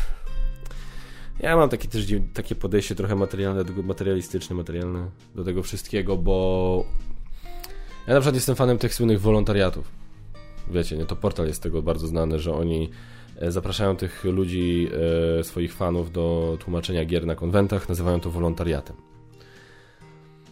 Ja 1.40 1.56
mam 1.56 1.70
takie 1.70 1.88
też 1.88 2.06
takie 2.34 2.56
podejście 2.56 2.96
trochę 2.96 3.16
materialne, 3.16 3.64
materialistyczne, 3.84 4.56
materialne 4.56 5.10
do 5.36 5.44
tego 5.44 5.64
wszystkiego, 5.64 6.18
bo 6.18 6.86
ja 8.08 8.14
na 8.14 8.20
przykład 8.20 8.36
jestem 8.36 8.56
fanem 8.56 8.78
tych 8.78 8.94
słynnych 8.94 9.22
wolontariatów. 9.22 9.92
Wiecie, 10.72 10.98
nie? 10.98 11.06
To 11.06 11.16
portal 11.16 11.48
jest 11.48 11.64
tego 11.64 11.82
bardzo 11.82 12.08
znany, 12.08 12.40
że 12.40 12.54
oni 12.54 12.90
zapraszają 13.48 13.96
tych 13.96 14.24
ludzi, 14.24 14.90
e, 15.40 15.44
swoich 15.44 15.74
fanów 15.74 16.12
do 16.12 16.58
tłumaczenia 16.60 17.06
gier 17.06 17.26
na 17.26 17.36
konwentach, 17.36 17.90
nazywają 17.90 18.20
to 18.20 18.30
wolontariatem. 18.30 18.96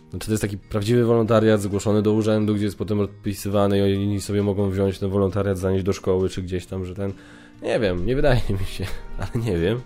Znaczy 0.09 0.25
to 0.25 0.33
jest 0.33 0.41
taki 0.41 0.57
prawdziwy 0.57 1.05
wolontariat 1.05 1.61
zgłoszony 1.61 2.01
do 2.01 2.13
urzędu, 2.13 2.55
gdzie 2.55 2.65
jest 2.65 2.77
potem 2.77 2.99
odpisywany 2.99 3.79
i 3.79 3.95
oni 3.95 4.21
sobie 4.21 4.43
mogą 4.43 4.69
wziąć 4.69 4.99
ten 4.99 5.09
wolontariat, 5.09 5.57
zanieść 5.57 5.85
do 5.85 5.93
szkoły 5.93 6.29
czy 6.29 6.41
gdzieś 6.41 6.65
tam, 6.65 6.85
że 6.85 6.95
ten... 6.95 7.13
Nie 7.61 7.79
wiem, 7.79 8.05
nie 8.05 8.15
wydaje 8.15 8.41
mi 8.59 8.65
się, 8.65 8.85
ale 9.19 9.43
nie 9.45 9.57
wiem. 9.57 9.81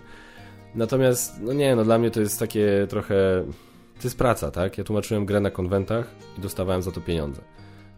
Natomiast, 0.74 1.40
no 1.40 1.52
nie, 1.52 1.76
no 1.76 1.84
dla 1.84 1.98
mnie 1.98 2.10
to 2.10 2.20
jest 2.20 2.38
takie 2.38 2.86
trochę... 2.88 3.44
To 4.00 4.08
jest 4.08 4.18
praca, 4.18 4.50
tak? 4.50 4.78
Ja 4.78 4.84
tłumaczyłem 4.84 5.26
grę 5.26 5.40
na 5.40 5.50
konwentach 5.50 6.10
i 6.38 6.40
dostawałem 6.40 6.82
za 6.82 6.92
to 6.92 7.00
pieniądze. 7.00 7.42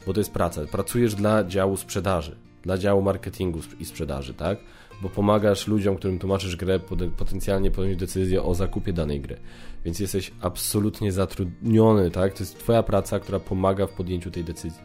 Bo 0.07 0.12
to 0.12 0.20
jest 0.20 0.32
praca. 0.32 0.66
Pracujesz 0.66 1.14
dla 1.14 1.44
działu 1.44 1.76
sprzedaży, 1.76 2.36
dla 2.62 2.78
działu 2.78 3.02
marketingu 3.02 3.61
i 3.80 3.84
sprzedaży, 3.84 4.34
tak? 4.34 4.59
Bo 5.03 5.09
pomagasz 5.09 5.66
ludziom, 5.66 5.97
którym 5.97 6.18
tłumaczysz 6.18 6.57
grę, 6.57 6.80
potencjalnie 7.16 7.70
podjąć 7.70 7.97
decyzję 7.97 8.42
o 8.42 8.55
zakupie 8.55 8.92
danej 8.92 9.20
gry. 9.20 9.36
Więc 9.84 10.01
jesteś 10.01 10.32
absolutnie 10.40 11.12
zatrudniony, 11.12 12.11
tak? 12.11 12.32
To 12.32 12.42
jest 12.42 12.59
Twoja 12.59 12.82
praca, 12.82 13.20
która 13.20 13.40
pomaga 13.40 13.86
w 13.86 13.92
podjęciu 13.92 14.30
tej 14.30 14.45
decyzji. 14.45 14.82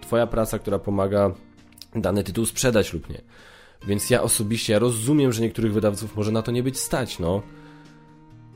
Twoja 0.00 0.26
praca, 0.26 0.58
która 0.58 0.78
pomaga 0.78 1.34
dany 1.94 2.24
tytuł 2.24 2.46
sprzedać 2.46 2.92
lub 2.92 3.10
nie. 3.10 3.20
Więc 3.86 4.10
ja 4.10 4.22
osobiście, 4.22 4.72
ja 4.72 4.78
rozumiem, 4.78 5.32
że 5.32 5.42
niektórych 5.42 5.72
wydawców 5.72 6.16
może 6.16 6.32
na 6.32 6.42
to 6.42 6.52
nie 6.52 6.62
być 6.62 6.78
stać, 6.78 7.18
no, 7.18 7.42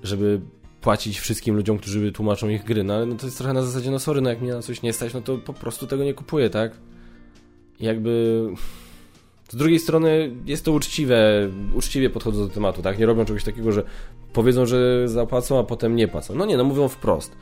żeby 0.03 0.41
płacić 0.81 1.21
wszystkim 1.21 1.57
ludziom, 1.57 1.79
którzy 1.79 2.13
tłumaczą 2.13 2.49
ich 2.49 2.65
gry, 2.65 2.85
no 2.85 2.95
ale 2.95 3.07
no 3.07 3.15
to 3.15 3.27
jest 3.27 3.39
trochę 3.39 3.53
na 3.53 3.63
zasadzie, 3.63 3.91
no 3.91 3.99
sorry, 3.99 4.21
no 4.21 4.31
jak 4.31 4.41
mnie 4.41 4.53
na 4.53 4.63
coś 4.63 4.83
nie 4.83 4.93
stać, 4.93 5.15
no 5.15 5.21
to 5.21 5.39
po 5.39 5.53
prostu 5.53 5.87
tego 5.87 6.05
nie 6.05 6.15
kupuję, 6.15 6.51
tak? 6.51 6.73
Jakby 7.81 8.47
z 9.55 9.57
drugiej 9.57 9.79
strony 9.79 10.31
jest 10.47 10.65
to 10.65 10.73
uczciwe, 10.73 11.49
uczciwie 11.75 12.11
podchodzą 12.11 12.49
do 12.49 12.55
tematu, 12.55 12.83
tak? 12.83 12.99
Nie 12.99 13.07
robią 13.07 13.25
czegoś 13.25 13.45
takiego, 13.45 13.73
że 13.73 13.83
powiedzą, 14.33 14.67
że 14.67 15.09
zapłacą, 15.09 15.59
a 15.59 15.65
potem 15.65 15.97
nie 15.97 16.09
płacą. 16.09 16.35
No 16.35 16.47
nie, 16.47 16.57
no 16.57 16.65
mówią 16.65 16.89
wprost. 16.89 17.37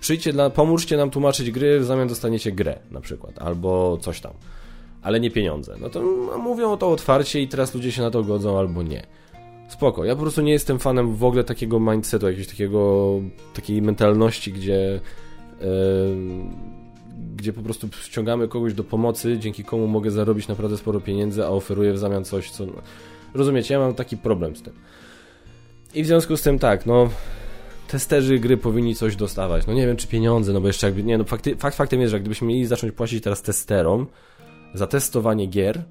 Przyjdźcie, 0.00 0.32
dla, 0.32 0.50
pomóżcie 0.50 0.96
nam 0.96 1.10
tłumaczyć 1.10 1.50
gry, 1.50 1.80
w 1.80 1.84
zamian 1.84 2.08
dostaniecie 2.08 2.52
grę 2.52 2.78
na 2.90 3.00
przykład, 3.00 3.38
albo 3.38 3.98
coś 4.00 4.20
tam. 4.20 4.32
Ale 5.02 5.20
nie 5.20 5.30
pieniądze. 5.30 5.76
No 5.80 5.90
to 5.90 6.02
mówią 6.38 6.76
to 6.76 6.90
otwarcie 6.90 7.40
i 7.40 7.48
teraz 7.48 7.74
ludzie 7.74 7.92
się 7.92 8.02
na 8.02 8.10
to 8.10 8.22
godzą 8.22 8.58
albo 8.58 8.82
nie. 8.82 9.06
Spoko. 9.68 10.04
Ja 10.04 10.14
po 10.14 10.22
prostu 10.22 10.42
nie 10.42 10.52
jestem 10.52 10.78
fanem 10.78 11.16
w 11.16 11.24
ogóle 11.24 11.44
takiego 11.44 11.80
mindsetu, 11.80 12.26
jakiegoś 12.26 12.48
takiego, 12.48 13.12
takiej 13.54 13.82
mentalności, 13.82 14.52
gdzie 14.52 15.00
yy, 15.60 15.66
gdzie 17.36 17.52
po 17.52 17.62
prostu 17.62 17.88
ściągamy 18.02 18.48
kogoś 18.48 18.74
do 18.74 18.84
pomocy, 18.84 19.38
dzięki 19.38 19.64
komu 19.64 19.86
mogę 19.86 20.10
zarobić 20.10 20.48
naprawdę 20.48 20.76
sporo 20.76 21.00
pieniędzy, 21.00 21.44
a 21.44 21.48
oferuję 21.48 21.92
w 21.92 21.98
zamian 21.98 22.24
coś, 22.24 22.50
co... 22.50 22.66
Rozumiecie, 23.34 23.74
ja 23.74 23.80
mam 23.80 23.94
taki 23.94 24.16
problem 24.16 24.56
z 24.56 24.62
tym. 24.62 24.72
I 25.94 26.02
w 26.02 26.06
związku 26.06 26.36
z 26.36 26.42
tym 26.42 26.58
tak, 26.58 26.86
no 26.86 27.08
testerzy 27.88 28.38
gry 28.38 28.56
powinni 28.56 28.94
coś 28.94 29.16
dostawać. 29.16 29.66
No 29.66 29.72
nie 29.72 29.86
wiem, 29.86 29.96
czy 29.96 30.06
pieniądze, 30.06 30.52
no 30.52 30.60
bo 30.60 30.66
jeszcze 30.66 30.86
jakby, 30.86 31.02
nie 31.02 31.18
no 31.18 31.24
fakty, 31.24 31.56
fakt 31.56 31.76
faktem 31.76 32.00
jest, 32.00 32.10
że 32.10 32.20
gdybyśmy 32.20 32.48
mieli 32.48 32.66
zacząć 32.66 32.92
płacić 32.92 33.24
teraz 33.24 33.42
testerom 33.42 34.06
za 34.74 34.86
testowanie 34.86 35.46
gier, 35.46 35.84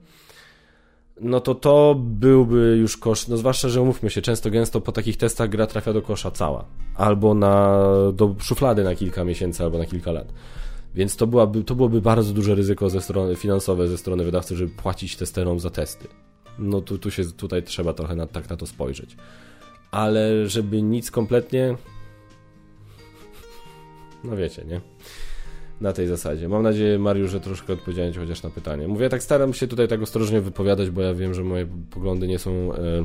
no 1.22 1.40
to 1.40 1.56
to 1.56 1.96
byłby 2.00 2.78
już 2.80 2.98
koszt, 2.98 3.30
no 3.30 3.38
zwłaszcza, 3.38 3.70
że 3.70 3.82
umówmy 3.82 4.10
się, 4.10 4.22
często 4.22 4.50
gęsto 4.50 4.82
po 4.82 4.92
takich 4.92 5.18
testach 5.18 5.50
gra 5.50 5.68
trafia 5.68 5.94
do 5.94 6.02
kosza 6.02 6.32
cała. 6.32 6.66
Albo 6.96 7.34
na, 7.34 7.84
do 8.14 8.36
szuflady 8.40 8.84
na 8.84 8.96
kilka 8.96 9.24
miesięcy, 9.24 9.64
albo 9.64 9.78
na 9.78 9.86
kilka 9.86 10.12
lat. 10.12 10.34
Więc 10.98 11.16
to, 11.16 11.28
byłaby, 11.28 11.64
to 11.64 11.76
byłoby 11.76 12.02
bardzo 12.02 12.34
duże 12.34 12.56
ryzyko 12.56 12.90
ze 12.90 13.02
strony 13.02 13.36
finansowe 13.36 13.88
ze 13.88 13.98
strony 13.98 14.24
wydawcy, 14.24 14.56
żeby 14.56 14.72
płacić 14.72 15.16
testerom 15.16 15.60
za 15.60 15.70
testy. 15.70 16.08
No 16.60 16.82
tu, 16.82 16.98
tu 16.98 17.12
się, 17.12 17.24
tutaj 17.26 17.64
trzeba 17.64 17.94
trochę 17.94 18.16
na, 18.16 18.28
tak 18.28 18.50
na 18.50 18.58
to 18.58 18.66
spojrzeć. 18.66 19.18
Ale 19.92 20.48
żeby 20.48 20.82
nic 20.82 21.12
kompletnie... 21.12 21.76
No 24.24 24.36
wiecie, 24.36 24.66
nie? 24.66 24.82
Na 25.82 25.94
tej 25.94 26.08
zasadzie. 26.08 26.50
Mam 26.50 26.64
nadzieję, 26.64 27.00
Mariusz, 27.00 27.32
że 27.32 27.40
troszkę 27.40 27.74
odpowiedziałem 27.74 28.14
Ci 28.14 28.20
chociaż 28.20 28.44
na 28.44 28.50
pytanie. 28.50 28.88
Mówię, 28.88 29.10
tak 29.10 29.24
staram 29.24 29.54
się 29.54 29.68
tutaj 29.68 29.88
tak 29.88 30.02
ostrożnie 30.02 30.42
wypowiadać, 30.42 30.90
bo 30.90 31.02
ja 31.02 31.14
wiem, 31.14 31.34
że 31.34 31.44
moje 31.44 31.68
poglądy 31.92 32.28
nie 32.28 32.40
są... 32.40 32.74
E, 32.74 33.04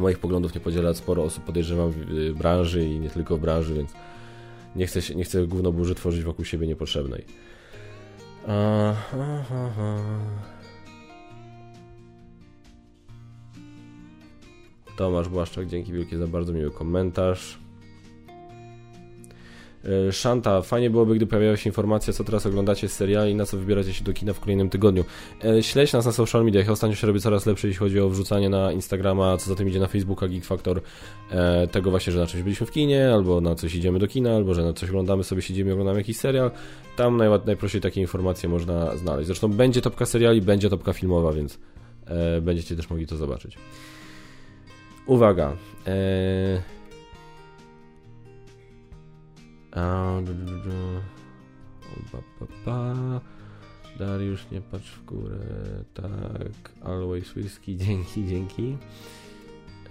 moich 0.00 0.18
poglądów 0.18 0.54
nie 0.54 0.60
podziela 0.60 0.94
sporo 0.94 1.22
osób, 1.22 1.44
podejrzewam, 1.44 1.90
w 1.90 2.32
branży 2.38 2.84
i 2.84 3.00
nie 3.00 3.10
tylko 3.10 3.36
w 3.36 3.40
branży, 3.40 3.74
więc 3.74 3.92
nie 4.76 4.86
chcę, 4.86 5.14
nie 5.14 5.24
chcę 5.24 5.46
gówno 5.46 5.72
burzy 5.72 5.94
tworzyć 5.94 6.22
wokół 6.22 6.44
siebie 6.44 6.66
niepotrzebnej. 6.66 7.24
Tomasz 14.96 15.28
Błaszczak, 15.28 15.66
dzięki 15.66 15.92
wielkie 15.92 16.18
za 16.18 16.26
bardzo 16.26 16.52
miły 16.52 16.70
komentarz. 16.70 17.63
E, 20.08 20.12
Shanta, 20.12 20.62
fajnie 20.62 20.90
byłoby, 20.90 21.14
gdy 21.14 21.26
pojawiała 21.26 21.56
się 21.56 21.70
informacja, 21.70 22.12
co 22.12 22.24
teraz 22.24 22.46
oglądacie 22.46 22.88
z 22.88 22.92
seriali 22.92 23.32
i 23.32 23.34
na 23.34 23.46
co 23.46 23.56
wybieracie 23.56 23.94
się 23.94 24.04
do 24.04 24.12
kina 24.12 24.32
w 24.32 24.40
kolejnym 24.40 24.70
tygodniu. 24.70 25.04
E, 25.44 25.62
śledź 25.62 25.92
nas 25.92 26.06
na 26.06 26.12
social 26.12 26.44
mediach. 26.44 26.70
Ostatnio 26.70 26.96
się 26.96 27.06
robi 27.06 27.20
coraz 27.20 27.46
lepsze, 27.46 27.68
jeśli 27.68 27.78
chodzi 27.78 28.00
o 28.00 28.08
wrzucanie 28.08 28.48
na 28.48 28.72
Instagrama, 28.72 29.36
co 29.36 29.48
za 29.48 29.54
tym 29.54 29.68
idzie 29.68 29.80
na 29.80 29.86
Facebooka, 29.86 30.28
Geek 30.28 30.44
Factor. 30.44 30.80
E, 31.30 31.66
tego 31.66 31.90
właśnie, 31.90 32.12
że 32.12 32.20
na 32.20 32.26
czymś 32.26 32.42
byliśmy 32.42 32.66
w 32.66 32.70
kinie, 32.70 33.10
albo 33.14 33.40
na 33.40 33.54
coś 33.54 33.74
idziemy 33.74 33.98
do 33.98 34.06
kina, 34.06 34.34
albo 34.34 34.54
że 34.54 34.62
na 34.62 34.72
coś 34.72 34.88
oglądamy 34.88 35.24
sobie, 35.24 35.42
siedzimy 35.42 35.70
i 35.70 35.72
oglądamy 35.72 35.98
jakiś 35.98 36.16
serial. 36.16 36.50
Tam 36.96 37.16
naj, 37.16 37.28
najprościej 37.46 37.80
takie 37.80 38.00
informacje 38.00 38.48
można 38.48 38.96
znaleźć. 38.96 39.26
Zresztą 39.26 39.48
będzie 39.48 39.80
topka 39.80 40.06
seriali, 40.06 40.42
będzie 40.42 40.70
topka 40.70 40.92
filmowa, 40.92 41.32
więc 41.32 41.58
będziecie 42.42 42.76
też 42.76 42.90
mogli 42.90 43.06
to 43.06 43.16
zobaczyć. 43.16 43.58
Uwaga. 45.06 45.52
Eee... 45.86 46.74
Dariusz, 53.98 54.50
nie 54.50 54.60
patrz 54.60 54.90
w 54.90 55.04
górę. 55.04 55.38
Tak. 55.94 56.72
Always 56.84 57.36
Whisky, 57.36 57.76
dzięki, 57.76 58.26
dzięki. 58.26 58.76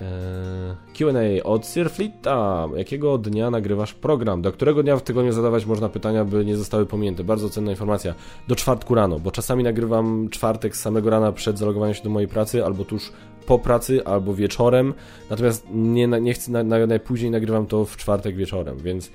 Eee, 0.03 0.93
Q&A 0.93 1.43
od 1.43 1.65
Sirflita. 1.65 2.67
Jakiego 2.75 3.17
dnia 3.17 3.51
nagrywasz 3.51 3.93
program? 3.93 4.41
Do 4.41 4.51
którego 4.51 4.83
dnia 4.83 4.97
w 4.97 5.01
tygodniu 5.01 5.31
zadawać 5.31 5.65
można 5.65 5.89
pytania, 5.89 6.25
by 6.25 6.45
nie 6.45 6.57
zostały 6.57 6.85
pominięte? 6.85 7.23
Bardzo 7.23 7.49
cenna 7.49 7.71
informacja. 7.71 8.13
Do 8.47 8.55
czwartku 8.55 8.95
rano, 8.95 9.19
bo 9.19 9.31
czasami 9.31 9.63
nagrywam 9.63 10.29
czwartek 10.29 10.75
z 10.75 10.79
samego 10.79 11.09
rana 11.09 11.31
przed 11.31 11.57
zalogowaniem 11.57 11.95
się 11.95 12.03
do 12.03 12.09
mojej 12.09 12.27
pracy, 12.27 12.65
albo 12.65 12.85
tuż 12.85 13.11
po 13.45 13.59
pracy, 13.59 14.05
albo 14.05 14.33
wieczorem. 14.33 14.93
Natomiast 15.29 15.67
nie, 15.73 16.07
nie 16.07 16.33
chcę, 16.33 16.51
na, 16.51 16.63
na, 16.63 16.87
najpóźniej 16.87 17.31
nagrywam 17.31 17.65
to 17.65 17.85
w 17.85 17.97
czwartek 17.97 18.35
wieczorem, 18.35 18.77
więc 18.77 19.11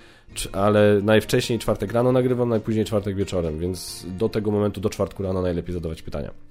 ale 0.53 1.01
najwcześniej 1.03 1.59
czwartek 1.59 1.93
rano 1.93 2.13
nagrywam, 2.13 2.49
najpóźniej 2.49 2.85
czwartek 2.85 3.17
wieczorem, 3.17 3.59
więc 3.59 4.07
do 4.09 4.29
tego 4.29 4.51
momentu, 4.51 4.81
do 4.81 4.91
czwartku 4.91 5.23
rano 5.23 5.43
najlepiej 5.43 5.75
zadawać 5.75 6.03
pytania. 6.03 6.48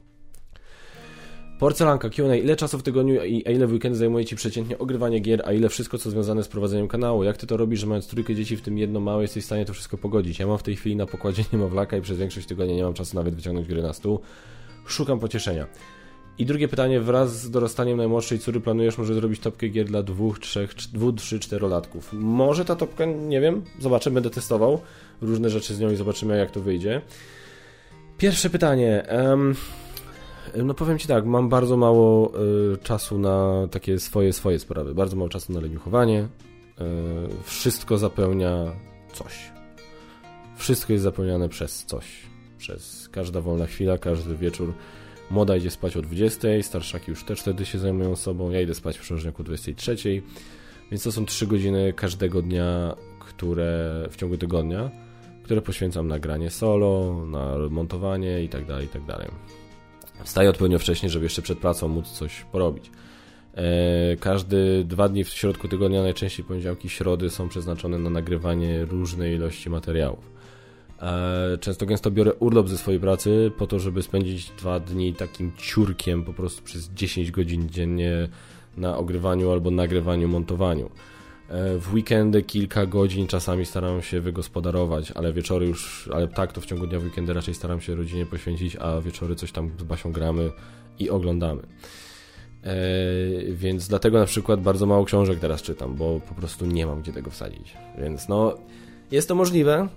Porcelanka 1.59 2.09
Q&A. 2.09 2.35
Ile 2.35 2.55
czasu 2.55 2.77
w 2.77 2.83
tygodniu 2.83 3.23
i 3.23 3.43
ile 3.51 3.67
w 3.67 3.71
weekend 3.71 3.97
zajmuje 3.97 4.25
Ci 4.25 4.35
przeciętnie 4.35 4.77
ogrywanie 4.77 5.19
gier, 5.19 5.41
a 5.45 5.53
ile 5.53 5.69
wszystko, 5.69 5.97
co 5.97 6.09
związane 6.09 6.43
z 6.43 6.47
prowadzeniem 6.47 6.87
kanału? 6.87 7.23
Jak 7.23 7.37
Ty 7.37 7.47
to 7.47 7.57
robisz, 7.57 7.79
że 7.79 7.87
mając 7.87 8.07
trójkę 8.07 8.35
dzieci, 8.35 8.57
w 8.57 8.61
tym 8.61 8.77
jedno 8.77 8.99
małe, 8.99 9.21
jesteś 9.21 9.43
w 9.43 9.45
stanie 9.45 9.65
to 9.65 9.73
wszystko 9.73 9.97
pogodzić? 9.97 10.39
Ja 10.39 10.47
mam 10.47 10.57
w 10.57 10.63
tej 10.63 10.75
chwili 10.75 10.95
na 10.95 11.05
pokładzie 11.05 11.43
niemowlaka 11.53 11.97
i 11.97 12.01
przez 12.01 12.17
większość 12.17 12.47
tygodnia 12.47 12.75
nie 12.75 12.83
mam 12.83 12.93
czasu 12.93 13.15
nawet 13.15 13.35
wyciągnąć 13.35 13.67
gry 13.67 13.81
na 13.81 13.93
stół. 13.93 14.19
Szukam 14.85 15.19
pocieszenia. 15.19 15.67
I 16.37 16.45
drugie 16.45 16.67
pytanie, 16.67 17.01
wraz 17.01 17.41
z 17.41 17.51
dorastaniem 17.51 17.97
najmłodszej 17.97 18.39
córy 18.39 18.59
planujesz 18.59 18.97
może 18.97 19.13
zrobić 19.13 19.39
topkę 19.39 19.67
gier 19.67 19.85
dla 19.85 20.03
dwóch, 20.03 20.39
trzech, 20.39 20.73
dwóch, 20.93 21.15
trzy, 21.15 21.39
czterolatków? 21.39 22.09
Może 22.13 22.65
ta 22.65 22.75
topka, 22.75 23.05
nie 23.05 23.41
wiem, 23.41 23.63
zobaczę, 23.79 24.11
będę 24.11 24.29
testował 24.29 24.81
różne 25.21 25.49
rzeczy 25.49 25.75
z 25.75 25.79
nią 25.79 25.91
i 25.91 25.95
zobaczymy 25.95 26.37
jak 26.37 26.51
to 26.51 26.61
wyjdzie. 26.61 27.01
Pierwsze 28.17 28.49
pytanie. 28.49 29.05
Um, 29.11 29.55
no 30.63 30.73
powiem 30.73 30.99
Ci 30.99 31.07
tak, 31.07 31.25
mam 31.25 31.49
bardzo 31.49 31.77
mało 31.77 32.33
y, 32.73 32.77
czasu 32.77 33.19
na 33.19 33.67
takie 33.71 33.99
swoje, 33.99 34.33
swoje 34.33 34.59
sprawy. 34.59 34.95
Bardzo 34.95 35.15
mało 35.15 35.29
czasu 35.29 35.53
na 35.53 35.59
leniuchowanie. 35.59 36.19
Y, 36.21 36.27
wszystko 37.43 37.97
zapełnia 37.97 38.71
coś. 39.13 39.51
Wszystko 40.55 40.93
jest 40.93 41.03
zapełniane 41.03 41.49
przez 41.49 41.85
coś. 41.85 42.05
Przez 42.57 43.09
każda 43.09 43.41
wolna 43.41 43.65
chwila, 43.65 43.97
każdy 43.97 44.35
wieczór 44.35 44.73
Młoda 45.31 45.55
idzie 45.55 45.71
spać 45.71 45.97
o 45.97 46.01
20, 46.01 46.47
starszaki 46.61 47.11
już 47.11 47.23
też 47.23 47.39
wtedy 47.39 47.65
się 47.65 47.79
zajmują 47.79 48.15
sobą, 48.15 48.51
ja 48.51 48.61
idę 48.61 48.73
spać 48.73 48.97
w 48.97 49.01
przenożniaku 49.01 49.41
o 49.41 49.45
23, 49.45 49.95
więc 50.91 51.03
to 51.03 51.11
są 51.11 51.25
3 51.25 51.47
godziny 51.47 51.93
każdego 51.93 52.41
dnia, 52.41 52.95
które 53.19 54.03
w 54.09 54.15
ciągu 54.15 54.37
tygodnia, 54.37 54.91
które 55.43 55.61
poświęcam 55.61 56.07
na 56.07 56.19
granie 56.19 56.49
solo, 56.49 57.25
na 57.25 57.57
montowanie 57.69 58.49
tak 58.49 58.61
itd. 58.61 59.27
Wstaję 60.23 60.49
odpowiednio 60.49 60.79
wcześnie, 60.79 61.09
żeby 61.09 61.25
jeszcze 61.25 61.41
przed 61.41 61.59
pracą 61.59 61.87
móc 61.87 62.11
coś 62.11 62.45
porobić. 62.51 62.91
E, 63.53 64.15
każdy 64.19 64.83
dwa 64.83 65.09
dni 65.09 65.23
w 65.23 65.29
środku 65.29 65.67
tygodnia, 65.67 66.01
najczęściej 66.01 66.45
poniedziałki, 66.45 66.89
środy 66.89 67.29
są 67.29 67.49
przeznaczone 67.49 67.97
na 67.97 68.09
nagrywanie 68.09 68.85
różnej 68.85 69.35
ilości 69.35 69.69
materiałów. 69.69 70.31
E, 71.01 71.57
często 71.61 71.85
gęsto 71.85 72.11
biorę 72.11 72.33
urlop 72.33 72.69
ze 72.69 72.77
swojej 72.77 72.99
pracy 72.99 73.51
po 73.57 73.67
to, 73.67 73.79
żeby 73.79 74.03
spędzić 74.03 74.49
dwa 74.49 74.79
dni 74.79 75.13
takim 75.13 75.51
ciurkiem 75.57 76.23
po 76.23 76.33
prostu 76.33 76.63
przez 76.63 76.89
10 76.89 77.31
godzin 77.31 77.69
dziennie 77.69 78.29
na 78.77 78.97
ogrywaniu 78.97 79.51
albo 79.51 79.71
nagrywaniu, 79.71 80.27
montowaniu. 80.27 80.89
E, 81.49 81.77
w 81.77 81.93
weekendy 81.93 82.43
kilka 82.43 82.85
godzin 82.85 83.27
czasami 83.27 83.65
staram 83.65 84.01
się 84.01 84.21
wygospodarować, 84.21 85.11
ale 85.11 85.33
wieczory 85.33 85.65
już, 85.65 86.09
ale 86.13 86.27
tak 86.27 86.53
to 86.53 86.61
w 86.61 86.65
ciągu 86.65 86.87
dnia 86.87 86.99
w 86.99 87.03
weekendy 87.03 87.33
raczej 87.33 87.53
staram 87.53 87.81
się 87.81 87.95
rodzinie 87.95 88.25
poświęcić, 88.25 88.75
a 88.75 89.01
wieczory 89.01 89.35
coś 89.35 89.51
tam 89.51 89.71
z 89.79 89.83
Basią 89.83 90.11
gramy 90.11 90.51
i 90.99 91.09
oglądamy. 91.09 91.61
E, 92.63 92.75
więc 93.51 93.87
dlatego 93.87 94.19
na 94.19 94.25
przykład 94.25 94.61
bardzo 94.61 94.85
mało 94.85 95.05
książek 95.05 95.39
teraz 95.39 95.61
czytam, 95.61 95.95
bo 95.95 96.21
po 96.29 96.35
prostu 96.35 96.65
nie 96.65 96.85
mam 96.85 97.01
gdzie 97.01 97.13
tego 97.13 97.31
wsadzić. 97.31 97.73
Więc 97.97 98.27
no, 98.27 98.57
jest 99.11 99.27
to 99.27 99.35
możliwe, 99.35 99.87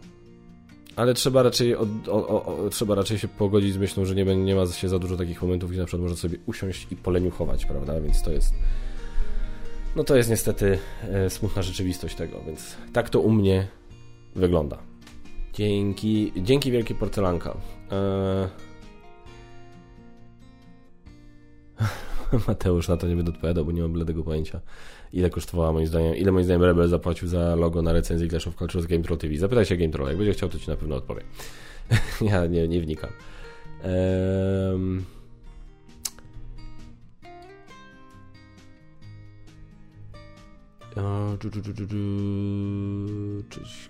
ale 0.96 1.14
trzeba 1.14 1.42
raczej, 1.42 1.76
od, 1.76 1.88
o, 2.08 2.44
o, 2.44 2.68
trzeba 2.68 2.94
raczej 2.94 3.18
się 3.18 3.28
pogodzić 3.28 3.74
z 3.74 3.76
myślą, 3.76 4.04
że 4.04 4.14
nie, 4.14 4.36
nie 4.36 4.54
ma 4.54 4.66
się 4.66 4.88
za 4.88 4.98
dużo 4.98 5.16
takich 5.16 5.42
momentów, 5.42 5.70
gdzie 5.70 5.80
na 5.80 5.86
przykład 5.86 6.02
można 6.02 6.16
sobie 6.16 6.38
usiąść 6.46 6.86
i 6.90 6.96
poleniuchować, 6.96 7.64
prawda? 7.64 8.00
Więc 8.00 8.22
to 8.22 8.30
jest. 8.30 8.54
No 9.96 10.04
to 10.04 10.16
jest 10.16 10.30
niestety 10.30 10.78
e, 11.02 11.30
smutna 11.30 11.62
rzeczywistość 11.62 12.16
tego, 12.16 12.40
więc 12.46 12.76
tak 12.92 13.10
to 13.10 13.20
u 13.20 13.30
mnie 13.30 13.68
wygląda. 14.34 14.78
Dzięki, 15.52 16.32
dzięki 16.36 16.72
wielkie 16.72 16.94
porcelanka. 16.94 17.56
E... 17.92 18.48
Mateusz 22.48 22.88
na 22.88 22.96
to 22.96 23.08
nie 23.08 23.16
będę 23.16 23.30
odpowiadał, 23.30 23.64
bo 23.64 23.72
nie 23.72 23.82
mam 23.82 23.92
bladego 23.92 24.24
pojęcia 24.24 24.60
ile 25.12 25.30
kosztowała 25.30 25.72
moim 25.72 25.86
zdaniem, 25.86 26.16
ile 26.16 26.32
moim 26.32 26.44
zdaniem 26.44 26.62
Rebel 26.62 26.88
zapłacił 26.88 27.28
za 27.28 27.54
logo 27.54 27.82
na 27.82 27.92
recenzji 27.92 28.28
Clash 28.28 28.46
of 28.46 28.54
Cultures 28.54 28.86
Game 28.86 29.02
Troll 29.02 29.18
TV. 29.18 29.36
Zapytaj 29.36 29.64
się 29.64 29.76
Game 29.76 29.92
Troll, 29.92 30.08
jak 30.08 30.16
będzie 30.16 30.32
chciał, 30.32 30.48
to 30.48 30.58
ci 30.58 30.70
na 30.70 30.76
pewno 30.76 30.96
odpowie. 30.96 31.22
ja 32.30 32.46
nie, 32.46 32.68
nie 32.68 32.80
wnikam. 32.80 33.10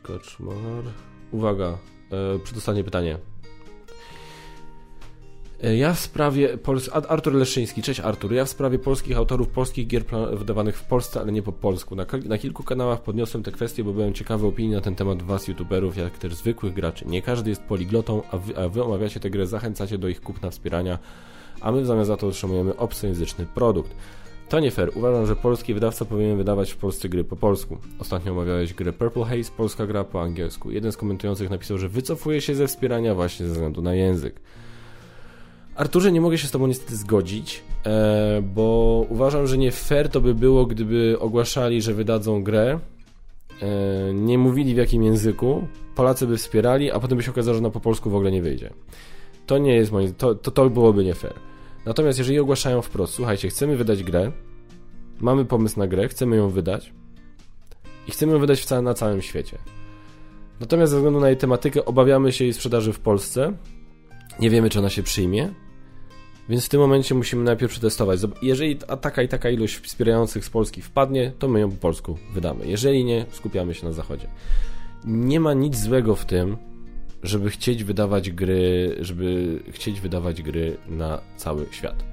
Kaczmar. 0.03 0.85
Uwaga, 1.33 1.79
e, 2.13 2.39
przedostanie 2.39 2.85
pytanie. 2.85 3.19
E, 5.63 5.77
ja 5.77 5.95
w 5.95 6.01
sprawie. 6.01 6.59
Pols... 6.59 6.91
Artur 7.09 7.35
Leszyński, 7.35 7.83
cześć 7.83 8.01
Artur. 8.01 8.33
Ja 8.33 8.45
w 8.45 8.49
sprawie 8.49 8.79
polskich 8.79 9.17
autorów 9.17 9.49
polskich 9.49 9.87
gier 9.87 10.05
wydawanych 10.33 10.79
w 10.79 10.85
Polsce, 10.85 11.21
ale 11.21 11.33
nie 11.33 11.43
po 11.43 11.53
polsku. 11.53 11.97
Na, 11.97 12.07
na 12.25 12.39
kilku 12.39 12.63
kanałach 12.63 13.03
podniosłem 13.03 13.43
tę 13.43 13.53
kwestię, 13.53 13.85
bo 13.85 13.93
byłem 13.93 14.15
ciekawy 14.15 14.47
opinii 14.47 14.73
na 14.73 14.81
ten 14.81 14.95
temat 14.95 15.23
was, 15.23 15.49
youtuberów, 15.49 15.97
jak 15.97 16.19
też 16.19 16.35
zwykłych 16.35 16.75
graczy. 16.75 17.05
Nie 17.09 17.23
każdy 17.23 17.51
jest 17.51 17.63
poliglotą, 17.63 18.23
a 18.31 18.39
wy, 18.39 18.59
a 18.59 18.69
wy 18.69 18.85
omawiacie 18.85 19.21
tę 19.21 19.31
grę, 19.31 19.47
zachęcacie 19.47 19.99
do 19.99 20.09
ich 20.09 20.21
kupna, 20.21 20.51
wspierania, 20.51 20.99
a 21.61 21.73
my 21.73 21.83
w 21.83 21.87
zamian 21.87 22.05
za 22.05 22.17
to 22.17 22.27
otrzymujemy 22.27 22.77
obcojęzyczny 22.77 23.47
produkt. 23.47 23.91
To 24.51 24.61
nie 24.61 24.71
fair. 24.71 24.91
Uważam, 24.95 25.27
że 25.27 25.37
polski 25.37 25.75
wydawca 25.75 26.05
powinien 26.05 26.37
wydawać 26.37 26.73
w 26.73 26.77
Polsce 26.77 27.09
gry 27.09 27.25
po 27.25 27.37
polsku. 27.37 27.79
Ostatnio 27.99 28.33
omawiałeś 28.33 28.75
grę 28.75 28.93
Purple 28.93 29.25
Haze, 29.25 29.51
polska 29.57 29.87
gra 29.87 30.05
po 30.05 30.23
angielsku. 30.23 30.71
Jeden 30.71 30.93
z 30.93 30.97
komentujących 30.97 31.51
napisał, 31.51 31.79
że 31.79 31.89
wycofuje 31.89 32.41
się 32.41 32.55
ze 32.55 32.67
wspierania 32.67 33.15
właśnie 33.15 33.47
ze 33.47 33.53
względu 33.53 33.83
na 33.83 33.95
język. 33.95 34.41
Arturze, 35.77 36.13
nie 36.13 36.21
mogę 36.21 36.39
się 36.39 36.49
z 36.49 36.51
Tobą 36.51 36.67
niestety 36.67 36.97
zgodzić, 36.97 37.63
e, 37.87 38.43
bo 38.55 39.07
uważam, 39.09 39.47
że 39.47 39.59
nie 39.59 39.73
fair 39.73 40.09
to 40.09 40.21
by 40.21 40.35
było, 40.35 40.67
gdyby 40.67 41.17
ogłaszali, 41.21 41.83
że 41.83 41.95
wydadzą 41.95 42.43
grę, 42.43 42.79
e, 43.63 44.15
nie 44.15 44.39
mówili 44.39 44.75
w 44.75 44.77
jakim 44.77 45.03
języku, 45.03 45.67
Polacy 45.95 46.27
by 46.27 46.37
wspierali, 46.37 46.91
a 46.91 47.01
potem 47.01 47.19
by 47.19 47.25
się 47.25 47.31
okazało, 47.31 47.55
że 47.55 47.61
na 47.61 47.71
po 47.71 47.81
polsku 47.81 48.11
w 48.11 48.15
ogóle 48.15 48.31
nie 48.31 48.43
wyjdzie. 48.43 48.71
To 49.47 49.59
nie 49.59 49.75
jest 49.75 49.93
moje, 49.93 50.13
to, 50.13 50.35
to, 50.35 50.51
to 50.51 50.71
byłoby 50.71 51.05
nie 51.05 51.15
fair. 51.15 51.50
Natomiast 51.87 52.19
jeżeli 52.19 52.39
ogłaszają 52.39 52.83
wprost, 52.83 53.15
słuchajcie, 53.15 53.49
chcemy 53.49 53.77
wydać 53.77 54.03
grę, 54.03 54.33
mamy 55.21 55.45
pomysł 55.45 55.79
na 55.79 55.87
grę, 55.87 56.09
chcemy 56.09 56.37
ją 56.37 56.49
wydać 56.49 56.93
i 58.09 58.11
chcemy 58.11 58.33
ją 58.33 58.39
wydać 58.39 58.61
w 58.61 58.83
na 58.83 58.95
całym 58.95 59.23
świecie. 59.23 59.59
Natomiast 60.61 60.91
ze 60.91 60.97
względu 60.97 61.21
na 61.21 61.29
jej 61.29 61.37
tematykę 61.37 61.85
obawiamy 61.85 62.33
się 62.33 62.45
jej 62.45 62.53
sprzedaży 62.53 62.93
w 62.93 63.01
Polsce, 63.01 63.53
nie 64.41 64.51
wiemy, 64.51 64.71
czy 64.71 64.79
ona 64.79 64.91
się 64.91 65.03
przyjmie, 65.03 65.55
więc 66.49 66.67
w 66.67 66.69
tym 66.69 66.81
momencie 66.81 67.15
musimy 67.15 67.45
najpierw 67.45 67.73
przetestować. 67.73 68.21
Jeżeli 68.43 68.77
taka 68.77 69.23
i 69.23 69.29
taka 69.29 69.51
ilość 69.51 69.77
wspierających 69.77 70.45
z 70.45 70.51
Polski 70.51 70.83
wpadnie, 70.83 71.33
to 71.39 71.49
my 71.49 71.61
ją 71.61 71.71
po 71.71 71.77
polsku 71.77 72.19
wydamy. 72.33 72.67
Jeżeli 72.67 73.05
nie, 73.05 73.27
skupiamy 73.31 73.75
się 73.75 73.87
na 73.87 73.93
zachodzie. 73.93 74.29
Nie 75.05 75.41
ma 75.41 75.55
nic 75.55 75.77
złego 75.77 76.15
w 76.15 76.25
tym, 76.25 76.57
żeby 77.23 77.51
chcieć 77.51 77.85
wydawać 77.85 78.31
gry, 78.31 78.97
żeby 79.01 79.59
chcieć 79.71 80.01
wydawać 80.01 80.43
gry 80.43 80.77
na 80.89 81.21
cały 81.37 81.67
świat. 81.71 82.05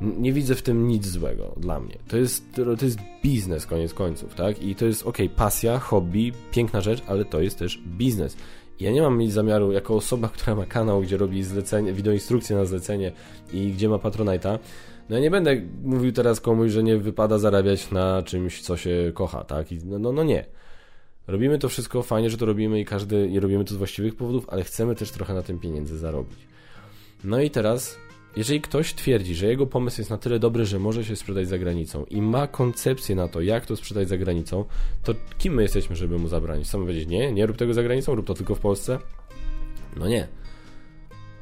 Nie 0.00 0.32
widzę 0.32 0.54
w 0.54 0.62
tym 0.62 0.88
nic 0.88 1.06
złego 1.06 1.54
dla 1.56 1.80
mnie. 1.80 1.98
To 2.08 2.16
jest, 2.16 2.54
to 2.78 2.84
jest 2.84 2.98
biznes 3.22 3.66
koniec 3.66 3.94
końców, 3.94 4.34
tak? 4.34 4.62
I 4.62 4.74
to 4.74 4.86
jest, 4.86 5.06
ok, 5.06 5.18
pasja, 5.36 5.78
hobby, 5.78 6.32
piękna 6.52 6.80
rzecz, 6.80 7.02
ale 7.06 7.24
to 7.24 7.40
jest 7.40 7.58
też 7.58 7.78
biznes. 7.86 8.36
Ja 8.80 8.92
nie 8.92 9.02
mam 9.02 9.18
mieć 9.18 9.32
zamiaru, 9.32 9.72
jako 9.72 9.94
osoba, 9.94 10.28
która 10.28 10.56
ma 10.56 10.66
kanał, 10.66 11.00
gdzie 11.02 11.16
robi 11.16 11.42
zlecenie, 11.42 11.92
wideoinstrukcje 11.92 12.56
na 12.56 12.64
zlecenie 12.64 13.12
i 13.52 13.72
gdzie 13.72 13.88
ma 13.88 13.96
Patronite'a, 13.96 14.58
no 15.08 15.16
ja 15.16 15.22
nie 15.22 15.30
będę 15.30 15.62
mówił 15.82 16.12
teraz 16.12 16.40
komuś, 16.40 16.72
że 16.72 16.82
nie 16.82 16.96
wypada 16.98 17.38
zarabiać 17.38 17.90
na 17.90 18.22
czymś, 18.22 18.62
co 18.62 18.76
się 18.76 19.12
kocha, 19.14 19.44
tak? 19.44 19.72
I 19.72 19.78
no, 19.84 19.98
no, 19.98 20.12
no 20.12 20.24
nie. 20.24 20.44
Robimy 21.26 21.58
to 21.58 21.68
wszystko 21.68 22.02
fajnie, 22.02 22.30
że 22.30 22.36
to 22.36 22.46
robimy 22.46 22.80
i 22.80 22.84
każdy, 22.84 23.26
i 23.28 23.40
robimy 23.40 23.64
to 23.64 23.74
z 23.74 23.76
właściwych 23.76 24.16
powodów, 24.16 24.48
ale 24.48 24.64
chcemy 24.64 24.94
też 24.94 25.10
trochę 25.10 25.34
na 25.34 25.42
tym 25.42 25.58
pieniędzy 25.58 25.98
zarobić. 25.98 26.38
No 27.24 27.40
i 27.40 27.50
teraz, 27.50 27.96
jeżeli 28.36 28.60
ktoś 28.60 28.94
twierdzi, 28.94 29.34
że 29.34 29.46
jego 29.46 29.66
pomysł 29.66 30.00
jest 30.00 30.10
na 30.10 30.18
tyle 30.18 30.38
dobry, 30.38 30.66
że 30.66 30.78
może 30.78 31.04
się 31.04 31.16
sprzedać 31.16 31.48
za 31.48 31.58
granicą 31.58 32.04
i 32.04 32.22
ma 32.22 32.46
koncepcję 32.46 33.16
na 33.16 33.28
to, 33.28 33.40
jak 33.40 33.66
to 33.66 33.76
sprzedać 33.76 34.08
za 34.08 34.18
granicą, 34.18 34.64
to 35.02 35.14
kim 35.38 35.54
my 35.54 35.62
jesteśmy, 35.62 35.96
żeby 35.96 36.18
mu 36.18 36.28
zabranić? 36.28 36.68
Sam 36.70 36.80
powiedzieć, 36.80 37.08
nie, 37.08 37.32
nie 37.32 37.46
rób 37.46 37.56
tego 37.56 37.74
za 37.74 37.82
granicą, 37.82 38.14
rób 38.14 38.26
to 38.26 38.34
tylko 38.34 38.54
w 38.54 38.60
Polsce? 38.60 38.98
No 39.96 40.08
nie. 40.08 40.28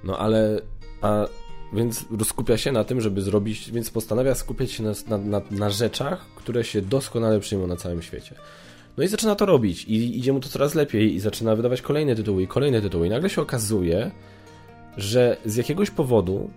No 0.05 0.19
ale, 0.19 0.61
a 1.01 1.27
więc 1.73 2.07
skupia 2.25 2.59
się 2.59 2.73
na 2.73 2.85
tym, 2.85 3.01
żeby 3.01 3.23
zrobić, 3.23 3.71
więc 3.71 3.91
postanawia 3.91 4.35
skupiać 4.35 4.73
się 4.73 4.83
na, 4.83 5.19
na, 5.19 5.43
na, 5.51 5.71
rzeczach, 5.71 6.27
które 6.35 6.65
się 6.65 6.83
doskonale 6.83 7.41
przyjmą 7.41 7.67
na 7.67 7.77
całym 7.77 8.03
świecie. 8.03 8.35
No 8.97 9.05
i 9.05 9.09
zaczyna 9.09 9.35
to 9.35 9.47
robić 9.47 9.85
i 9.85 10.19
idzie 10.19 10.33
mu 10.33 10.41
to 10.41 10.49
coraz 10.49 10.75
lepiej 10.75 11.15
i 11.15 11.21
zaczyna 11.21 11.57
wydawać 11.57 11.83
kolejne 11.83 12.15
tytuły 12.15 12.43
i 12.43 12.47
kolejne 12.47 12.81
tytuły 12.81 13.07
i 13.07 13.11
nagle 13.11 13.31
się 13.31 13.43
okazuje, 13.43 14.11
że 14.97 15.37
z 15.45 15.57
jakiegoś 15.57 15.91
powodu 15.91 16.51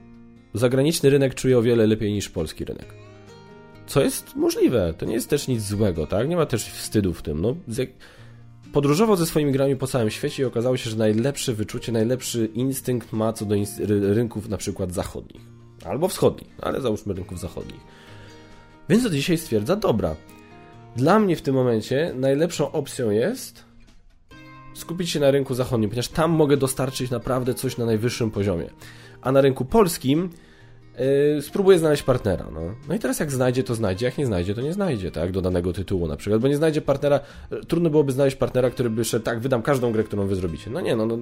zagraniczny 0.54 1.10
rynek 1.10 1.36
czuje 1.36 1.58
o 1.58 1.62
wiele 1.62 1.88
lepiej 1.88 2.14
niż 2.14 2.30
polski 2.30 2.66
rynek. 2.66 2.94
Co 3.88 4.02
jest 4.02 4.36
możliwe, 4.36 4.94
to 4.98 5.06
nie 5.06 5.14
jest 5.14 5.30
też 5.30 5.48
nic 5.48 5.62
złego, 5.62 6.08
tak? 6.08 6.30
Nie 6.30 6.36
ma 6.36 6.46
też 6.46 6.66
wstydu 6.66 7.14
w 7.14 7.22
tym. 7.22 7.42
No, 7.42 7.56
jak... 7.78 7.90
Podróżował 8.74 9.16
ze 9.16 9.26
swoimi 9.26 9.52
grami 9.52 9.76
po 9.76 9.88
całym 9.88 10.10
świecie 10.10 10.44
i 10.44 10.46
okazało 10.46 10.78
się, 10.78 10.90
że 10.90 10.96
najlepsze 10.96 11.54
wyczucie, 11.54 11.92
najlepszy 11.92 12.50
instynkt 12.54 13.14
ma 13.14 13.34
co 13.34 13.46
do 13.46 13.56
rynków 14.14 14.50
na 14.50 14.58
przykład 14.58 14.94
zachodnich. 14.94 15.42
Albo 15.86 16.08
wschodnich, 16.08 16.50
ale 16.62 16.82
załóżmy 16.82 17.14
rynków 17.14 17.40
zachodnich. 17.40 17.82
Więc 18.90 19.04
do 19.04 19.10
dzisiaj 19.10 19.38
stwierdza, 19.38 19.76
dobra, 19.76 20.16
dla 20.96 21.20
mnie 21.20 21.36
w 21.36 21.42
tym 21.42 21.56
momencie 21.56 22.14
najlepszą 22.16 22.72
opcją 22.72 23.10
jest 23.10 23.66
skupić 24.76 25.10
się 25.10 25.20
na 25.20 25.32
rynku 25.32 25.54
zachodnim, 25.54 25.90
ponieważ 25.90 26.08
tam 26.08 26.32
mogę 26.32 26.58
dostarczyć 26.58 27.12
naprawdę 27.12 27.54
coś 27.54 27.78
na 27.78 27.86
najwyższym 27.86 28.32
poziomie. 28.32 28.70
A 29.22 29.32
na 29.32 29.42
rynku 29.42 29.66
polskim 29.66 30.30
yy, 31.36 31.42
spróbuję 31.42 31.80
znaleźć 31.80 32.04
partnera. 32.04 32.46
No. 32.54 32.62
no 32.88 32.96
i 32.96 33.00
teraz 33.00 33.20
jak 33.20 33.32
znajdzie, 33.32 33.64
to 33.64 33.76
znajdzie, 33.76 34.06
jak 34.06 34.18
nie 34.18 34.26
znajdzie, 34.26 34.56
to 34.56 34.62
nie 34.62 34.74
znajdzie, 34.74 35.12
tak? 35.12 35.32
Do 35.32 35.42
danego 35.42 35.74
tytułu 35.74 36.08
na 36.08 36.18
przykład, 36.18 36.42
bo 36.42 36.48
nie 36.48 36.58
znajdzie 36.58 36.82
partnera, 36.82 37.20
trudno 37.68 37.90
byłoby 37.90 38.12
znaleźć 38.12 38.36
partnera, 38.36 38.70
który 38.70 38.90
by 38.90 39.06
szedł, 39.06 39.26
tak, 39.26 39.40
wydam 39.40 39.62
każdą 39.62 39.92
grę, 39.92 40.04
którą 40.04 40.28
wy 40.28 40.36
zrobicie. 40.36 40.72
No 40.72 40.82
nie, 40.82 40.96
no, 40.96 41.06
no 41.06 41.18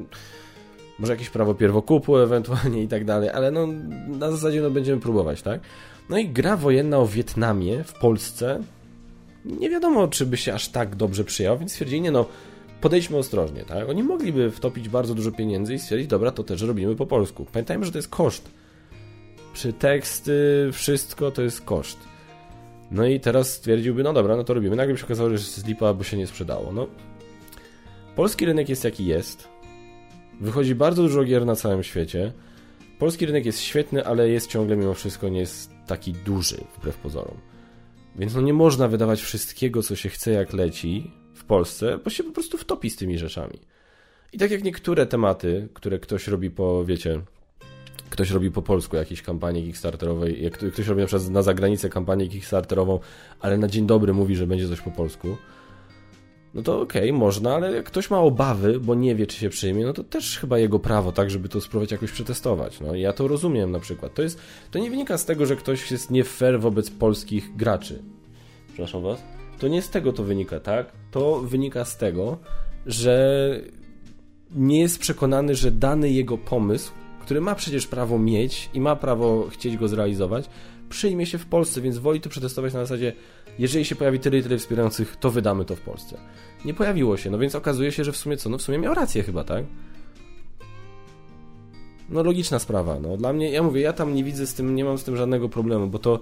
może 1.00 1.14
jakieś 1.14 1.30
prawo 1.30 1.54
pierwokupu 1.56 2.18
ewentualnie 2.28 2.84
i 2.84 2.88
tak 2.88 3.06
dalej, 3.06 3.30
ale 3.30 3.52
no 3.52 3.68
na 4.08 4.32
zasadzie 4.32 4.62
no 4.62 4.70
będziemy 4.70 5.02
próbować, 5.02 5.42
tak? 5.42 5.62
No 6.10 6.18
i 6.18 6.30
gra 6.30 6.58
wojenna 6.58 6.98
o 6.98 7.08
Wietnamie 7.08 7.84
w 7.84 7.94
Polsce 7.94 8.60
nie 9.46 9.70
wiadomo, 9.70 10.08
czy 10.08 10.26
by 10.26 10.38
się 10.38 10.54
aż 10.54 10.68
tak 10.68 10.96
dobrze 10.96 11.24
przyjął, 11.24 11.58
więc 11.58 11.72
stwierdzili, 11.72 12.02
nie 12.02 12.12
no, 12.12 12.26
podejdźmy 12.82 13.18
ostrożnie, 13.18 13.64
tak? 13.64 13.90
Oni 13.90 14.04
mogliby 14.04 14.52
wtopić 14.52 14.90
bardzo 14.90 15.16
dużo 15.16 15.32
pieniędzy 15.32 15.74
i 15.74 15.80
stwierdzić, 15.80 16.08
dobra, 16.08 16.32
to 16.32 16.44
też 16.44 16.62
robimy 16.62 16.96
po 16.96 17.06
polsku. 17.06 17.46
Pamiętajmy, 17.52 17.86
że 17.86 17.92
to 17.92 17.98
jest 17.98 18.10
koszt. 18.10 18.52
Przy 19.54 19.74
teksty, 19.74 20.70
wszystko 20.74 21.32
to 21.32 21.42
jest 21.42 21.62
koszt. 21.62 21.98
No 22.92 23.06
i 23.06 23.20
teraz 23.20 23.54
stwierdziłby, 23.54 24.04
no 24.04 24.14
dobra, 24.14 24.36
no 24.36 24.44
to 24.44 24.54
robimy. 24.54 24.76
Nagle 24.76 24.98
się 24.98 25.06
okazało, 25.06 25.30
że 25.30 25.38
z 25.38 25.66
lipa 25.66 25.94
by 25.94 26.04
się 26.04 26.18
nie 26.18 26.28
sprzedało. 26.28 26.72
No, 26.72 26.88
polski 28.16 28.46
rynek 28.46 28.70
jest 28.70 28.84
jaki 28.84 29.06
jest. 29.06 29.48
Wychodzi 30.42 30.76
bardzo 30.76 31.04
dużo 31.04 31.24
gier 31.24 31.46
na 31.46 31.56
całym 31.56 31.84
świecie. 31.84 32.34
Polski 33.00 33.26
rynek 33.26 33.46
jest 33.46 33.60
świetny, 33.62 34.06
ale 34.06 34.30
jest 34.30 34.50
ciągle 34.50 34.76
mimo 34.78 34.94
wszystko 34.94 35.30
nie 35.30 35.40
jest 35.40 35.72
taki 35.88 36.14
duży, 36.14 36.58
wbrew 36.78 36.98
pozorom. 36.98 37.53
Więc 38.16 38.36
no 38.36 38.42
nie 38.42 38.54
można 38.54 38.88
wydawać 38.88 39.22
wszystkiego, 39.22 39.84
co 39.84 39.96
się 39.96 40.10
chce, 40.10 40.32
jak 40.32 40.54
leci 40.54 41.12
w 41.34 41.44
Polsce, 41.44 41.98
bo 42.04 42.10
się 42.10 42.24
po 42.24 42.32
prostu 42.32 42.58
wtopi 42.58 42.90
z 42.90 42.96
tymi 42.96 43.18
rzeczami. 43.18 43.60
I 44.34 44.38
tak 44.38 44.52
jak 44.52 44.64
niektóre 44.64 45.06
tematy, 45.06 45.68
które 45.74 46.00
ktoś 46.00 46.28
robi 46.28 46.52
po, 46.52 46.86
wiecie, 46.86 47.22
ktoś 48.10 48.32
robi 48.32 48.52
po 48.52 48.62
polsku 48.62 48.96
jakieś 48.96 49.22
kampanii 49.22 49.64
kickstarterowej, 49.64 50.44
jak 50.44 50.58
ktoś 50.58 50.88
robi 50.88 51.02
na 51.02 51.08
przykład 51.08 51.30
na 51.30 51.42
zagranicę 51.42 51.90
kampanię 51.90 52.28
kickstarterową, 52.28 53.00
ale 53.40 53.58
na 53.58 53.68
dzień 53.68 53.88
dobry 53.88 54.14
mówi, 54.14 54.36
że 54.36 54.48
będzie 54.48 54.68
coś 54.68 54.82
po 54.82 54.92
polsku, 54.92 55.38
no 56.54 56.62
to 56.62 56.82
okej, 56.82 57.10
okay, 57.10 57.20
można, 57.20 57.56
ale 57.56 57.72
jak 57.72 57.86
ktoś 57.86 58.10
ma 58.10 58.20
obawy, 58.20 58.80
bo 58.80 58.96
nie 58.96 59.16
wie, 59.16 59.28
czy 59.28 59.38
się 59.38 59.50
przyjmie, 59.50 59.86
no 59.86 59.94
to 59.94 60.04
też 60.04 60.40
chyba 60.40 60.60
jego 60.60 60.80
prawo, 60.80 61.12
tak, 61.12 61.32
żeby 61.32 61.50
to 61.50 61.62
spróbować 61.62 61.92
jakoś 61.92 62.12
przetestować. 62.12 62.80
No 62.80 62.96
ja 62.96 63.14
to 63.14 63.28
rozumiem 63.28 63.72
na 63.72 63.80
przykład. 63.80 64.14
To, 64.14 64.22
jest, 64.22 64.40
to 64.72 64.80
nie 64.80 64.90
wynika 64.90 65.18
z 65.18 65.26
tego, 65.26 65.46
że 65.46 65.56
ktoś 65.56 65.92
jest 65.92 66.12
nie 66.12 66.24
fair 66.24 66.60
wobec 66.60 66.90
polskich 66.90 67.56
graczy. 67.56 68.04
Przepraszam 68.68 69.02
was. 69.02 69.24
To 69.60 69.68
nie 69.68 69.82
z 69.82 69.90
tego 69.90 70.14
to 70.14 70.24
wynika, 70.24 70.60
tak? 70.60 70.92
To 71.12 71.40
wynika 71.40 71.86
z 71.86 71.98
tego, 71.98 72.38
że 72.86 73.60
nie 74.56 74.82
jest 74.82 75.00
przekonany, 75.00 75.56
że 75.56 75.72
dany 75.72 76.12
jego 76.12 76.38
pomysł, 76.38 76.92
który 77.22 77.42
ma 77.42 77.56
przecież 77.56 77.88
prawo 77.88 78.20
mieć 78.20 78.70
i 78.74 78.82
ma 78.82 78.96
prawo 78.96 79.48
chcieć 79.50 79.78
go 79.78 79.88
zrealizować, 79.88 80.50
przyjmie 80.94 81.26
się 81.26 81.38
w 81.38 81.46
Polsce, 81.46 81.82
więc 81.82 81.98
woli 81.98 82.22
to 82.22 82.30
przetestować 82.30 82.74
na 82.74 82.80
zasadzie 82.80 83.14
jeżeli 83.60 83.86
się 83.86 83.96
pojawi 83.96 84.20
tyle 84.20 84.38
i 84.38 84.44
tyle 84.44 84.58
wspierających, 84.58 85.16
to 85.16 85.32
wydamy 85.32 85.66
to 85.66 85.76
w 85.76 85.82
Polsce. 85.82 86.18
Nie 86.66 86.74
pojawiło 86.74 87.18
się, 87.18 87.30
no 87.30 87.38
więc 87.38 87.56
okazuje 87.56 87.92
się, 87.92 88.04
że 88.04 88.12
w 88.12 88.18
sumie 88.18 88.38
co? 88.38 88.50
No 88.50 88.58
w 88.58 88.62
sumie 88.62 88.78
miał 88.78 88.94
rację 88.94 89.24
chyba, 89.24 89.44
tak? 89.44 89.66
No 92.10 92.24
logiczna 92.24 92.60
sprawa, 92.60 93.00
no 93.00 93.18
dla 93.18 93.34
mnie, 93.34 93.52
ja 93.52 93.64
mówię, 93.64 93.82
ja 93.82 93.94
tam 93.94 94.16
nie 94.16 94.24
widzę 94.24 94.48
z 94.48 94.54
tym, 94.54 94.76
nie 94.76 94.86
mam 94.86 94.98
z 94.98 95.04
tym 95.04 95.18
żadnego 95.18 95.50
problemu, 95.50 95.88
bo 95.88 96.00
to 96.00 96.20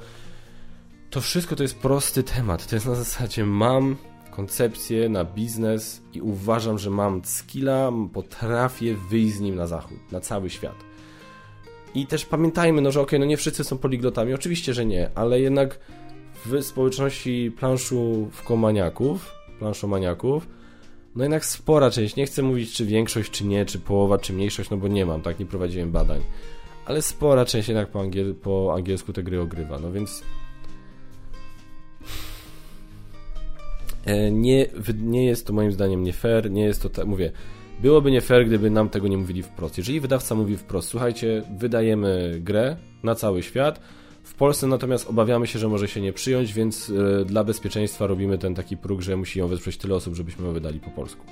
to 1.09 1.21
wszystko 1.21 1.55
to 1.55 1.63
jest 1.63 1.77
prosty 1.79 2.23
temat. 2.23 2.67
To 2.67 2.75
jest 2.75 2.85
na 2.85 2.95
zasadzie 2.95 3.45
mam 3.45 3.95
koncepcję 4.31 5.09
na 5.09 5.25
biznes 5.25 6.01
i 6.13 6.21
uważam, 6.21 6.77
że 6.77 6.89
mam 6.89 7.21
skilla, 7.25 7.91
potrafię 8.13 8.95
wyjść 9.09 9.35
z 9.35 9.39
nim 9.39 9.55
na 9.55 9.67
zachód, 9.67 10.11
na 10.11 10.19
cały 10.19 10.49
świat. 10.49 10.90
I 11.95 12.07
też 12.07 12.25
pamiętajmy, 12.25 12.81
no 12.81 12.91
że 12.91 13.01
okay, 13.01 13.19
no 13.19 13.25
nie 13.25 13.37
wszyscy 13.37 13.63
są 13.63 13.77
poliglotami, 13.77 14.33
oczywiście, 14.33 14.73
że 14.73 14.85
nie, 14.85 15.09
ale 15.15 15.39
jednak 15.39 15.79
w 16.45 16.63
społeczności 16.63 17.51
planszówkomaniaków, 17.57 19.31
planszomaniaków, 19.59 20.47
no 21.15 21.23
jednak 21.23 21.45
spora 21.45 21.91
część, 21.91 22.15
nie 22.15 22.25
chcę 22.25 22.41
mówić 22.43 22.73
czy 22.73 22.85
większość, 22.85 23.31
czy 23.31 23.45
nie, 23.45 23.65
czy 23.65 23.79
połowa, 23.79 24.17
czy 24.17 24.33
mniejszość, 24.33 24.69
no 24.69 24.77
bo 24.77 24.87
nie 24.87 25.05
mam, 25.05 25.21
tak, 25.21 25.39
nie 25.39 25.45
prowadziłem 25.45 25.91
badań, 25.91 26.21
ale 26.85 27.01
spora 27.01 27.45
część 27.45 27.67
jednak 27.67 27.87
po, 27.87 28.01
angiel 28.01 28.35
po 28.35 28.73
angielsku 28.75 29.13
te 29.13 29.23
gry 29.23 29.41
ogrywa, 29.41 29.79
no 29.79 29.91
więc 29.91 30.23
e, 34.05 34.31
nie, 34.31 34.67
nie 34.97 35.25
jest 35.25 35.47
to 35.47 35.53
moim 35.53 35.71
zdaniem 35.71 36.03
nie 36.03 36.13
fair, 36.13 36.51
nie 36.51 36.63
jest 36.63 36.81
to, 36.81 36.89
tak, 36.89 37.05
mówię, 37.05 37.31
byłoby 37.81 38.11
nie 38.11 38.21
fair, 38.21 38.45
gdyby 38.45 38.69
nam 38.69 38.89
tego 38.89 39.07
nie 39.07 39.17
mówili 39.17 39.43
wprost. 39.43 39.77
Jeżeli 39.77 39.99
wydawca 39.99 40.35
mówi 40.35 40.57
wprost, 40.57 40.89
słuchajcie, 40.89 41.43
wydajemy 41.57 42.39
grę 42.43 42.77
na 43.03 43.15
cały 43.15 43.43
świat, 43.43 43.81
w 44.23 44.33
Polsce 44.33 44.67
natomiast 44.67 45.09
obawiamy 45.09 45.47
się, 45.47 45.59
że 45.59 45.67
może 45.67 45.87
się 45.87 46.01
nie 46.01 46.13
przyjąć, 46.13 46.53
więc 46.53 46.87
yy, 46.89 47.25
dla 47.25 47.43
bezpieczeństwa 47.43 48.07
robimy 48.07 48.37
ten 48.37 48.55
taki 48.55 48.77
próg, 48.77 49.01
że 49.01 49.17
musi 49.17 49.39
ją 49.39 49.47
wesprzeć 49.47 49.77
tyle 49.77 49.95
osób, 49.95 50.15
żebyśmy 50.15 50.45
ją 50.45 50.53
wydali 50.53 50.79
po 50.79 50.89
polsku. 50.89 51.25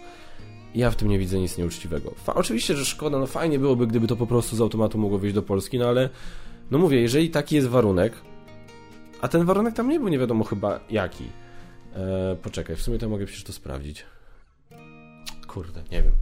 Ja 0.75 0.91
w 0.91 0.95
tym 0.95 1.07
nie 1.07 1.19
widzę 1.19 1.39
nic 1.39 1.57
nieuczciwego. 1.57 2.13
Fa 2.15 2.33
oczywiście, 2.33 2.75
że 2.75 2.85
szkoda, 2.85 3.19
no 3.19 3.27
fajnie 3.27 3.59
byłoby, 3.59 3.87
gdyby 3.87 4.07
to 4.07 4.15
po 4.15 4.27
prostu 4.27 4.55
z 4.55 4.61
automatu 4.61 4.97
mogło 4.97 5.17
wyjść 5.17 5.35
do 5.35 5.41
Polski, 5.41 5.79
no 5.79 5.87
ale 5.87 6.09
no 6.71 6.77
mówię, 6.77 7.01
jeżeli 7.01 7.29
taki 7.29 7.55
jest 7.55 7.67
warunek, 7.67 8.13
a 9.21 9.27
ten 9.27 9.45
warunek 9.45 9.73
tam 9.73 9.89
nie 9.89 9.99
był 9.99 10.07
nie 10.07 10.19
wiadomo 10.19 10.43
chyba 10.43 10.79
jaki. 10.89 11.23
Eee, 11.23 12.35
poczekaj, 12.41 12.75
w 12.75 12.81
sumie 12.81 12.97
to 12.97 13.09
mogę 13.09 13.25
przecież 13.25 13.43
to 13.43 13.53
sprawdzić. 13.53 14.05
Kurde, 15.53 15.81
nie 15.91 16.03
wiem. 16.03 16.13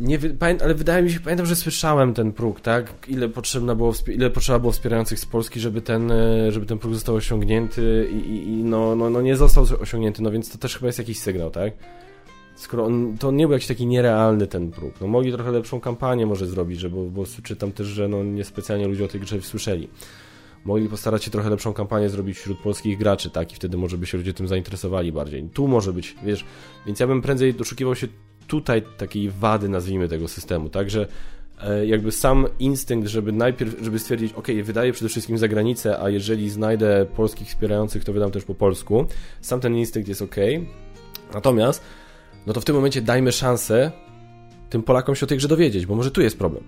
Nie, 0.00 0.18
ale 0.64 0.74
wydaje 0.74 1.02
mi 1.02 1.10
się, 1.10 1.20
pamiętam, 1.20 1.46
że 1.46 1.56
słyszałem 1.56 2.14
ten 2.14 2.32
próg, 2.32 2.60
tak? 2.60 2.92
Ile 3.08 3.28
potrzebna 3.28 3.74
było, 3.74 3.92
ile 4.08 4.30
potrzeba 4.30 4.58
było 4.58 4.72
wspierających 4.72 5.18
z 5.18 5.26
Polski, 5.26 5.60
żeby 5.60 5.82
ten, 5.82 6.10
e, 6.12 6.52
żeby 6.52 6.66
ten 6.66 6.78
próg 6.78 6.94
został 6.94 7.14
osiągnięty 7.14 8.08
i, 8.12 8.48
i 8.48 8.64
no, 8.64 8.96
no, 8.96 9.10
no 9.10 9.22
nie 9.22 9.36
został 9.36 9.66
osiągnięty, 9.80 10.22
no 10.22 10.30
więc 10.30 10.52
to 10.52 10.58
też 10.58 10.74
chyba 10.74 10.86
jest 10.86 10.98
jakiś 10.98 11.18
sygnał, 11.18 11.50
tak? 11.50 11.72
Skoro 12.56 12.84
on, 12.84 13.16
to 13.18 13.30
nie 13.30 13.46
był 13.46 13.52
jakiś 13.52 13.68
taki 13.68 13.86
nierealny 13.86 14.46
ten 14.46 14.70
próg. 14.70 14.94
No 15.00 15.06
mogli 15.06 15.32
trochę 15.32 15.50
lepszą 15.50 15.80
kampanię 15.80 16.26
może 16.26 16.46
zrobić, 16.46 16.80
że, 16.80 16.90
bo, 16.90 17.04
bo 17.04 17.24
czytam 17.42 17.72
też, 17.72 17.86
że 17.86 18.08
no 18.08 18.24
niespecjalnie 18.24 18.88
ludzie 18.88 19.04
o 19.04 19.08
tej 19.08 19.20
grze 19.20 19.42
słyszeli. 19.42 19.88
Mogli 20.64 20.88
postarać 20.88 21.24
się 21.24 21.30
trochę 21.30 21.50
lepszą 21.50 21.72
kampanię 21.72 22.08
zrobić 22.08 22.38
wśród 22.38 22.58
polskich 22.58 22.98
graczy, 22.98 23.30
tak? 23.30 23.52
I 23.52 23.54
wtedy 23.54 23.76
może 23.76 23.98
by 23.98 24.06
się 24.06 24.18
ludzie 24.18 24.34
tym 24.34 24.48
zainteresowali 24.48 25.12
bardziej. 25.12 25.48
Tu 25.54 25.68
może 25.68 25.92
być, 25.92 26.16
wiesz, 26.24 26.44
więc 26.86 27.00
ja 27.00 27.06
bym 27.06 27.22
prędzej 27.22 27.54
doszukiwał 27.54 27.94
się 27.94 28.08
tutaj 28.46 28.82
takiej 28.96 29.30
wady, 29.30 29.68
nazwijmy 29.68 30.08
tego 30.08 30.28
systemu, 30.28 30.68
także 30.68 31.06
e, 31.62 31.86
jakby 31.86 32.12
sam 32.12 32.46
instynkt, 32.58 33.08
żeby 33.08 33.32
najpierw, 33.32 33.76
żeby 33.82 33.98
stwierdzić, 33.98 34.32
ok, 34.32 34.46
wydaję 34.62 34.92
przede 34.92 35.08
wszystkim 35.08 35.38
za 35.38 35.48
granicę, 35.48 36.02
a 36.02 36.10
jeżeli 36.10 36.50
znajdę 36.50 37.06
polskich 37.16 37.48
wspierających, 37.48 38.04
to 38.04 38.12
wydam 38.12 38.30
też 38.30 38.44
po 38.44 38.54
polsku. 38.54 39.06
Sam 39.40 39.60
ten 39.60 39.76
instynkt 39.76 40.08
jest 40.08 40.22
ok. 40.22 40.36
Natomiast, 41.34 41.82
no 42.46 42.52
to 42.52 42.60
w 42.60 42.64
tym 42.64 42.74
momencie 42.74 43.02
dajmy 43.02 43.32
szansę 43.32 43.92
tym 44.70 44.82
Polakom 44.82 45.14
się 45.14 45.26
o 45.26 45.28
tej 45.28 45.38
grze 45.38 45.48
dowiedzieć, 45.48 45.86
bo 45.86 45.94
może 45.96 46.10
tu 46.10 46.22
jest 46.22 46.38
problem. 46.38 46.64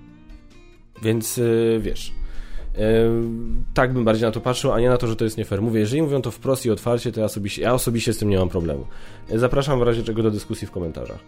Więc 1.03 1.36
yy, 1.36 1.80
wiesz, 1.80 2.12
tak 3.75 3.93
bym 3.93 4.05
bardziej 4.05 4.27
na 4.27 4.33
to 4.33 4.41
patrzył, 4.41 4.73
a 4.73 4.81
nie 4.81 4.89
na 4.89 4.97
to, 4.97 5.07
że 5.07 5.16
to 5.16 5.25
jest 5.25 5.39
nie 5.39 5.45
fair. 5.45 5.62
Mówię, 5.62 5.81
jeżeli 5.81 6.03
mówią 6.03 6.23
to 6.23 6.31
wprost 6.31 6.66
i 6.66 6.70
otwarcie, 6.70 7.12
to 7.12 7.20
ja 7.20 7.27
osobiście, 7.27 7.62
ja 7.62 7.75
osobiście 7.75 8.12
z 8.12 8.18
tym 8.18 8.29
nie 8.29 8.39
mam 8.39 8.49
problemu. 8.49 8.87
Zapraszam 9.35 9.79
w 9.79 9.83
razie 9.83 10.03
czego 10.03 10.23
do 10.23 10.31
dyskusji 10.31 10.66
w 10.66 10.70
komentarzach. 10.70 11.18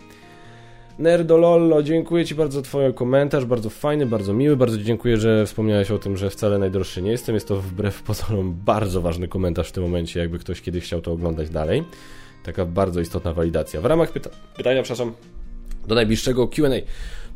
Nerdolollo, 0.99 1.83
dziękuję 1.83 2.25
Ci 2.25 2.35
bardzo 2.35 2.59
za 2.59 2.63
Twój 2.63 2.95
komentarz, 2.95 3.45
bardzo 3.45 3.71
fajny, 3.71 4.07
bardzo 4.07 4.33
miły, 4.33 4.57
bardzo 4.57 4.79
dziękuję, 4.79 5.17
że 5.17 5.47
wspomniałeś 5.47 5.91
o 5.91 5.99
tym, 5.99 6.17
że 6.17 6.31
wcale 6.31 6.59
najdroższy 6.59 7.03
nie 7.03 7.11
jestem. 7.11 7.35
Jest 7.35 7.49
to 7.49 7.57
wbrew 7.57 8.03
pozorom 8.03 8.57
bardzo 8.65 9.01
ważny 9.01 9.29
komentarz 9.29 9.69
w 9.69 9.73
tym 9.73 9.83
momencie, 9.83 10.21
jakby 10.21 10.39
ktoś 10.39 10.61
kiedyś 10.61 10.85
chciał 10.85 11.01
to 11.01 11.13
oglądać 11.13 11.51
dalej. 11.51 11.85
Taka 12.45 12.67
bardzo 12.67 13.01
istotna 13.01 13.33
walidacja. 13.33 13.81
W 13.81 13.85
ramach 13.85 14.13
pyta 14.13 14.31
pytania, 14.57 14.83
przepraszam, 14.83 15.13
do 15.89 15.95
najbliższego 15.95 16.49
Q&A. 16.49 16.81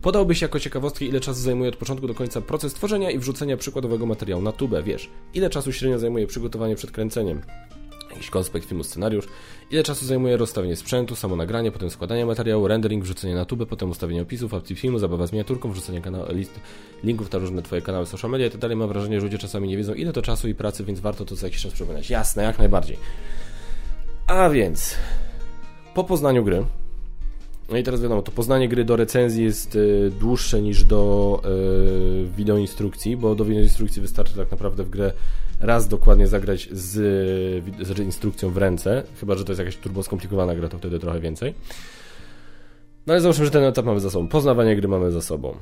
Podałbyś 0.02 0.42
jako 0.42 0.60
ciekawostkę, 0.60 1.04
ile 1.04 1.20
czasu 1.20 1.40
zajmuje 1.40 1.68
od 1.68 1.76
początku 1.76 2.06
do 2.06 2.14
końca 2.14 2.40
proces 2.40 2.74
tworzenia 2.74 3.10
i 3.10 3.18
wrzucenia 3.18 3.56
przykładowego 3.56 4.06
materiału 4.06 4.42
na 4.42 4.52
tubę, 4.52 4.82
wiesz, 4.82 5.10
ile 5.34 5.50
czasu 5.50 5.72
średnio 5.72 5.98
zajmuje 5.98 6.26
przygotowanie 6.26 6.76
przed 6.76 6.90
kręceniem, 6.90 7.42
jakiś 8.10 8.30
konspekt 8.30 8.68
filmu, 8.68 8.84
scenariusz, 8.84 9.24
ile 9.70 9.82
czasu 9.82 10.06
zajmuje 10.06 10.36
rozstawienie 10.36 10.76
sprzętu, 10.76 11.16
samo 11.16 11.36
nagranie, 11.36 11.72
potem 11.72 11.90
składanie 11.90 12.26
materiału, 12.26 12.68
rendering, 12.68 13.04
wrzucenie 13.04 13.34
na 13.34 13.44
tubę, 13.44 13.66
potem 13.66 13.90
ustawienie 13.90 14.22
opisów, 14.22 14.54
opcji 14.54 14.76
filmu, 14.76 14.98
zabawa 14.98 15.26
z 15.26 15.32
miniaturką, 15.32 15.72
wrzucenie 15.72 16.00
kanału, 16.00 16.24
list, 16.28 16.60
linków 17.04 17.32
na 17.32 17.38
różne 17.38 17.62
twoje 17.62 17.82
kanały 17.82 18.06
social 18.06 18.30
media 18.30 18.46
itd. 18.46 18.76
Mam 18.76 18.88
wrażenie, 18.88 19.20
że 19.20 19.26
ludzie 19.26 19.38
czasami 19.38 19.68
nie 19.68 19.76
wiedzą, 19.76 19.94
ile 19.94 20.12
to 20.12 20.22
czasu 20.22 20.48
i 20.48 20.54
pracy, 20.54 20.84
więc 20.84 21.00
warto 21.00 21.24
to 21.24 21.36
co 21.36 21.46
jakiś 21.46 21.62
czas 21.62 21.72
przypominać. 21.72 22.10
Jasne, 22.10 22.42
jak 22.42 22.58
najbardziej. 22.58 22.96
A 24.26 24.50
więc, 24.50 24.96
po 25.94 26.04
poznaniu 26.04 26.44
gry, 26.44 26.64
no 27.68 27.76
i 27.76 27.82
teraz 27.82 28.02
wiadomo, 28.02 28.22
to 28.22 28.32
poznanie 28.32 28.68
gry 28.68 28.84
do 28.84 28.96
recenzji 28.96 29.44
jest 29.44 29.76
y, 29.76 30.12
dłuższe 30.20 30.62
niż 30.62 30.84
do 30.84 31.42
y, 32.24 32.28
wideoinstrukcji, 32.36 33.16
bo 33.16 33.34
do 33.34 33.44
wideoinstrukcji 33.44 34.02
wystarczy 34.02 34.34
tak 34.36 34.50
naprawdę 34.50 34.84
w 34.84 34.90
grę 34.90 35.12
raz 35.60 35.88
dokładnie 35.88 36.26
zagrać 36.26 36.68
z, 36.72 36.94
z 37.86 37.98
instrukcją 37.98 38.50
w 38.50 38.56
ręce, 38.56 39.02
chyba 39.20 39.34
że 39.34 39.44
to 39.44 39.52
jest 39.52 39.58
jakaś 39.58 39.76
turbo 39.76 40.02
skomplikowana 40.02 40.54
gra, 40.54 40.68
to 40.68 40.78
wtedy 40.78 40.98
trochę 40.98 41.20
więcej. 41.20 41.54
No 43.06 43.14
ale 43.14 43.20
załóżmy, 43.20 43.44
że 43.44 43.50
ten 43.50 43.64
etap 43.64 43.84
mamy 43.84 44.00
za 44.00 44.10
sobą. 44.10 44.28
Poznawanie 44.28 44.76
gry 44.76 44.88
mamy 44.88 45.10
za 45.10 45.22
sobą. 45.22 45.56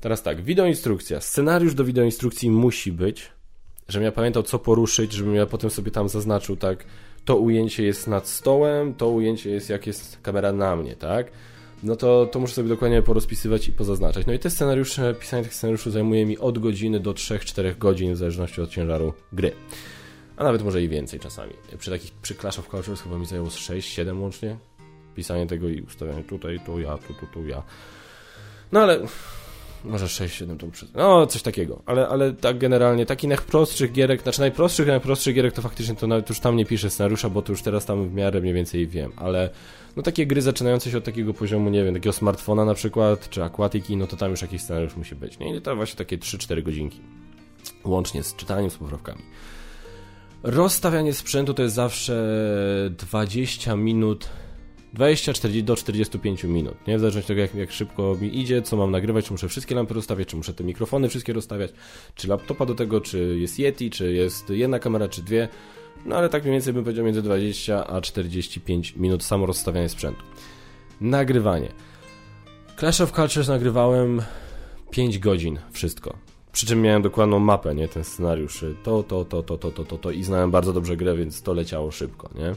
Teraz 0.00 0.22
tak, 0.22 0.42
wideoinstrukcja. 0.42 1.20
Scenariusz 1.20 1.74
do 1.74 1.84
wideoinstrukcji 1.84 2.50
musi 2.50 2.92
być, 2.92 3.30
żebym 3.88 4.04
ja 4.04 4.12
pamiętał 4.12 4.42
co 4.42 4.58
poruszyć, 4.58 5.12
żebym 5.12 5.34
ja 5.34 5.46
potem 5.46 5.70
sobie 5.70 5.90
tam 5.90 6.08
zaznaczył 6.08 6.56
tak 6.56 6.84
to 7.24 7.36
ujęcie 7.36 7.84
jest 7.84 8.06
nad 8.06 8.28
stołem, 8.28 8.94
to 8.94 9.08
ujęcie 9.08 9.50
jest 9.50 9.70
jak 9.70 9.86
jest 9.86 10.18
kamera 10.22 10.52
na 10.52 10.76
mnie, 10.76 10.96
tak? 10.96 11.30
No 11.82 11.96
to, 11.96 12.26
to 12.26 12.40
muszę 12.40 12.54
sobie 12.54 12.68
dokładnie 12.68 13.02
porozpisywać 13.02 13.68
i 13.68 13.72
pozaznaczać. 13.72 14.26
No 14.26 14.32
i 14.32 14.38
te 14.38 14.50
scenariusze, 14.50 15.14
pisanie 15.14 15.42
tych 15.42 15.54
scenariuszy 15.54 15.90
zajmuje 15.90 16.26
mi 16.26 16.38
od 16.38 16.58
godziny 16.58 17.00
do 17.00 17.12
3-4 17.12 17.78
godzin 17.78 18.14
w 18.14 18.16
zależności 18.16 18.60
od 18.60 18.70
ciężaru 18.70 19.12
gry. 19.32 19.52
A 20.36 20.44
nawet 20.44 20.62
może 20.62 20.82
i 20.82 20.88
więcej 20.88 21.20
czasami. 21.20 21.52
Przy 21.78 21.90
takich, 21.90 22.12
przy 22.12 22.34
Clash 22.34 22.58
of 22.58 22.68
Cultures 22.68 23.00
chyba 23.00 23.18
mi 23.18 23.26
zajęło 23.26 23.48
6-7 23.48 24.20
łącznie. 24.20 24.56
Pisanie 25.14 25.46
tego 25.46 25.68
i 25.68 25.80
ustawianie 25.80 26.24
tutaj, 26.24 26.60
tu 26.66 26.80
ja, 26.80 26.98
tu, 26.98 27.14
tu, 27.14 27.26
tu 27.26 27.46
ja. 27.46 27.62
No 28.72 28.80
ale 28.80 29.00
może 29.84 30.06
6-7 30.06 30.56
to 30.56 30.66
przez... 30.66 30.94
No, 30.94 31.26
coś 31.26 31.42
takiego. 31.42 31.82
Ale, 31.86 32.08
ale 32.08 32.32
tak 32.32 32.58
generalnie, 32.58 33.06
taki 33.06 33.28
najprostszych 33.28 33.92
gierek, 33.92 34.22
znaczy 34.22 34.40
najprostszych, 34.40 34.86
najprostszych 34.86 35.34
gierek 35.34 35.52
to 35.54 35.62
faktycznie 35.62 35.94
to 35.94 36.06
nawet 36.06 36.28
już 36.28 36.40
tam 36.40 36.56
nie 36.56 36.66
piszę 36.66 36.90
scenariusza, 36.90 37.30
bo 37.30 37.42
to 37.42 37.52
już 37.52 37.62
teraz 37.62 37.86
tam 37.86 38.08
w 38.08 38.14
miarę 38.14 38.40
mniej 38.40 38.54
więcej 38.54 38.86
wiem, 38.86 39.12
ale 39.16 39.50
no 39.96 40.02
takie 40.02 40.26
gry 40.26 40.42
zaczynające 40.42 40.90
się 40.90 40.98
od 40.98 41.04
takiego 41.04 41.34
poziomu, 41.34 41.70
nie 41.70 41.84
wiem, 41.84 41.94
takiego 41.94 42.12
smartfona 42.12 42.64
na 42.64 42.74
przykład, 42.74 43.30
czy 43.30 43.44
Aquatiki, 43.44 43.96
no 43.96 44.06
to 44.06 44.16
tam 44.16 44.30
już 44.30 44.42
jakiś 44.42 44.62
scenariusz 44.62 44.96
musi 44.96 45.14
być, 45.14 45.38
nie? 45.38 45.56
I 45.56 45.60
to 45.60 45.76
właśnie 45.76 45.96
takie 45.96 46.18
3-4 46.18 46.62
godzinki. 46.62 47.00
Łącznie 47.84 48.22
z 48.22 48.36
czytaniem, 48.36 48.70
z 48.70 48.76
poprawkami. 48.76 49.22
Rozstawianie 50.42 51.12
sprzętu 51.12 51.54
to 51.54 51.62
jest 51.62 51.74
zawsze 51.74 52.26
20 52.90 53.76
minut 53.76 54.28
20 54.94 55.32
40, 55.32 55.64
do 55.64 55.76
45 55.76 56.44
minut, 56.44 56.86
nie? 56.86 56.96
W 56.96 57.00
zależności 57.00 57.24
od 57.24 57.28
tego, 57.28 57.40
jak, 57.40 57.54
jak 57.54 57.72
szybko 57.72 58.16
mi 58.20 58.38
idzie, 58.40 58.62
co 58.62 58.76
mam 58.76 58.90
nagrywać, 58.90 59.24
czy 59.24 59.32
muszę 59.32 59.48
wszystkie 59.48 59.74
lampy 59.74 59.94
rozstawiać, 59.94 60.28
czy 60.28 60.36
muszę 60.36 60.54
te 60.54 60.64
mikrofony 60.64 61.08
wszystkie 61.08 61.32
rozstawiać, 61.32 61.72
czy 62.14 62.28
laptopa 62.28 62.66
do 62.66 62.74
tego, 62.74 63.00
czy 63.00 63.36
jest 63.38 63.58
Yeti, 63.58 63.90
czy 63.90 64.12
jest 64.12 64.50
jedna 64.50 64.78
kamera, 64.78 65.08
czy 65.08 65.22
dwie. 65.22 65.48
No 66.06 66.16
ale 66.16 66.28
tak 66.28 66.42
mniej 66.42 66.52
więcej 66.52 66.72
bym 66.72 66.84
powiedział 66.84 67.04
między 67.04 67.22
20 67.22 67.86
a 67.86 68.00
45 68.00 68.96
minut 68.96 69.24
samo 69.24 69.46
rozstawianie 69.46 69.88
sprzętu. 69.88 70.22
Nagrywanie. 71.00 71.68
Clash 72.78 73.00
of 73.00 73.12
Cultures 73.12 73.48
nagrywałem 73.48 74.22
5 74.90 75.18
godzin, 75.18 75.58
wszystko. 75.72 76.16
Przy 76.52 76.66
czym 76.66 76.82
miałem 76.82 77.02
dokładną 77.02 77.38
mapę, 77.38 77.74
nie? 77.74 77.88
Ten 77.88 78.04
scenariusz. 78.04 78.64
To, 78.82 79.02
to, 79.02 79.24
to, 79.24 79.42
to, 79.42 79.58
to, 79.58 79.70
to, 79.70 79.84
to, 79.84 79.98
to 79.98 80.10
i 80.10 80.22
znałem 80.22 80.50
bardzo 80.50 80.72
dobrze 80.72 80.96
grę, 80.96 81.16
więc 81.16 81.42
to 81.42 81.54
leciało 81.54 81.90
szybko, 81.90 82.30
nie? 82.34 82.54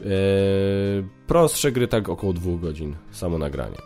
Eee, 0.00 1.04
prostsze 1.26 1.72
gry 1.72 1.88
tak 1.88 2.08
około 2.08 2.32
dwóch 2.32 2.60
godzin, 2.60 2.96
samo 3.10 3.38
nagranie. 3.38 3.76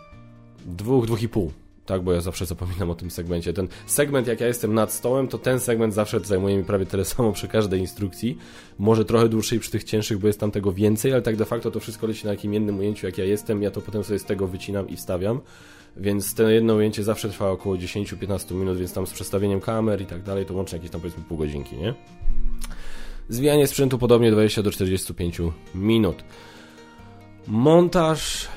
Dwóch, 0.65 1.05
dwóch 1.05 1.21
i 1.21 1.29
pół. 1.29 1.51
Tak, 1.85 2.01
bo 2.01 2.13
ja 2.13 2.21
zawsze 2.21 2.45
zapominam 2.45 2.89
o 2.89 2.95
tym 2.95 3.11
segmencie. 3.11 3.53
Ten 3.53 3.67
segment, 3.85 4.27
jak 4.27 4.39
ja 4.39 4.47
jestem 4.47 4.73
nad 4.73 4.93
stołem, 4.93 5.27
to 5.27 5.37
ten 5.37 5.59
segment 5.59 5.93
zawsze 5.93 6.19
zajmuje 6.19 6.57
mi 6.57 6.63
prawie 6.63 6.85
tyle 6.85 7.05
samo 7.15 7.31
przy 7.31 7.47
każdej 7.47 7.79
instrukcji. 7.79 8.37
Może 8.79 9.05
trochę 9.05 9.29
dłużej 9.29 9.59
przy 9.59 9.71
tych 9.71 9.83
cięższych, 9.83 10.17
bo 10.17 10.27
jest 10.27 10.39
tam 10.39 10.51
tego 10.51 10.73
więcej, 10.73 11.13
ale 11.13 11.21
tak 11.21 11.35
de 11.35 11.45
facto 11.45 11.71
to 11.71 11.79
wszystko 11.79 12.07
leci 12.07 12.25
na 12.25 12.31
jakim 12.31 12.53
jednym 12.53 12.79
ujęciu, 12.79 13.05
jak 13.05 13.17
ja 13.17 13.25
jestem. 13.25 13.61
Ja 13.61 13.71
to 13.71 13.81
potem 13.81 14.03
sobie 14.03 14.19
z 14.19 14.25
tego 14.25 14.47
wycinam 14.47 14.89
i 14.89 14.95
wstawiam. 14.95 15.41
Więc 15.97 16.33
to 16.33 16.49
jedno 16.49 16.75
ujęcie 16.75 17.03
zawsze 17.03 17.29
trwa 17.29 17.49
około 17.49 17.75
10-15 17.75 18.55
minut, 18.55 18.77
więc 18.77 18.93
tam 18.93 19.07
z 19.07 19.11
przestawieniem 19.11 19.61
kamer 19.61 20.01
i 20.01 20.05
tak 20.05 20.23
dalej, 20.23 20.45
to 20.45 20.53
łącznie 20.53 20.77
jakieś 20.77 20.91
tam 20.91 21.01
powiedzmy 21.01 21.23
pół 21.23 21.37
godzinki, 21.37 21.77
nie? 21.77 21.93
Zwijanie 23.31 23.67
sprzętu 23.67 23.97
podobnie 23.97 24.31
20 24.31 24.63
do 24.63 24.71
45 24.71 25.41
minut. 25.75 26.23
Montaż. 27.47 28.47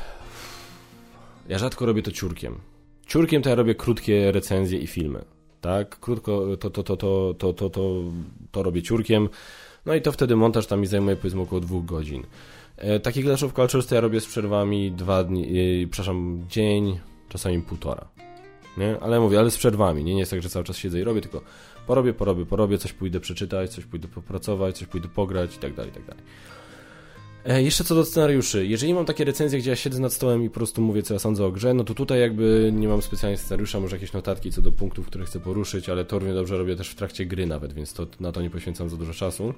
Ja 1.49 1.59
rzadko 1.59 1.87
robię 1.87 2.03
to 2.03 2.13
ciurkiem. 2.13 2.59
Ciurkiem 3.07 3.43
to 3.43 3.49
ja 3.51 3.55
robię 3.55 3.75
krótkie 3.75 4.33
recenzje 4.33 4.79
i 4.79 4.87
filmy. 4.87 5.25
Tak, 5.61 6.01
krótko 6.01 6.57
to, 6.57 6.71
to, 6.71 6.83
to, 6.83 6.97
to, 6.97 7.35
to, 7.39 7.53
to, 7.53 7.71
to, 7.71 8.03
to 8.51 8.63
robię 8.63 8.83
ciurkiem. 8.83 9.29
No 9.87 9.95
i 9.95 10.01
to 10.03 10.13
wtedy 10.13 10.37
montaż 10.37 10.67
tam 10.67 10.81
mi 10.81 10.87
zajmuje 10.87 11.17
powiedzmy 11.17 11.43
około 11.43 11.61
dwóch 11.61 11.85
godzin. 11.85 12.23
E, 12.77 13.01
taki 13.01 13.23
Clash 13.23 13.43
of 13.43 13.53
Cultures 13.53 13.87
to 13.87 13.95
ja 13.95 14.01
robię 14.01 14.21
z 14.21 14.27
przerwami 14.27 14.93
dwa 14.93 15.25
dni, 15.25 15.43
e, 15.83 15.87
przepraszam, 15.87 16.45
dzień, 16.49 17.01
czasami 17.29 17.63
półtora. 17.63 18.09
Nie? 18.77 19.01
Ale 19.01 19.21
mówię, 19.21 19.39
ale 19.39 19.51
z 19.51 19.59
przerwami, 19.59 20.05
nie? 20.05 20.15
nie 20.15 20.21
jest 20.21 20.31
tak, 20.31 20.43
że 20.43 20.49
cały 20.49 20.65
czas 20.65 20.77
siedzę 20.77 21.01
i 21.01 21.05
robię, 21.05 21.21
tylko 21.21 21.41
porobię, 21.87 22.13
porobię, 22.13 22.47
porobię, 22.47 22.79
coś 22.79 22.93
pójdę 22.93 23.21
przeczytać, 23.21 23.71
coś 23.71 23.85
pójdę 23.85 24.09
popracować, 24.09 24.79
coś 24.79 24.89
pójdę 24.89 25.09
pograć 25.09 25.57
i 25.57 25.59
tak 25.59 25.75
dalej, 25.75 25.91
i 25.91 25.95
tak 25.95 26.05
dalej. 26.05 26.25
E, 27.47 27.63
jeszcze 27.63 27.85
co 27.85 27.95
do 27.95 28.05
scenariuszy. 28.05 28.67
Jeżeli 28.67 28.95
mam 28.95 29.05
takie 29.05 29.25
recenzje, 29.25 29.59
gdzie 29.59 29.71
ja 29.71 29.77
siedzę 29.77 30.01
nad 30.01 30.13
stołem 30.13 30.45
i 30.45 30.49
po 30.49 30.55
prostu 30.55 30.83
mówię, 30.83 31.03
co 31.03 31.15
ja 31.15 31.21
sądzę 31.21 31.45
o 31.45 31.51
grze, 31.51 31.75
no 31.75 31.85
to 31.85 31.95
tutaj 31.95 32.21
jakby 32.21 32.71
nie 32.75 32.89
mam 32.89 33.03
specjalnie 33.03 33.39
scenariusza, 33.39 33.81
może 33.81 33.97
jakieś 33.97 34.13
notatki 34.13 34.53
co 34.53 34.63
do 34.63 34.73
punktów, 34.73 35.07
które 35.07 35.25
chcę 35.25 35.41
poruszyć, 35.41 35.89
ale 35.89 36.05
to 36.05 36.19
równie 36.19 36.35
dobrze 36.35 36.59
robię 36.59 36.77
też 36.77 36.91
w 36.91 36.95
trakcie 36.95 37.27
gry 37.27 37.47
nawet, 37.47 37.73
więc 37.73 37.93
to, 37.93 38.07
na 38.21 38.33
to 38.33 38.43
nie 38.43 38.51
poświęcam 38.51 38.89
za 38.89 38.97
dużo 38.97 39.13
czasu. 39.13 39.55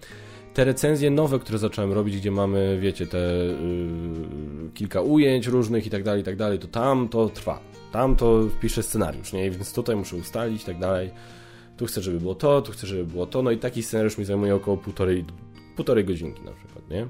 Te 0.55 0.65
recenzje 0.65 1.11
nowe, 1.11 1.39
które 1.39 1.59
zacząłem 1.59 1.93
robić, 1.93 2.17
gdzie 2.17 2.31
mamy, 2.31 2.79
wiecie, 2.81 3.07
te 3.07 3.19
yy, 3.19 4.71
kilka 4.75 5.01
ujęć 5.01 5.47
różnych 5.47 5.87
i 5.87 5.91
tak 5.91 6.03
dalej, 6.03 6.21
i 6.21 6.25
tak 6.25 6.37
dalej, 6.37 6.59
to 6.59 6.69
tam 6.69 7.09
to 7.09 7.29
trwa. 7.29 7.61
Tam 7.93 8.17
to 8.17 8.49
piszę 8.61 8.83
scenariusz, 8.83 9.33
nie? 9.33 9.51
Więc 9.51 9.73
tutaj 9.73 9.97
muszę 9.97 10.17
ustalić 10.17 10.63
i 10.63 10.67
tak 10.67 10.79
dalej 10.79 11.11
tu 11.77 11.87
chcę, 11.87 12.03
żeby 12.03 12.21
było 12.21 12.35
to, 12.35 12.63
tu 12.63 12.73
chcę, 12.73 12.87
żeby 12.87 13.05
było 13.05 13.27
to, 13.27 13.43
no 13.43 13.51
i 13.51 13.59
taki 13.59 13.83
scenariusz 13.83 14.19
mi 14.19 14.25
zajmuje 14.25 14.55
około 14.55 14.77
półtorej, 14.77 15.25
półtorej 15.77 16.05
godzinki 16.05 16.43
na 16.45 16.53
przykład, 16.53 16.91
nie? 16.91 17.07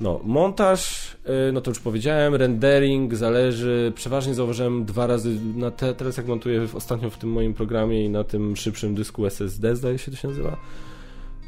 No, 0.00 0.20
montaż, 0.24 1.12
y, 1.48 1.52
no 1.52 1.60
to 1.60 1.70
już 1.70 1.80
powiedziałem, 1.80 2.34
rendering 2.34 3.14
zależy, 3.14 3.92
przeważnie 3.94 4.34
zauważyłem 4.34 4.84
dwa 4.84 5.06
razy, 5.06 5.38
na 5.56 5.70
te, 5.70 5.94
teraz 5.94 6.16
jak 6.16 6.26
montuję 6.26 6.66
ostatnio 6.74 7.10
w 7.10 7.18
tym 7.18 7.30
moim 7.30 7.54
programie 7.54 8.04
i 8.04 8.10
na 8.10 8.24
tym 8.24 8.56
szybszym 8.56 8.94
dysku 8.94 9.26
SSD, 9.26 9.76
zdaje 9.76 9.98
się 9.98 10.10
to 10.10 10.16
się 10.16 10.28
nazywa, 10.28 10.56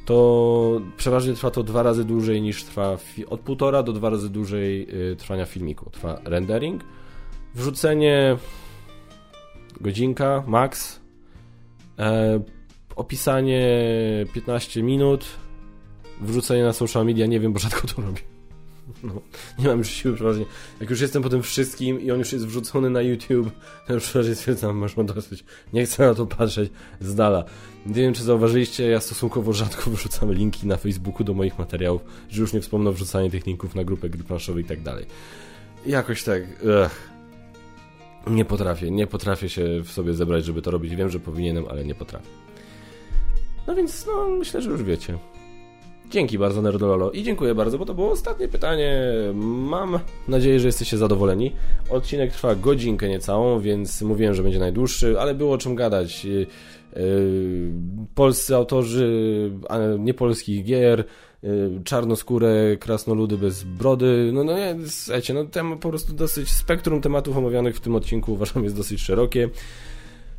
to 0.04 0.80
przeważnie 0.96 1.34
trwa 1.34 1.50
to 1.50 1.62
dwa 1.62 1.82
razy 1.82 2.04
dłużej 2.04 2.42
niż 2.42 2.64
trwa, 2.64 2.98
od 3.28 3.40
półtora 3.40 3.82
do 3.82 3.92
dwa 3.92 4.10
razy 4.10 4.30
dłużej 4.30 4.86
y, 5.12 5.16
trwania 5.16 5.46
filmiku. 5.46 5.90
Trwa 5.90 6.20
rendering, 6.24 6.84
wrzucenie 7.54 8.36
godzinka, 9.80 10.44
max, 10.46 10.99
opisanie 12.96 13.68
15 14.34 14.82
minut, 14.82 15.24
wrzucenie 16.20 16.64
na 16.64 16.72
social 16.72 17.06
media, 17.06 17.26
nie 17.26 17.40
wiem, 17.40 17.52
bo 17.52 17.58
rzadko 17.58 17.88
to 17.88 18.02
robię. 18.02 18.20
No, 19.02 19.20
nie 19.58 19.68
mam 19.68 19.78
już 19.78 19.90
siły 19.90 20.14
przeważnie. 20.14 20.44
Jak 20.80 20.90
już 20.90 21.00
jestem 21.00 21.22
po 21.22 21.28
tym 21.28 21.42
wszystkim 21.42 22.00
i 22.00 22.10
on 22.10 22.18
już 22.18 22.32
jest 22.32 22.46
wrzucony 22.46 22.90
na 22.90 23.02
YouTube, 23.02 23.50
to 23.86 23.94
już 23.94 24.02
przeważnie 24.04 24.34
stwierdzam, 24.34 24.76
masz 24.76 24.96
ma 24.96 25.04
dosyć. 25.04 25.44
Nie 25.72 25.84
chcę 25.86 26.06
na 26.06 26.14
to 26.14 26.26
patrzeć 26.26 26.72
z 27.00 27.14
dala. 27.14 27.44
Nie 27.86 27.94
wiem, 27.94 28.14
czy 28.14 28.22
zauważyliście, 28.22 28.86
ja 28.88 29.00
stosunkowo 29.00 29.52
rzadko 29.52 29.90
wrzucam 29.96 30.32
linki 30.32 30.66
na 30.66 30.76
Facebooku 30.76 31.24
do 31.24 31.34
moich 31.34 31.58
materiałów, 31.58 32.04
że 32.28 32.40
już 32.40 32.52
nie 32.52 32.60
wspomnę 32.60 32.90
o 32.90 32.92
wrzucaniu 32.92 33.30
tych 33.30 33.46
linków 33.46 33.74
na 33.74 33.84
grupę 33.84 34.08
gry 34.10 34.24
i 34.60 34.64
tak 34.64 34.82
dalej. 34.82 35.06
Jakoś 35.86 36.22
tak. 36.22 36.42
Nie 38.26 38.44
potrafię, 38.44 38.90
nie 38.90 39.06
potrafię 39.06 39.48
się 39.48 39.80
w 39.84 39.90
sobie 39.90 40.14
zebrać, 40.14 40.44
żeby 40.44 40.62
to 40.62 40.70
robić. 40.70 40.96
Wiem, 40.96 41.08
że 41.08 41.20
powinienem, 41.20 41.64
ale 41.70 41.84
nie 41.84 41.94
potrafię. 41.94 42.28
No 43.66 43.74
więc, 43.74 44.06
no, 44.06 44.28
myślę, 44.28 44.62
że 44.62 44.70
już 44.70 44.82
wiecie. 44.82 45.18
Dzięki 46.10 46.38
bardzo, 46.38 46.62
Nerdololo. 46.62 47.10
I 47.10 47.22
dziękuję 47.22 47.54
bardzo, 47.54 47.78
bo 47.78 47.86
to 47.86 47.94
było 47.94 48.10
ostatnie 48.10 48.48
pytanie. 48.48 49.02
Mam 49.44 49.98
nadzieję, 50.28 50.60
że 50.60 50.68
jesteście 50.68 50.96
zadowoleni. 50.98 51.52
Odcinek 51.90 52.32
trwa 52.32 52.54
godzinkę 52.54 53.08
niecałą, 53.08 53.60
więc 53.60 54.02
mówiłem, 54.02 54.34
że 54.34 54.42
będzie 54.42 54.58
najdłuższy, 54.58 55.20
ale 55.20 55.34
było 55.34 55.52
o 55.52 55.58
czym 55.58 55.74
gadać. 55.74 56.26
Yy, 56.96 57.72
polscy 58.14 58.56
autorzy 58.56 59.50
niepolskich 59.98 60.64
gier, 60.64 61.04
yy, 61.42 61.80
czarnoskóre 61.84 62.76
krasnoludy 62.76 63.38
bez 63.38 63.64
brody. 63.64 64.30
No, 64.32 64.44
no, 64.44 64.52
słuchajcie, 64.86 65.34
no, 65.34 65.44
tem, 65.44 65.78
po 65.78 65.88
prostu 65.88 66.12
dosyć 66.12 66.50
spektrum 66.50 67.00
tematów 67.00 67.36
omawianych 67.36 67.76
w 67.76 67.80
tym 67.80 67.94
odcinku 67.94 68.32
uważam 68.32 68.64
jest 68.64 68.76
dosyć 68.76 69.00
szerokie. 69.00 69.48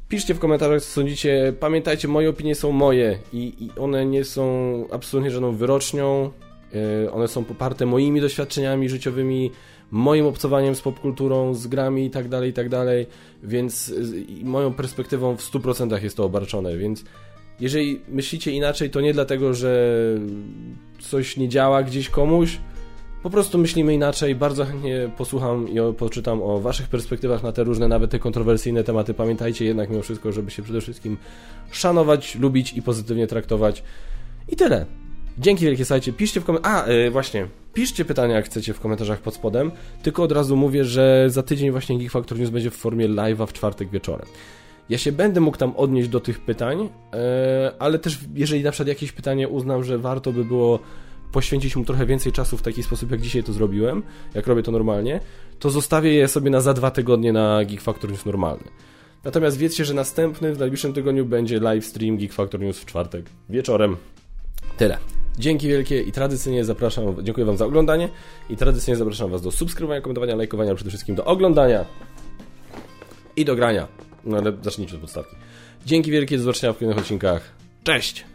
Piszcie 0.09 0.33
w 0.33 0.39
komentarzach, 0.39 0.81
co 0.81 0.87
sądzicie. 0.87 1.53
Pamiętajcie, 1.59 2.07
moje 2.07 2.29
opinie 2.29 2.55
są 2.55 2.71
moje 2.71 3.19
i, 3.33 3.53
i 3.59 3.79
one 3.79 4.05
nie 4.05 4.23
są 4.23 4.85
absolutnie 4.91 5.31
żadną 5.31 5.55
wyrocznią. 5.55 6.31
Yy, 6.73 7.11
one 7.11 7.27
są 7.27 7.43
poparte 7.43 7.85
moimi 7.85 8.21
doświadczeniami 8.21 8.89
życiowymi, 8.89 9.51
moim 9.91 10.25
obcowaniem 10.25 10.75
z 10.75 10.81
popkulturą, 10.81 11.53
z 11.53 11.67
grami 11.67 12.03
itd., 12.03 12.29
tak 12.29 12.45
itd., 12.45 12.85
tak 12.85 13.15
więc 13.43 13.87
yy, 13.87 14.45
moją 14.45 14.73
perspektywą 14.73 15.37
w 15.37 15.51
100% 15.51 16.03
jest 16.03 16.17
to 16.17 16.25
obarczone, 16.25 16.77
więc 16.77 17.03
jeżeli 17.59 18.01
myślicie 18.09 18.51
inaczej, 18.51 18.89
to 18.89 19.01
nie 19.01 19.13
dlatego, 19.13 19.53
że 19.53 19.97
coś 20.99 21.37
nie 21.37 21.49
działa 21.49 21.83
gdzieś 21.83 22.09
komuś, 22.09 22.57
po 23.23 23.29
prostu 23.29 23.57
myślimy 23.57 23.93
inaczej. 23.93 24.35
Bardzo 24.35 24.65
chętnie 24.65 25.09
posłucham 25.17 25.69
i 25.69 25.93
poczytam 25.97 26.41
o 26.41 26.59
Waszych 26.59 26.87
perspektywach 26.87 27.43
na 27.43 27.51
te 27.51 27.63
różne, 27.63 27.87
nawet 27.87 28.11
te 28.11 28.19
kontrowersyjne 28.19 28.83
tematy. 28.83 29.13
Pamiętajcie 29.13 29.65
jednak 29.65 29.89
mimo 29.89 30.01
wszystko, 30.01 30.31
żeby 30.31 30.51
się 30.51 30.63
przede 30.63 30.81
wszystkim 30.81 31.17
szanować, 31.71 32.35
lubić 32.35 32.73
i 32.73 32.81
pozytywnie 32.81 33.27
traktować. 33.27 33.83
I 34.49 34.55
tyle. 34.55 34.85
Dzięki 35.37 35.65
wielkie, 35.65 35.85
słuchajcie. 35.85 36.13
Piszcie 36.13 36.41
w 36.41 36.43
komentarzach. 36.45 36.87
A, 36.87 36.91
yy, 36.91 37.11
właśnie. 37.11 37.47
Piszcie 37.73 38.05
pytania, 38.05 38.35
jak 38.35 38.45
chcecie 38.45 38.73
w 38.73 38.79
komentarzach 38.79 39.21
pod 39.21 39.33
spodem. 39.33 39.71
Tylko 40.03 40.23
od 40.23 40.31
razu 40.31 40.55
mówię, 40.55 40.85
że 40.85 41.25
za 41.27 41.43
tydzień 41.43 41.71
właśnie 41.71 41.97
Geek 41.97 42.11
Factor 42.11 42.39
News 42.39 42.49
będzie 42.49 42.71
w 42.71 42.75
formie 42.75 43.09
live'a 43.09 43.47
w 43.47 43.53
czwartek 43.53 43.89
wieczorem. 43.89 44.27
Ja 44.89 44.97
się 44.97 45.11
będę 45.11 45.39
mógł 45.41 45.57
tam 45.57 45.75
odnieść 45.75 46.09
do 46.09 46.19
tych 46.19 46.39
pytań, 46.39 46.79
yy, 46.79 46.89
ale 47.79 47.99
też 47.99 48.19
jeżeli 48.35 48.63
na 48.63 48.71
przykład 48.71 48.87
jakieś 48.87 49.11
pytanie 49.11 49.47
uznam, 49.47 49.83
że 49.83 49.97
warto 49.97 50.31
by 50.31 50.45
było 50.45 50.79
poświęcić 51.31 51.75
mu 51.75 51.85
trochę 51.85 52.05
więcej 52.05 52.31
czasu 52.31 52.57
w 52.57 52.61
taki 52.61 52.83
sposób, 52.83 53.11
jak 53.11 53.21
dzisiaj 53.21 53.43
to 53.43 53.53
zrobiłem, 53.53 54.03
jak 54.33 54.47
robię 54.47 54.63
to 54.63 54.71
normalnie, 54.71 55.19
to 55.59 55.69
zostawię 55.69 56.13
je 56.13 56.27
sobie 56.27 56.49
na 56.49 56.61
za 56.61 56.73
dwa 56.73 56.91
tygodnie 56.91 57.33
na 57.33 57.65
Geek 57.65 57.81
Factor 57.81 58.11
News 58.11 58.25
normalny. 58.25 58.63
Natomiast 59.23 59.57
wiedzcie, 59.57 59.85
że 59.85 59.93
następny 59.93 60.55
w 60.55 60.59
najbliższym 60.59 60.93
tygodniu 60.93 61.25
będzie 61.25 61.59
live 61.59 61.85
stream 61.85 62.17
Geek 62.17 62.33
Factor 62.33 62.61
News 62.61 62.79
w 62.79 62.85
czwartek 62.85 63.25
wieczorem. 63.49 63.97
Tyle. 64.77 64.97
Dzięki 65.39 65.67
wielkie 65.67 66.01
i 66.01 66.11
tradycyjnie 66.11 66.65
zapraszam, 66.65 67.23
dziękuję 67.23 67.45
Wam 67.45 67.57
za 67.57 67.65
oglądanie 67.65 68.09
i 68.49 68.57
tradycyjnie 68.57 68.97
zapraszam 68.97 69.31
Was 69.31 69.41
do 69.41 69.51
subskrybowania, 69.51 70.01
komentowania, 70.01 70.35
lajkowania, 70.35 70.75
przede 70.75 70.89
wszystkim 70.89 71.15
do 71.15 71.25
oglądania 71.25 71.85
i 73.35 73.45
do 73.45 73.55
grania. 73.55 73.87
No 74.23 74.37
ale 74.37 74.53
zacznijcie 74.61 74.95
od 74.95 75.01
podstawki. 75.01 75.35
Dzięki 75.85 76.11
wielkie, 76.11 76.37
do 76.37 76.43
zobaczenia 76.43 76.73
w 76.73 76.77
kolejnych 76.77 77.03
odcinkach. 77.03 77.51
Cześć! 77.83 78.30